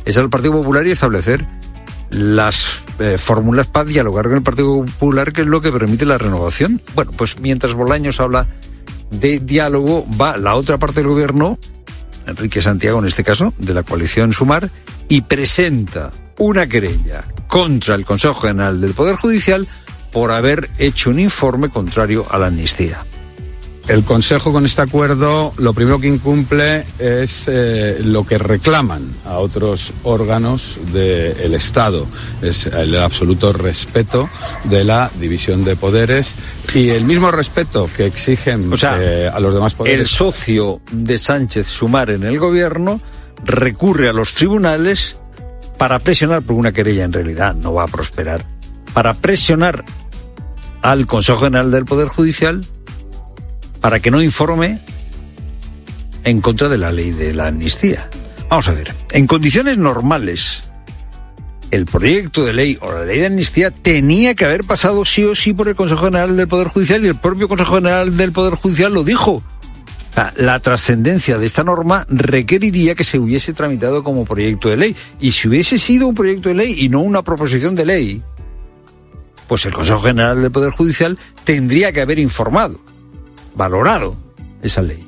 es 0.06 0.18
al 0.18 0.30
Partido 0.30 0.54
Popular 0.54 0.86
y 0.86 0.92
establecer 0.92 1.46
las 2.16 2.84
eh, 3.00 3.18
fórmulas 3.18 3.68
para 3.68 3.86
dialogar 3.86 4.26
con 4.26 4.36
el 4.36 4.44
Partido 4.44 4.86
Popular, 4.86 5.34
que 5.34 5.42
es 5.42 5.48
lo 5.48 5.62
que 5.62 5.72
permite 5.72 6.06
la 6.06 6.18
renovación. 6.18 6.82
Bueno, 6.96 7.12
pues 7.12 7.40
mientras 7.40 7.74
Bolaños 7.74 8.20
habla 8.20 8.48
de 9.12 9.40
diálogo, 9.40 10.06
va 10.20 10.38
la 10.38 10.56
otra 10.56 10.78
parte 10.78 11.02
del 11.02 11.10
gobierno 11.10 11.60
Enrique 12.28 12.62
Santiago 12.62 13.00
en 13.00 13.06
este 13.06 13.24
caso, 13.24 13.54
de 13.58 13.74
la 13.74 13.84
coalición 13.84 14.34
Sumar, 14.34 14.70
y 15.08 15.22
presenta 15.22 16.12
una 16.38 16.68
querella 16.68 17.24
contra 17.48 17.96
el 17.96 18.06
Consejo 18.06 18.34
General 18.42 18.82
del 18.82 18.94
Poder 18.94 19.16
Judicial 19.16 19.68
por 20.12 20.32
haber 20.32 20.70
hecho 20.78 21.10
un 21.10 21.20
informe 21.20 21.70
contrario 21.70 22.26
a 22.30 22.38
la 22.38 22.48
amnistía. 22.48 23.04
El 23.88 24.04
Consejo 24.04 24.52
con 24.52 24.66
este 24.66 24.82
acuerdo 24.82 25.52
lo 25.58 25.74
primero 25.74 26.00
que 26.00 26.08
incumple 26.08 26.84
es 26.98 27.44
eh, 27.48 28.00
lo 28.04 28.26
que 28.26 28.40
reclaman 28.40 29.04
a 29.26 29.38
otros 29.38 29.94
órganos 30.02 30.80
del 30.92 31.54
Estado. 31.54 32.08
Es 32.42 32.66
el 32.66 32.98
absoluto 32.98 33.54
respeto 33.54 34.28
de 34.64 34.84
la 34.84 35.12
división 35.20 35.64
de 35.64 35.76
poderes 35.76 36.34
y 36.74 36.90
el 36.90 37.06
mismo 37.06 37.30
respeto 37.30 37.88
que 37.96 38.08
exigen 38.08 38.72
eh, 39.00 39.30
a 39.32 39.40
los 39.40 39.54
demás 39.54 39.76
poderes. 39.76 40.00
El 40.00 40.08
socio 40.08 40.82
de 40.92 41.20
Sánchez 41.20 41.68
Sumar 41.68 42.10
en 42.10 42.24
el 42.24 42.40
gobierno 42.40 43.02
recurre 43.44 44.10
a 44.10 44.14
los 44.14 44.34
tribunales 44.34 45.18
para 45.78 46.00
presionar, 46.00 46.42
por 46.42 46.56
una 46.56 46.72
querella 46.72 47.04
en 47.04 47.14
realidad 47.14 47.54
no 47.54 47.74
va 47.74 47.84
a 47.84 47.88
prosperar, 47.88 48.44
para 48.94 49.14
presionar 49.14 49.86
al 50.82 51.06
Consejo 51.06 51.40
General 51.40 51.70
del 51.70 51.86
Poder 51.86 52.08
Judicial 52.08 52.66
para 53.86 54.00
que 54.00 54.10
no 54.10 54.20
informe 54.20 54.80
en 56.24 56.42
contra 56.42 56.70
de 56.70 56.80
la 56.80 56.92
ley 56.92 57.12
de 57.12 57.36
la 57.36 57.50
amnistía. 57.50 58.10
Vamos 58.50 58.68
a 58.68 58.72
ver, 58.72 58.96
en 59.12 59.28
condiciones 59.28 59.78
normales, 59.78 60.64
el 61.70 61.86
proyecto 61.86 62.44
de 62.44 62.54
ley 62.54 62.80
o 62.82 62.92
la 62.92 63.06
ley 63.06 63.20
de 63.20 63.28
amnistía 63.28 63.70
tenía 63.70 64.34
que 64.34 64.44
haber 64.44 64.64
pasado 64.64 65.06
sí 65.06 65.24
o 65.24 65.36
sí 65.36 65.54
por 65.54 65.68
el 65.68 65.76
Consejo 65.76 66.06
General 66.06 66.36
del 66.36 66.48
Poder 66.48 66.70
Judicial 66.70 67.06
y 67.06 67.10
el 67.10 67.16
propio 67.16 67.48
Consejo 67.48 67.76
General 67.76 68.18
del 68.18 68.32
Poder 68.32 68.56
Judicial 68.56 68.92
lo 68.92 69.04
dijo. 69.04 69.44
la 70.36 70.60
trascendencia 70.62 71.38
de 71.38 71.46
esta 71.46 71.64
norma 71.64 72.08
requeriría 72.10 72.96
que 72.96 73.04
se 73.04 73.20
hubiese 73.20 73.54
tramitado 73.54 74.04
como 74.04 74.26
proyecto 74.26 74.68
de 74.68 74.78
ley. 74.78 74.96
Y 75.20 75.30
si 75.30 75.48
hubiese 75.48 75.78
sido 75.78 76.08
un 76.08 76.16
proyecto 76.16 76.50
de 76.50 76.56
ley 76.56 76.74
y 76.76 76.90
no 76.90 77.02
una 77.02 77.22
proposición 77.22 77.76
de 77.76 77.86
ley, 77.86 78.24
pues 79.48 79.64
el 79.68 79.74
Consejo 79.74 80.00
General 80.00 80.42
del 80.42 80.50
Poder 80.50 80.72
Judicial 80.72 81.20
tendría 81.44 81.92
que 81.92 82.02
haber 82.02 82.18
informado, 82.18 82.80
valorado 83.56 84.16
esa 84.62 84.82
ley. 84.82 85.08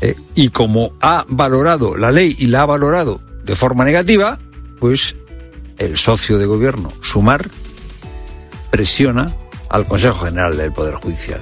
Eh, 0.00 0.16
y 0.34 0.48
como 0.48 0.92
ha 1.00 1.24
valorado 1.28 1.96
la 1.96 2.10
ley 2.10 2.34
y 2.38 2.46
la 2.46 2.62
ha 2.62 2.66
valorado 2.66 3.20
de 3.44 3.54
forma 3.54 3.84
negativa, 3.84 4.38
pues 4.78 5.16
el 5.78 5.98
socio 5.98 6.38
de 6.38 6.46
gobierno, 6.46 6.92
Sumar, 7.02 7.48
presiona 8.70 9.34
al 9.68 9.86
Consejo 9.86 10.26
General 10.26 10.56
del 10.56 10.72
Poder 10.72 10.94
Judicial. 10.94 11.40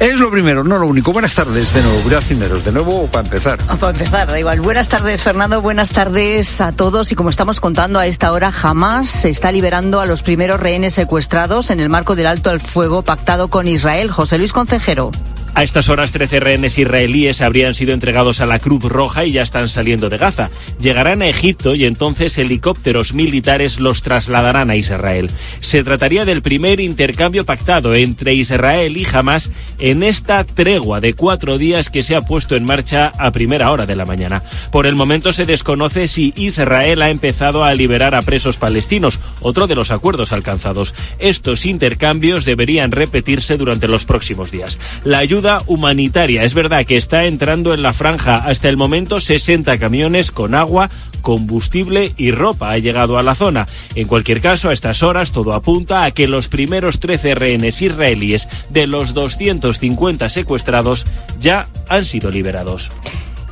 Es 0.00 0.18
lo 0.18 0.30
primero, 0.30 0.64
no 0.64 0.78
lo 0.78 0.86
único. 0.86 1.12
Buenas 1.12 1.34
tardes 1.34 1.72
de 1.72 1.82
nuevo, 1.82 2.20
Cineros. 2.20 2.64
De 2.64 2.72
nuevo, 2.72 3.06
para 3.06 3.24
empezar. 3.24 3.58
Para 3.58 3.92
empezar, 3.92 4.28
da 4.28 4.38
igual. 4.38 4.60
Buenas 4.60 4.88
tardes, 4.88 5.22
Fernando. 5.22 5.62
Buenas 5.62 5.90
tardes 5.90 6.60
a 6.60 6.72
todos. 6.72 7.12
Y 7.12 7.14
como 7.14 7.30
estamos 7.30 7.60
contando 7.60 7.98
a 7.98 8.06
esta 8.06 8.32
hora, 8.32 8.52
jamás 8.52 9.08
se 9.08 9.30
está 9.30 9.52
liberando 9.52 10.00
a 10.00 10.06
los 10.06 10.22
primeros 10.22 10.60
rehenes 10.60 10.94
secuestrados 10.94 11.70
en 11.70 11.80
el 11.80 11.88
marco 11.88 12.14
del 12.16 12.26
alto 12.26 12.50
al 12.50 12.60
fuego 12.60 13.02
pactado 13.02 13.48
con 13.48 13.68
Israel. 13.68 14.10
José 14.10 14.38
Luis 14.38 14.52
Concejero. 14.52 15.12
A 15.56 15.62
estas 15.62 15.88
horas, 15.88 16.12
13 16.12 16.38
rehenes 16.38 16.76
israelíes 16.76 17.40
habrían 17.40 17.74
sido 17.74 17.94
entregados 17.94 18.42
a 18.42 18.46
la 18.46 18.58
Cruz 18.58 18.84
Roja 18.84 19.24
y 19.24 19.32
ya 19.32 19.40
están 19.40 19.70
saliendo 19.70 20.10
de 20.10 20.18
Gaza. 20.18 20.50
Llegarán 20.82 21.22
a 21.22 21.28
Egipto 21.28 21.74
y 21.74 21.86
entonces 21.86 22.36
helicópteros 22.36 23.14
militares 23.14 23.80
los 23.80 24.02
trasladarán 24.02 24.68
a 24.68 24.76
Israel. 24.76 25.30
Se 25.60 25.82
trataría 25.82 26.26
del 26.26 26.42
primer 26.42 26.78
intercambio 26.78 27.46
pactado 27.46 27.94
entre 27.94 28.34
Israel 28.34 28.98
y 28.98 29.06
Hamas 29.10 29.50
en 29.78 30.02
esta 30.02 30.44
tregua 30.44 31.00
de 31.00 31.14
cuatro 31.14 31.56
días 31.56 31.88
que 31.88 32.02
se 32.02 32.16
ha 32.16 32.20
puesto 32.20 32.54
en 32.54 32.64
marcha 32.64 33.10
a 33.18 33.30
primera 33.30 33.70
hora 33.70 33.86
de 33.86 33.96
la 33.96 34.04
mañana. 34.04 34.42
Por 34.70 34.86
el 34.86 34.94
momento 34.94 35.32
se 35.32 35.46
desconoce 35.46 36.06
si 36.06 36.34
Israel 36.36 37.00
ha 37.00 37.08
empezado 37.08 37.64
a 37.64 37.72
liberar 37.72 38.14
a 38.14 38.20
presos 38.20 38.58
palestinos, 38.58 39.20
otro 39.40 39.66
de 39.66 39.74
los 39.74 39.90
acuerdos 39.90 40.34
alcanzados. 40.34 40.94
Estos 41.18 41.64
intercambios 41.64 42.44
deberían 42.44 42.92
repetirse 42.92 43.56
durante 43.56 43.88
los 43.88 44.04
próximos 44.04 44.50
días. 44.50 44.78
La 45.02 45.16
ayuda 45.16 45.45
humanitaria. 45.66 46.44
Es 46.44 46.54
verdad 46.54 46.84
que 46.84 46.96
está 46.96 47.24
entrando 47.24 47.72
en 47.72 47.82
la 47.82 47.92
franja 47.92 48.36
hasta 48.36 48.68
el 48.68 48.76
momento 48.76 49.20
60 49.20 49.78
camiones 49.78 50.30
con 50.30 50.54
agua, 50.54 50.88
combustible 51.22 52.12
y 52.16 52.30
ropa 52.30 52.70
ha 52.70 52.78
llegado 52.78 53.18
a 53.18 53.22
la 53.22 53.34
zona. 53.34 53.66
En 53.94 54.06
cualquier 54.06 54.40
caso, 54.40 54.68
a 54.68 54.72
estas 54.72 55.02
horas 55.02 55.32
todo 55.32 55.52
apunta 55.52 56.04
a 56.04 56.10
que 56.10 56.28
los 56.28 56.48
primeros 56.48 57.00
13 57.00 57.34
rehenes 57.34 57.80
israelíes 57.82 58.48
de 58.70 58.86
los 58.86 59.14
250 59.14 60.30
secuestrados 60.30 61.06
ya 61.40 61.68
han 61.88 62.04
sido 62.04 62.30
liberados. 62.30 62.90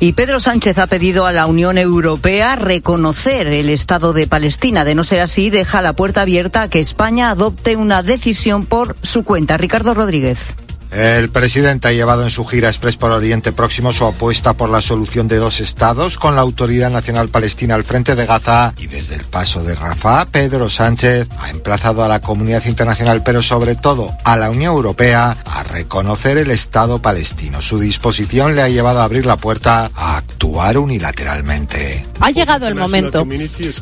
Y 0.00 0.12
Pedro 0.12 0.40
Sánchez 0.40 0.78
ha 0.78 0.86
pedido 0.86 1.24
a 1.24 1.32
la 1.32 1.46
Unión 1.46 1.78
Europea 1.78 2.56
reconocer 2.56 3.46
el 3.46 3.70
Estado 3.70 4.12
de 4.12 4.26
Palestina. 4.26 4.84
De 4.84 4.94
no 4.94 5.04
ser 5.04 5.20
así, 5.20 5.50
deja 5.50 5.82
la 5.82 5.94
puerta 5.94 6.22
abierta 6.22 6.62
a 6.62 6.68
que 6.68 6.80
España 6.80 7.30
adopte 7.30 7.76
una 7.76 8.02
decisión 8.02 8.66
por 8.66 8.96
su 9.02 9.24
cuenta. 9.24 9.56
Ricardo 9.56 9.94
Rodríguez. 9.94 10.54
El 10.94 11.28
presidente 11.28 11.88
ha 11.88 11.92
llevado 11.92 12.22
en 12.22 12.30
su 12.30 12.44
gira 12.44 12.68
Express 12.68 12.96
por 12.96 13.10
Oriente 13.10 13.50
Próximo 13.50 13.92
su 13.92 14.04
apuesta 14.04 14.52
por 14.52 14.70
la 14.70 14.80
solución 14.80 15.26
de 15.26 15.38
dos 15.38 15.60
estados 15.60 16.18
con 16.18 16.36
la 16.36 16.42
Autoridad 16.42 16.88
Nacional 16.88 17.30
Palestina 17.30 17.74
al 17.74 17.82
frente 17.82 18.14
de 18.14 18.26
Gaza 18.26 18.72
y 18.78 18.86
desde 18.86 19.16
el 19.16 19.24
paso 19.24 19.64
de 19.64 19.74
Rafah, 19.74 20.26
Pedro 20.26 20.70
Sánchez 20.70 21.26
ha 21.36 21.50
emplazado 21.50 22.04
a 22.04 22.08
la 22.08 22.20
comunidad 22.20 22.64
internacional, 22.66 23.24
pero 23.24 23.42
sobre 23.42 23.74
todo 23.74 24.16
a 24.22 24.36
la 24.36 24.50
Unión 24.50 24.74
Europea, 24.74 25.36
a 25.44 25.64
reconocer 25.64 26.38
el 26.38 26.52
Estado 26.52 27.02
palestino. 27.02 27.60
Su 27.60 27.80
disposición 27.80 28.54
le 28.54 28.62
ha 28.62 28.68
llevado 28.68 29.00
a 29.00 29.04
abrir 29.04 29.26
la 29.26 29.36
puerta 29.36 29.90
a 29.96 30.18
actuar 30.18 30.78
unilateralmente. 30.78 32.06
Ha 32.20 32.30
llegado 32.30 32.68
el 32.68 32.76
momento 32.76 33.26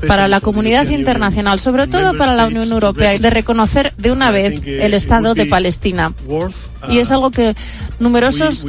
para 0.09 0.29
la 0.29 0.41
comunidad 0.41 0.89
internacional, 0.89 1.61
sobre 1.61 1.89
todo 1.89 2.17
para 2.17 2.35
la 2.35 2.47
Unión 2.47 2.73
Europea, 2.73 3.19
de 3.19 3.29
reconocer 3.29 3.93
de 3.99 4.13
una 4.13 4.31
vez 4.31 4.63
el 4.67 4.95
Estado 4.95 5.35
de 5.35 5.45
Palestina. 5.45 6.15
Y 6.89 6.99
es 6.99 7.11
algo 7.11 7.31
que 7.31 7.55
numerosos 7.99 8.65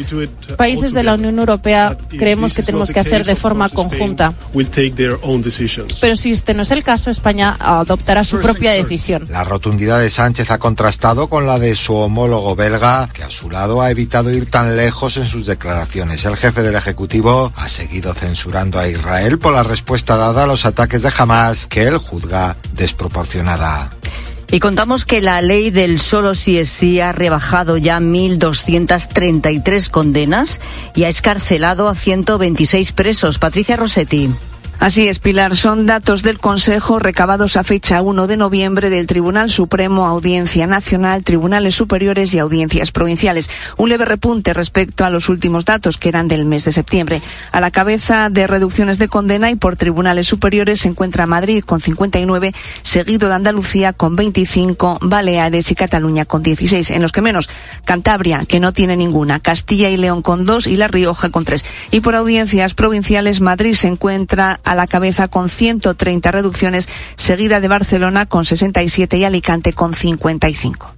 países 0.57 0.93
de 0.93 1.03
la 1.03 1.16
Unión 1.16 1.39
Europea 1.39 1.97
creemos 2.09 2.53
que 2.53 2.64
tenemos 2.64 2.91
que 2.91 2.99
hacer 2.99 3.26
de 3.26 3.36
forma 3.36 3.70
conjunta. 3.70 4.34
Pero 5.99 6.16
si 6.16 6.32
este 6.32 6.53
no 6.53 6.64
es 6.64 6.72
el 6.72 6.84
caso, 6.84 7.09
España 7.09 7.55
adoptará 7.59 8.24
su 8.24 8.39
propia 8.39 8.72
decisión. 8.72 9.28
La 9.30 9.43
rotundidad 9.43 9.99
de 9.99 10.09
Sánchez 10.09 10.51
ha 10.51 10.59
contrastado 10.59 11.28
con 11.28 11.47
la 11.47 11.59
de 11.59 11.76
su 11.76 11.95
homólogo 11.95 12.55
belga, 12.55 13.09
que 13.14 13.24
a 13.24 13.30
su 13.30 13.49
lado 13.49 13.82
ha 13.82 13.91
evitado 13.91 14.32
ir 14.32 14.49
tan 14.49 14.78
lejos 14.78 15.18
en 15.18 15.26
sus 15.26 15.45
declaraciones. 15.45 16.26
El 16.26 16.38
jefe 16.38 16.61
del 16.61 16.76
Ejecutivo 16.76 17.51
ha 17.55 17.68
seguido 17.68 18.14
censurando 18.14 18.80
a 18.80 18.88
Israel 18.88 19.39
por 19.39 19.53
la 19.53 19.64
respuesta 19.64 20.16
dada 20.16 20.43
a 20.43 20.47
los 20.47 20.66
ataques 20.66 21.01
de 21.01 21.11
Hamas, 21.18 21.68
que 21.68 21.84
él 21.84 21.97
juzga 21.97 22.57
desproporcionada. 22.76 23.89
Y 24.54 24.60
contamos 24.60 25.08
que 25.08 25.20
la 25.20 25.41
ley 25.41 25.72
del 25.72 25.99
solo 25.99 26.36
sí 26.36 26.60
es 26.60 26.70
sí 26.70 26.99
ha 26.99 27.12
rebajado 27.12 27.78
ya 27.78 27.99
1.233 27.99 29.89
condenas 29.89 30.62
y 30.93 31.06
ha 31.06 31.10
escarcelado 31.10 31.88
a 31.88 31.95
126 31.95 32.91
presos. 32.91 33.39
Patricia 33.39 33.78
Rossetti. 33.78 34.30
Así 34.80 35.07
es, 35.07 35.19
Pilar. 35.19 35.55
Son 35.55 35.86
datos 35.86 36.24
del 36.24 36.39
Consejo 36.39 36.99
recabados 36.99 37.55
a 37.55 37.63
fecha 37.63 38.01
1 38.01 38.28
de 38.28 38.36
noviembre 38.36 38.89
del 38.89 39.07
Tribunal 39.07 39.49
Supremo, 39.49 40.07
Audiencia 40.07 40.67
Nacional, 40.67 41.24
Tribunales 41.24 41.74
Superiores 41.76 42.34
y 42.34 42.39
Audiencias 42.39 42.91
Provinciales. 42.91 43.49
Un 43.78 43.89
leve 43.89 44.03
repunte 44.03 44.53
respecto 44.53 45.05
a 45.05 45.09
los 45.09 45.30
últimos 45.30 45.63
datos, 45.63 45.97
que 45.97 46.09
eran 46.09 46.28
del 46.28 46.45
mes 46.45 46.65
de 46.65 46.74
septiembre. 46.74 47.21
A 47.53 47.61
la 47.61 47.71
cabeza 47.71 48.30
de 48.30 48.45
reducciones 48.45 48.97
de 48.97 49.07
condena 49.07 49.51
y 49.51 49.55
por 49.55 49.78
tribunales 49.78 50.28
superiores 50.28 50.82
se 50.82 50.89
encuentra 50.89 51.28
Madrid 51.28 51.63
con 51.63 51.80
59, 51.80 52.53
seguido 52.82 53.30
de 53.30 53.36
Andalucía 53.36 53.93
con 53.93 54.17
25, 54.17 54.99
Baleares 55.01 55.71
y 55.71 55.76
Cataluña 55.76 56.26
con 56.26 56.43
16. 56.43 56.91
En 56.91 57.01
los 57.01 57.13
que 57.13 57.21
menos, 57.21 57.49
Cantabria, 57.86 58.41
que 58.45 58.59
no 58.59 58.74
tiene 58.74 58.97
ninguna, 58.97 59.39
Castilla 59.39 59.89
y 59.89 59.95
León 59.95 60.21
con 60.21 60.45
2 60.45 60.67
y 60.67 60.76
La 60.76 60.89
Rioja 60.89 61.30
con 61.30 61.45
3. 61.45 61.63
Y 61.91 62.01
por 62.01 62.15
audiencias 62.15 62.74
provinciales, 62.74 63.39
Madrid 63.39 63.76
se 63.76 63.88
encuentra 63.88 64.59
a 64.64 64.76
la 64.76 64.88
cabeza 64.88 65.28
con 65.28 65.49
130 65.49 66.32
reducciones, 66.32 66.88
seguida 67.16 67.59
de 67.59 67.68
Barcelona 67.68 68.26
con 68.26 68.45
67 68.45 69.18
y 69.18 69.24
Alicante 69.24 69.74
con 69.74 69.93
55. 69.93 70.95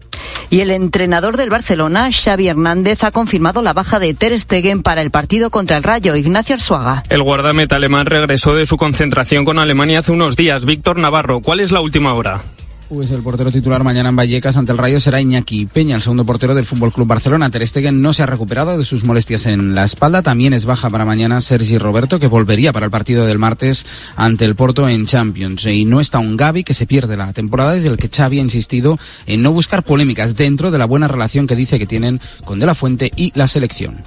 Y 0.49 0.59
el 0.59 0.71
entrenador 0.71 1.37
del 1.37 1.49
Barcelona, 1.49 2.09
Xavi 2.11 2.47
Hernández, 2.47 3.03
ha 3.03 3.11
confirmado 3.11 3.61
la 3.61 3.73
baja 3.73 3.99
de 3.99 4.13
Ter 4.13 4.37
Stegen 4.39 4.83
para 4.83 5.01
el 5.01 5.11
partido 5.11 5.49
contra 5.49 5.77
el 5.77 5.83
Rayo. 5.83 6.15
Ignacio 6.15 6.55
Arzuaga. 6.55 7.03
El 7.09 7.23
guardameta 7.23 7.75
alemán 7.75 8.05
regresó 8.05 8.55
de 8.55 8.65
su 8.65 8.77
concentración 8.77 9.45
con 9.45 9.59
Alemania 9.59 9.99
hace 9.99 10.11
unos 10.11 10.35
días. 10.35 10.65
Víctor 10.65 10.97
Navarro, 10.97 11.41
¿cuál 11.41 11.59
es 11.59 11.71
la 11.71 11.81
última 11.81 12.13
hora? 12.13 12.41
Pues 12.87 13.09
el 13.09 13.23
portero 13.23 13.51
titular 13.51 13.83
mañana 13.83 14.09
en 14.09 14.15
Vallecas 14.15 14.57
ante 14.57 14.71
el 14.71 14.77
Rayo 14.77 14.99
será 14.99 15.19
Iñaki 15.19 15.65
Peña, 15.65 15.95
el 15.95 16.03
segundo 16.03 16.23
portero 16.23 16.53
del 16.53 16.67
Fútbol 16.67 16.93
Club 16.93 17.07
Barcelona. 17.07 17.49
Ter 17.49 17.65
Stegen 17.67 17.99
no 17.99 18.13
se 18.13 18.21
ha 18.21 18.27
recuperado 18.27 18.77
de 18.77 18.85
sus 18.85 19.03
molestias 19.03 19.47
en 19.47 19.73
la 19.73 19.85
espalda. 19.85 20.21
También 20.21 20.53
es 20.53 20.65
baja 20.65 20.91
para 20.91 21.03
mañana 21.03 21.41
Sergi 21.41 21.79
Roberto, 21.79 22.19
que 22.19 22.27
volvería 22.27 22.71
para 22.71 22.85
el 22.85 22.91
partido 22.91 23.25
del 23.25 23.39
martes 23.39 23.87
ante 24.15 24.45
el 24.45 24.55
Porto 24.55 24.87
en 24.87 25.07
Champions. 25.07 25.65
Y 25.65 25.85
no 25.85 25.99
está 25.99 26.19
un 26.19 26.37
Gavi 26.37 26.63
que 26.63 26.75
se 26.75 26.85
pierde 26.85 27.17
la 27.17 27.33
temporada 27.33 27.75
y 27.75 27.87
el 27.87 27.97
que 27.97 28.07
Xavi 28.07 28.37
ha 28.37 28.43
insistido 28.43 28.99
en 29.25 29.41
no 29.41 29.51
buscar 29.51 29.81
polémicas 29.81 30.35
dentro 30.35 30.69
de 30.69 30.77
la 30.77 30.85
buena 30.85 31.07
relación 31.07 31.47
que 31.47 31.55
dice 31.55 31.79
que 31.79 31.87
tienen 31.87 32.21
con 32.43 32.59
De 32.59 32.67
La 32.67 32.75
Fuente 32.75 33.09
y 33.15 33.31
la 33.33 33.47
selección. 33.47 34.03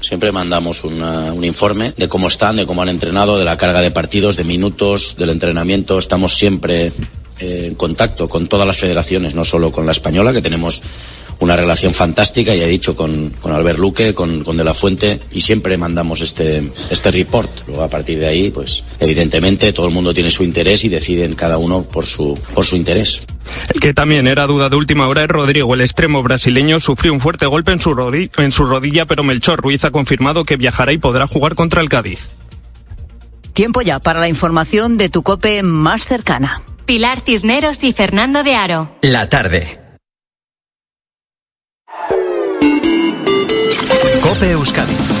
Siempre 0.00 0.32
mandamos 0.32 0.82
un 0.84 1.44
informe 1.44 1.92
de 1.98 2.08
cómo 2.08 2.28
están, 2.28 2.56
de 2.56 2.66
cómo 2.66 2.80
han 2.80 2.88
entrenado, 2.88 3.38
de 3.38 3.44
la 3.44 3.58
carga 3.58 3.82
de 3.82 3.90
partidos, 3.90 4.36
de 4.36 4.44
minutos, 4.44 5.16
del 5.18 5.30
entrenamiento. 5.30 5.98
Estamos 5.98 6.34
siempre 6.34 6.92
en 7.42 7.74
contacto 7.74 8.28
con 8.28 8.46
todas 8.46 8.66
las 8.66 8.78
federaciones, 8.78 9.34
no 9.34 9.44
solo 9.44 9.72
con 9.72 9.86
la 9.86 9.92
española, 9.92 10.32
que 10.32 10.42
tenemos 10.42 10.82
una 11.42 11.56
relación 11.56 11.92
fantástica, 11.92 12.54
ya 12.54 12.64
he 12.64 12.68
dicho, 12.68 12.94
con, 12.94 13.30
con 13.30 13.52
Albert 13.52 13.78
Luque, 13.78 14.14
con, 14.14 14.44
con, 14.44 14.56
De 14.56 14.62
La 14.62 14.74
Fuente, 14.74 15.20
y 15.32 15.40
siempre 15.40 15.76
mandamos 15.76 16.20
este, 16.20 16.62
este 16.88 17.10
report. 17.10 17.50
Luego, 17.66 17.82
a 17.82 17.88
partir 17.88 18.20
de 18.20 18.28
ahí, 18.28 18.50
pues, 18.50 18.84
evidentemente, 19.00 19.72
todo 19.72 19.88
el 19.88 19.92
mundo 19.92 20.14
tiene 20.14 20.30
su 20.30 20.44
interés 20.44 20.84
y 20.84 20.88
deciden 20.88 21.34
cada 21.34 21.58
uno 21.58 21.82
por 21.82 22.06
su, 22.06 22.38
por 22.54 22.64
su 22.64 22.76
interés. 22.76 23.24
El 23.74 23.80
que 23.80 23.92
también 23.92 24.28
era 24.28 24.46
duda 24.46 24.68
de 24.68 24.76
última 24.76 25.08
hora 25.08 25.24
es 25.24 25.28
Rodrigo. 25.28 25.74
El 25.74 25.80
extremo 25.80 26.22
brasileño 26.22 26.78
sufrió 26.78 27.12
un 27.12 27.20
fuerte 27.20 27.46
golpe 27.46 27.72
en 27.72 27.80
su, 27.80 27.92
rodilla, 27.92 28.30
en 28.38 28.52
su 28.52 28.64
rodilla, 28.64 29.04
pero 29.04 29.24
Melchor 29.24 29.60
Ruiz 29.60 29.84
ha 29.84 29.90
confirmado 29.90 30.44
que 30.44 30.56
viajará 30.56 30.92
y 30.92 30.98
podrá 30.98 31.26
jugar 31.26 31.56
contra 31.56 31.82
el 31.82 31.88
Cádiz. 31.88 32.28
Tiempo 33.52 33.82
ya 33.82 33.98
para 33.98 34.20
la 34.20 34.28
información 34.28 34.96
de 34.96 35.08
tu 35.08 35.22
cope 35.24 35.62
más 35.64 36.06
cercana. 36.06 36.62
Pilar 36.84 37.20
Cisneros 37.20 37.82
y 37.84 37.92
Fernando 37.92 38.42
de 38.42 38.54
Aro. 38.54 38.96
La 39.02 39.28
tarde. 39.28 39.80
Cope 44.22 44.50
Euskadi. 44.50 45.11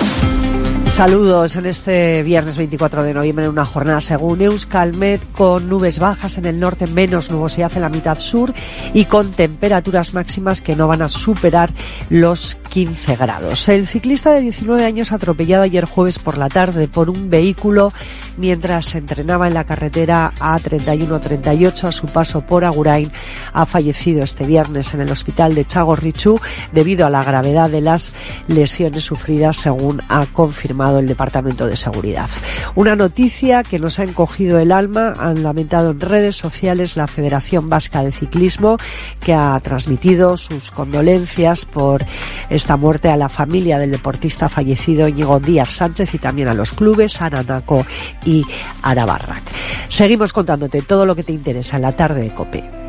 Saludos 0.92 1.56
en 1.56 1.64
este 1.64 2.22
viernes 2.22 2.58
24 2.58 3.02
de 3.02 3.14
noviembre 3.14 3.46
en 3.46 3.50
una 3.50 3.64
jornada 3.64 4.02
según 4.02 4.42
Euskalmet 4.42 5.22
con 5.32 5.66
nubes 5.66 5.98
bajas 5.98 6.36
en 6.36 6.44
el 6.44 6.60
norte, 6.60 6.86
menos 6.86 7.30
nubosidad 7.30 7.72
en 7.74 7.80
la 7.80 7.88
mitad 7.88 8.18
sur 8.18 8.52
y 8.92 9.06
con 9.06 9.32
temperaturas 9.32 10.12
máximas 10.12 10.60
que 10.60 10.76
no 10.76 10.88
van 10.88 11.00
a 11.00 11.08
superar 11.08 11.70
los 12.10 12.58
15 12.68 13.16
grados. 13.16 13.70
El 13.70 13.86
ciclista 13.86 14.32
de 14.32 14.42
19 14.42 14.84
años 14.84 15.12
atropellado 15.12 15.62
ayer 15.62 15.86
jueves 15.86 16.18
por 16.18 16.36
la 16.36 16.50
tarde 16.50 16.88
por 16.88 17.08
un 17.08 17.30
vehículo 17.30 17.90
mientras 18.36 18.84
se 18.84 18.98
entrenaba 18.98 19.48
en 19.48 19.54
la 19.54 19.64
carretera 19.64 20.30
A3138 20.38 21.84
a 21.84 21.92
su 21.92 22.06
paso 22.06 22.42
por 22.42 22.66
Agurain 22.66 23.10
ha 23.54 23.64
fallecido 23.64 24.22
este 24.22 24.44
viernes 24.44 24.92
en 24.92 25.00
el 25.00 25.10
hospital 25.10 25.54
de 25.54 25.64
Chagorrichu 25.64 26.38
debido 26.72 27.06
a 27.06 27.10
la 27.10 27.24
gravedad 27.24 27.70
de 27.70 27.80
las 27.80 28.12
lesiones 28.46 29.04
sufridas 29.04 29.56
según 29.56 30.02
ha 30.10 30.26
confirmado 30.26 30.81
el 30.90 31.06
Departamento 31.06 31.66
de 31.66 31.76
Seguridad. 31.76 32.28
Una 32.74 32.96
noticia 32.96 33.62
que 33.62 33.78
nos 33.78 33.98
ha 33.98 34.04
encogido 34.04 34.58
el 34.58 34.72
alma, 34.72 35.14
han 35.18 35.42
lamentado 35.42 35.90
en 35.90 36.00
redes 36.00 36.36
sociales 36.36 36.96
la 36.96 37.06
Federación 37.06 37.68
Vasca 37.68 38.02
de 38.02 38.12
Ciclismo, 38.12 38.76
que 39.20 39.34
ha 39.34 39.58
transmitido 39.60 40.36
sus 40.36 40.70
condolencias 40.70 41.64
por 41.64 42.04
esta 42.50 42.76
muerte 42.76 43.08
a 43.08 43.16
la 43.16 43.28
familia 43.28 43.78
del 43.78 43.92
deportista 43.92 44.48
fallecido 44.48 45.08
Íñigo 45.08 45.40
Díaz 45.40 45.70
Sánchez 45.70 46.14
y 46.14 46.18
también 46.18 46.48
a 46.48 46.54
los 46.54 46.72
clubes 46.72 47.20
Aranaco 47.20 47.84
y 48.24 48.44
Arabarrac. 48.82 49.42
Seguimos 49.88 50.32
contándote 50.32 50.82
todo 50.82 51.06
lo 51.06 51.14
que 51.14 51.22
te 51.22 51.32
interesa 51.32 51.76
en 51.76 51.82
la 51.82 51.96
tarde 51.96 52.22
de 52.22 52.34
COPE. 52.34 52.81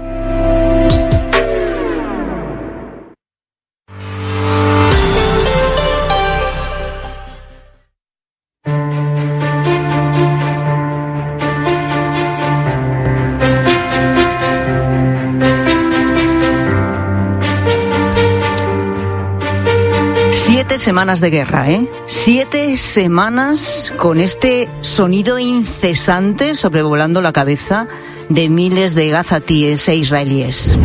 Semanas 20.84 21.22
de 21.22 21.30
guerra, 21.30 21.72
¿eh? 21.72 21.88
Siete 22.08 22.78
semanas 22.78 23.94
con 23.98 24.20
este 24.20 24.70
sonido 24.82 25.40
incesante 25.40 26.56
sobrevolando 26.56 27.22
la 27.22 27.32
cabeza 27.32 27.88
de 28.28 28.50
miles 28.50 28.94
de 28.94 29.08
gazatíes 29.08 29.88
e 29.88 29.96
israelíes. 29.96 30.78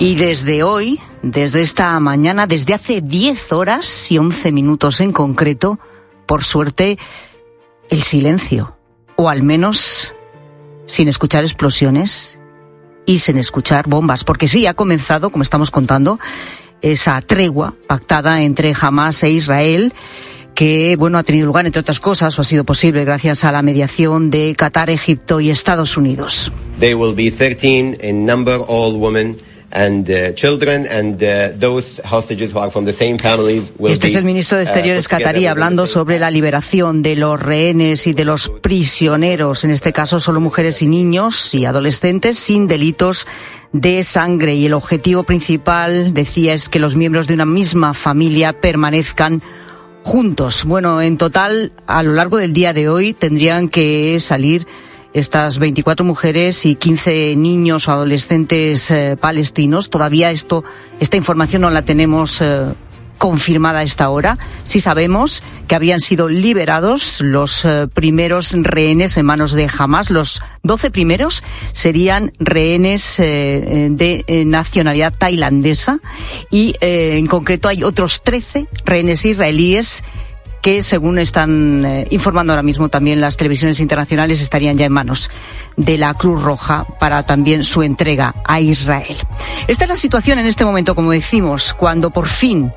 Y 0.00 0.16
desde 0.16 0.64
hoy, 0.64 0.98
desde 1.22 1.62
esta 1.62 1.98
mañana, 2.00 2.48
desde 2.48 2.74
hace 2.74 3.00
diez 3.00 3.52
horas 3.52 4.10
y 4.10 4.18
once 4.18 4.50
minutos 4.50 5.00
en 5.00 5.12
concreto, 5.12 5.78
por 6.26 6.42
suerte, 6.42 6.98
el 7.88 8.02
silencio, 8.02 8.76
o 9.14 9.28
al 9.28 9.44
menos 9.44 10.16
sin 10.86 11.06
escuchar 11.06 11.44
explosiones 11.44 12.40
y 13.06 13.18
sin 13.18 13.38
escuchar 13.38 13.88
bombas, 13.88 14.24
porque 14.24 14.48
sí 14.48 14.66
ha 14.66 14.74
comenzado, 14.74 15.30
como 15.30 15.42
estamos 15.42 15.70
contando, 15.70 16.18
esa 16.80 17.20
tregua 17.20 17.74
pactada 17.86 18.42
entre 18.42 18.74
Hamas 18.78 19.22
e 19.22 19.30
Israel 19.30 19.92
que 20.54 20.96
bueno 20.96 21.18
ha 21.18 21.22
tenido 21.22 21.46
lugar 21.46 21.66
entre 21.66 21.80
otras 21.80 22.00
cosas 22.00 22.38
o 22.38 22.42
ha 22.42 22.44
sido 22.44 22.64
posible 22.64 23.04
gracias 23.04 23.44
a 23.44 23.52
la 23.52 23.62
mediación 23.62 24.30
de 24.30 24.54
Qatar, 24.54 24.90
Egipto 24.90 25.40
y 25.40 25.50
Estados 25.50 25.96
Unidos. 25.96 26.52
They 26.78 26.94
will 26.94 27.14
be 27.14 27.30
13 27.30 27.98
in 28.02 28.26
number, 28.26 28.60
all 28.66 28.94
women 28.96 29.38
and 29.72 30.06
children 30.34 30.86
and 30.86 31.18
those 31.58 32.00
hostages 32.04 32.52
who 32.52 32.60
are 32.60 32.70
from 32.70 32.84
the 32.84 32.92
same 32.92 33.18
families 33.18 33.72
will 33.78 33.92
Este 33.92 34.08
es 34.08 34.16
el 34.16 34.24
ministro 34.24 34.58
de 34.58 34.64
uh, 34.64 34.66
Exteriores 34.66 35.08
catarí 35.08 35.46
hablando 35.46 35.86
sobre 35.86 36.18
la 36.18 36.30
liberación 36.30 37.02
de 37.02 37.16
los 37.16 37.40
rehenes 37.40 38.06
y 38.06 38.12
de 38.12 38.24
los 38.24 38.48
prisioneros, 38.48 39.64
en 39.64 39.70
este 39.70 39.92
caso 39.92 40.20
solo 40.20 40.40
mujeres 40.40 40.82
y 40.82 40.86
niños 40.86 41.54
y 41.54 41.64
adolescentes 41.64 42.38
sin 42.38 42.68
delitos 42.68 43.26
de 43.72 44.02
sangre 44.04 44.54
y 44.54 44.66
el 44.66 44.74
objetivo 44.74 45.24
principal, 45.24 46.12
decía, 46.12 46.52
es 46.52 46.68
que 46.68 46.78
los 46.78 46.94
miembros 46.94 47.26
de 47.26 47.34
una 47.34 47.46
misma 47.46 47.94
familia 47.94 48.52
permanezcan 48.60 49.42
juntos. 50.02 50.64
Bueno, 50.64 51.00
en 51.00 51.16
total, 51.16 51.72
a 51.86 52.02
lo 52.02 52.12
largo 52.12 52.36
del 52.36 52.52
día 52.52 52.72
de 52.72 52.88
hoy 52.88 53.14
tendrían 53.14 53.68
que 53.68 54.18
salir 54.20 54.66
estas 55.14 55.58
24 55.58 56.04
mujeres 56.04 56.64
y 56.66 56.74
15 56.74 57.36
niños 57.36 57.88
o 57.88 57.92
adolescentes 57.92 58.90
eh, 58.90 59.16
palestinos. 59.20 59.90
Todavía 59.90 60.30
esto, 60.30 60.64
esta 61.00 61.16
información 61.16 61.62
no 61.62 61.70
la 61.70 61.82
tenemos 61.82 62.40
eh, 62.40 62.72
confirmada 63.18 63.80
a 63.80 63.82
esta 63.82 64.08
hora. 64.08 64.38
Sí 64.64 64.80
sabemos 64.80 65.42
que 65.68 65.74
habrían 65.74 66.00
sido 66.00 66.28
liberados 66.28 67.20
los 67.20 67.64
eh, 67.64 67.88
primeros 67.92 68.52
rehenes 68.52 69.16
en 69.16 69.26
manos 69.26 69.52
de 69.52 69.68
Hamas. 69.78 70.10
Los 70.10 70.42
12 70.62 70.90
primeros 70.90 71.44
serían 71.72 72.32
rehenes 72.38 73.16
de 73.18 74.44
nacionalidad 74.46 75.12
tailandesa 75.16 76.00
y 76.50 76.74
en 76.80 77.26
concreto 77.26 77.68
hay 77.68 77.84
otros 77.84 78.22
13 78.22 78.68
rehenes 78.84 79.24
israelíes 79.24 80.02
que, 80.62 80.82
según 80.82 81.18
están 81.18 81.84
eh, 81.84 82.06
informando 82.10 82.52
ahora 82.52 82.62
mismo 82.62 82.88
también 82.88 83.20
las 83.20 83.36
televisiones 83.36 83.80
internacionales, 83.80 84.40
estarían 84.40 84.78
ya 84.78 84.86
en 84.86 84.92
manos 84.92 85.30
de 85.76 85.98
la 85.98 86.14
Cruz 86.14 86.42
Roja 86.42 86.86
para 86.98 87.24
también 87.24 87.64
su 87.64 87.82
entrega 87.82 88.34
a 88.46 88.60
Israel. 88.60 89.16
Esta 89.66 89.84
es 89.84 89.90
la 89.90 89.96
situación 89.96 90.38
en 90.38 90.46
este 90.46 90.64
momento, 90.64 90.94
como 90.94 91.10
decimos, 91.10 91.74
cuando 91.74 92.10
por 92.10 92.28
fin 92.28 92.72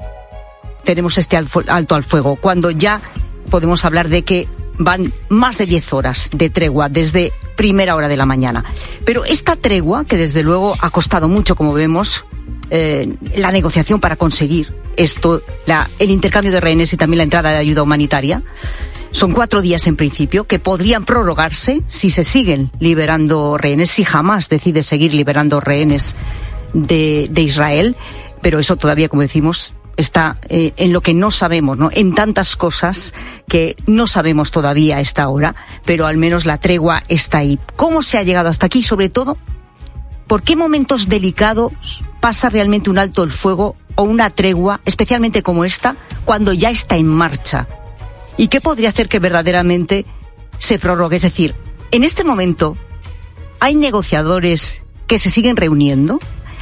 tenemos 0.83 1.17
este 1.17 1.37
alto 1.37 1.95
al 1.95 2.03
fuego, 2.03 2.35
cuando 2.35 2.71
ya 2.71 3.01
podemos 3.49 3.85
hablar 3.85 4.09
de 4.09 4.23
que 4.23 4.49
van 4.77 5.13
más 5.29 5.57
de 5.57 5.65
10 5.65 5.93
horas 5.93 6.29
de 6.33 6.49
tregua 6.49 6.89
desde 6.89 7.31
primera 7.55 7.95
hora 7.95 8.07
de 8.07 8.17
la 8.17 8.25
mañana. 8.25 8.63
Pero 9.05 9.25
esta 9.25 9.55
tregua, 9.55 10.05
que 10.05 10.17
desde 10.17 10.43
luego 10.43 10.75
ha 10.81 10.89
costado 10.89 11.29
mucho, 11.29 11.55
como 11.55 11.73
vemos, 11.73 12.25
eh, 12.69 13.15
la 13.35 13.51
negociación 13.51 13.99
para 13.99 14.15
conseguir 14.15 14.75
esto, 14.97 15.41
la, 15.65 15.89
el 15.99 16.09
intercambio 16.09 16.51
de 16.51 16.61
rehenes 16.61 16.93
y 16.93 16.97
también 16.97 17.19
la 17.19 17.23
entrada 17.23 17.51
de 17.51 17.57
ayuda 17.57 17.83
humanitaria. 17.83 18.43
Son 19.11 19.31
cuatro 19.31 19.61
días 19.61 19.87
en 19.87 19.95
principio 19.95 20.45
que 20.45 20.59
podrían 20.59 21.05
prorrogarse 21.05 21.83
si 21.87 22.09
se 22.09 22.23
siguen 22.23 22.71
liberando 22.79 23.57
rehenes, 23.57 23.91
si 23.91 24.03
jamás 24.03 24.49
decide 24.49 24.83
seguir 24.83 25.13
liberando 25.13 25.61
rehenes 25.61 26.15
de, 26.73 27.27
de 27.31 27.41
Israel. 27.41 27.95
Pero 28.41 28.59
eso 28.59 28.75
todavía, 28.75 29.07
como 29.07 29.21
decimos, 29.21 29.73
está 29.97 30.37
eh, 30.49 30.73
en 30.77 30.93
lo 30.93 31.01
que 31.01 31.13
no 31.13 31.31
sabemos, 31.31 31.77
¿no? 31.77 31.89
En 31.93 32.13
tantas 32.13 32.55
cosas 32.55 33.13
que 33.47 33.75
no 33.87 34.07
sabemos 34.07 34.51
todavía 34.51 34.97
a 34.97 34.99
esta 34.99 35.27
hora, 35.29 35.55
pero 35.85 36.05
al 36.05 36.17
menos 36.17 36.45
la 36.45 36.57
tregua 36.57 37.03
está 37.07 37.39
ahí. 37.39 37.59
¿Cómo 37.75 38.01
se 38.01 38.17
ha 38.17 38.23
llegado 38.23 38.49
hasta 38.49 38.65
aquí? 38.65 38.83
Sobre 38.83 39.09
todo, 39.09 39.37
¿por 40.27 40.43
qué 40.43 40.55
momentos 40.55 41.07
delicados 41.07 42.03
pasa 42.25 42.49
realmente 42.49 42.89
un 42.89 42.97
alto 42.97 43.21
el 43.21 43.29
fuego 43.29 43.75
o 43.93 44.01
una 44.01 44.31
tregua, 44.31 44.81
especialmente 44.83 45.43
como 45.43 45.63
esta, 45.63 45.95
cuando 46.25 46.53
ya 46.53 46.71
está 46.71 46.97
en 46.97 47.05
marcha? 47.05 47.67
¿Y 48.35 48.47
qué 48.47 48.61
podría 48.61 48.89
hacer 48.89 49.07
que 49.07 49.19
verdaderamente 49.19 50.07
se 50.57 50.79
prorrogue? 50.79 51.17
Es 51.17 51.21
decir, 51.21 51.53
en 51.91 52.03
este 52.03 52.23
momento 52.23 52.77
hay 53.59 53.75
negociadores 53.75 54.81
que 55.05 55.19
se 55.19 55.29
siguen 55.29 55.55
reuniendo, 55.55 56.17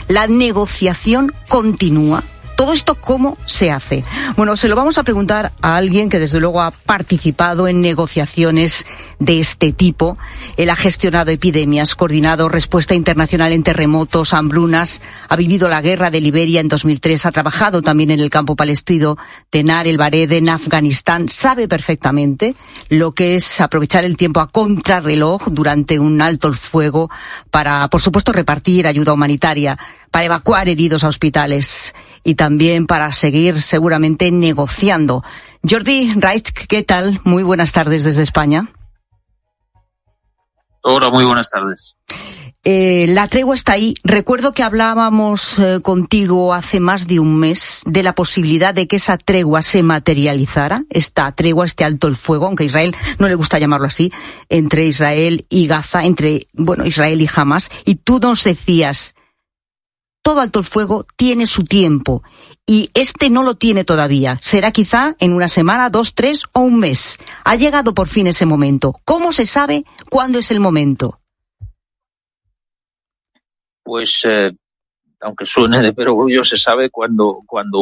la 0.09 0.28
negociación 0.28 1.34
continúa, 1.47 2.26
¿Todo 2.56 2.74
esto 2.74 2.95
cómo 2.95 3.38
se 3.45 3.72
hace? 3.72 4.04
Bueno, 4.38 4.56
se 4.58 4.68
lo 4.68 4.76
vamos 4.76 4.97
a 4.97 5.04
preguntar 5.04 5.54
a 5.62 5.76
alguien 5.76 6.10
que 6.10 6.20
desde 6.20 6.39
luego 6.39 6.62
ha 6.62 6.72
participado 6.72 7.68
en 7.68 7.82
negociaciones 7.82 8.86
de 9.20 9.39
este 9.39 9.74
tipo. 9.74 10.18
Él 10.56 10.70
ha 10.70 10.76
gestionado 10.76 11.32
epidemias, 11.32 11.95
coordinado 11.95 12.49
respuesta 12.49 12.93
internacional 12.93 13.54
en 13.54 13.64
terremotos, 13.64 14.34
hambrunas, 14.34 15.01
ha 15.30 15.36
vivido 15.36 15.68
la 15.68 15.82
guerra 15.82 16.12
de 16.12 16.22
Liberia 16.22 16.62
en 16.62 16.68
2003, 16.68 17.26
ha 17.26 17.32
trabajado 17.32 17.82
también 17.82 18.12
en 18.12 18.20
el 18.20 18.30
campo 18.30 18.56
palestino 18.56 19.18
de 19.51 19.64
Nar 19.64 19.88
el 19.88 19.97
Bared 19.97 20.32
en 20.32 20.49
Afganistán, 20.49 21.30
sabe 21.30 21.68
perfectamente 21.68 22.56
lo 22.89 23.14
que 23.14 23.36
es 23.36 23.62
aprovechar 23.62 24.06
el 24.06 24.16
tiempo 24.16 24.39
a 24.39 24.47
contrarreloj 24.47 25.47
durante 25.49 25.97
un 25.97 26.22
alto 26.22 26.49
el 26.49 26.56
fuego 26.56 27.10
para, 27.49 27.88
por 27.88 28.01
supuesto, 28.01 28.32
repartir 28.32 28.88
ayuda 28.88 29.14
humanitaria, 29.14 29.78
para 30.12 30.26
evacuar 30.26 30.70
heridos 30.70 31.04
a 31.04 31.08
hospitales 31.08 31.93
y 32.24 32.36
también 32.36 32.88
para 32.88 33.12
seguir 33.12 33.62
seguramente 33.62 34.32
negociando. 34.32 35.24
Jordi 35.68 36.14
Reich, 36.16 36.52
¿qué 36.68 36.84
tal? 36.84 37.22
Muy 37.24 37.44
buenas 37.44 37.72
tardes 37.72 38.04
desde 38.04 38.22
España. 38.22 38.70
Hola, 40.82 41.10
muy 41.10 41.24
buenas 41.24 41.50
tardes. 41.50 41.96
Eh, 42.66 43.08
la 43.10 43.28
tregua 43.28 43.56
está 43.56 43.74
ahí. 43.74 43.94
Recuerdo 44.06 44.54
que 44.54 44.64
hablábamos 44.64 45.60
eh, 45.60 45.80
contigo 45.82 46.54
hace 46.54 46.80
más 46.80 47.08
de 47.08 47.20
un 47.20 47.38
mes 47.38 47.82
de 47.86 48.04
la 48.04 48.16
posibilidad 48.16 48.74
de 48.74 48.88
que 48.88 48.96
esa 48.96 49.18
tregua 49.18 49.64
se 49.64 49.84
materializara, 49.84 50.84
esta 50.90 51.30
tregua, 51.34 51.66
este 51.66 51.84
alto 51.84 52.08
el 52.08 52.16
fuego, 52.16 52.46
aunque 52.46 52.64
a 52.64 52.68
Israel 52.68 52.96
no 53.20 53.28
le 53.28 53.36
gusta 53.36 53.60
llamarlo 53.60 53.88
así, 53.88 54.14
entre 54.48 54.86
Israel 54.86 55.46
y 55.50 55.68
Gaza, 55.68 56.06
entre, 56.06 56.48
bueno, 56.54 56.86
Israel 56.86 57.22
y 57.22 57.30
Hamas. 57.34 57.70
Y 57.84 57.96
tú 57.96 58.20
nos 58.20 58.46
decías, 58.46 59.14
todo 60.24 60.40
alto 60.42 60.60
el 60.60 60.66
fuego 60.66 61.06
tiene 61.16 61.46
su 61.46 61.66
tiempo 61.66 62.24
y 62.66 62.90
este 62.94 63.30
no 63.30 63.44
lo 63.44 63.56
tiene 63.56 63.84
todavía. 63.84 64.38
Será 64.42 64.72
quizá 64.72 65.16
en 65.20 65.34
una 65.34 65.50
semana, 65.50 65.90
dos, 65.90 66.16
tres 66.16 66.46
o 66.54 66.62
un 66.62 66.80
mes. 66.80 67.20
Ha 67.44 67.56
llegado 67.56 67.94
por 67.94 68.08
fin 68.08 68.28
ese 68.28 68.46
momento. 68.46 68.96
¿Cómo 69.04 69.32
se 69.34 69.46
sabe 69.46 69.84
cuándo 70.10 70.40
es 70.40 70.50
el 70.50 70.62
momento? 70.62 71.20
Pues, 73.84 74.22
eh, 74.24 74.52
aunque 75.20 75.46
suene 75.46 75.82
de 75.84 75.94
perogrullo, 75.94 76.44
se 76.44 76.58
sabe 76.58 76.90
cuándo, 76.90 77.42
cuando 77.46 77.80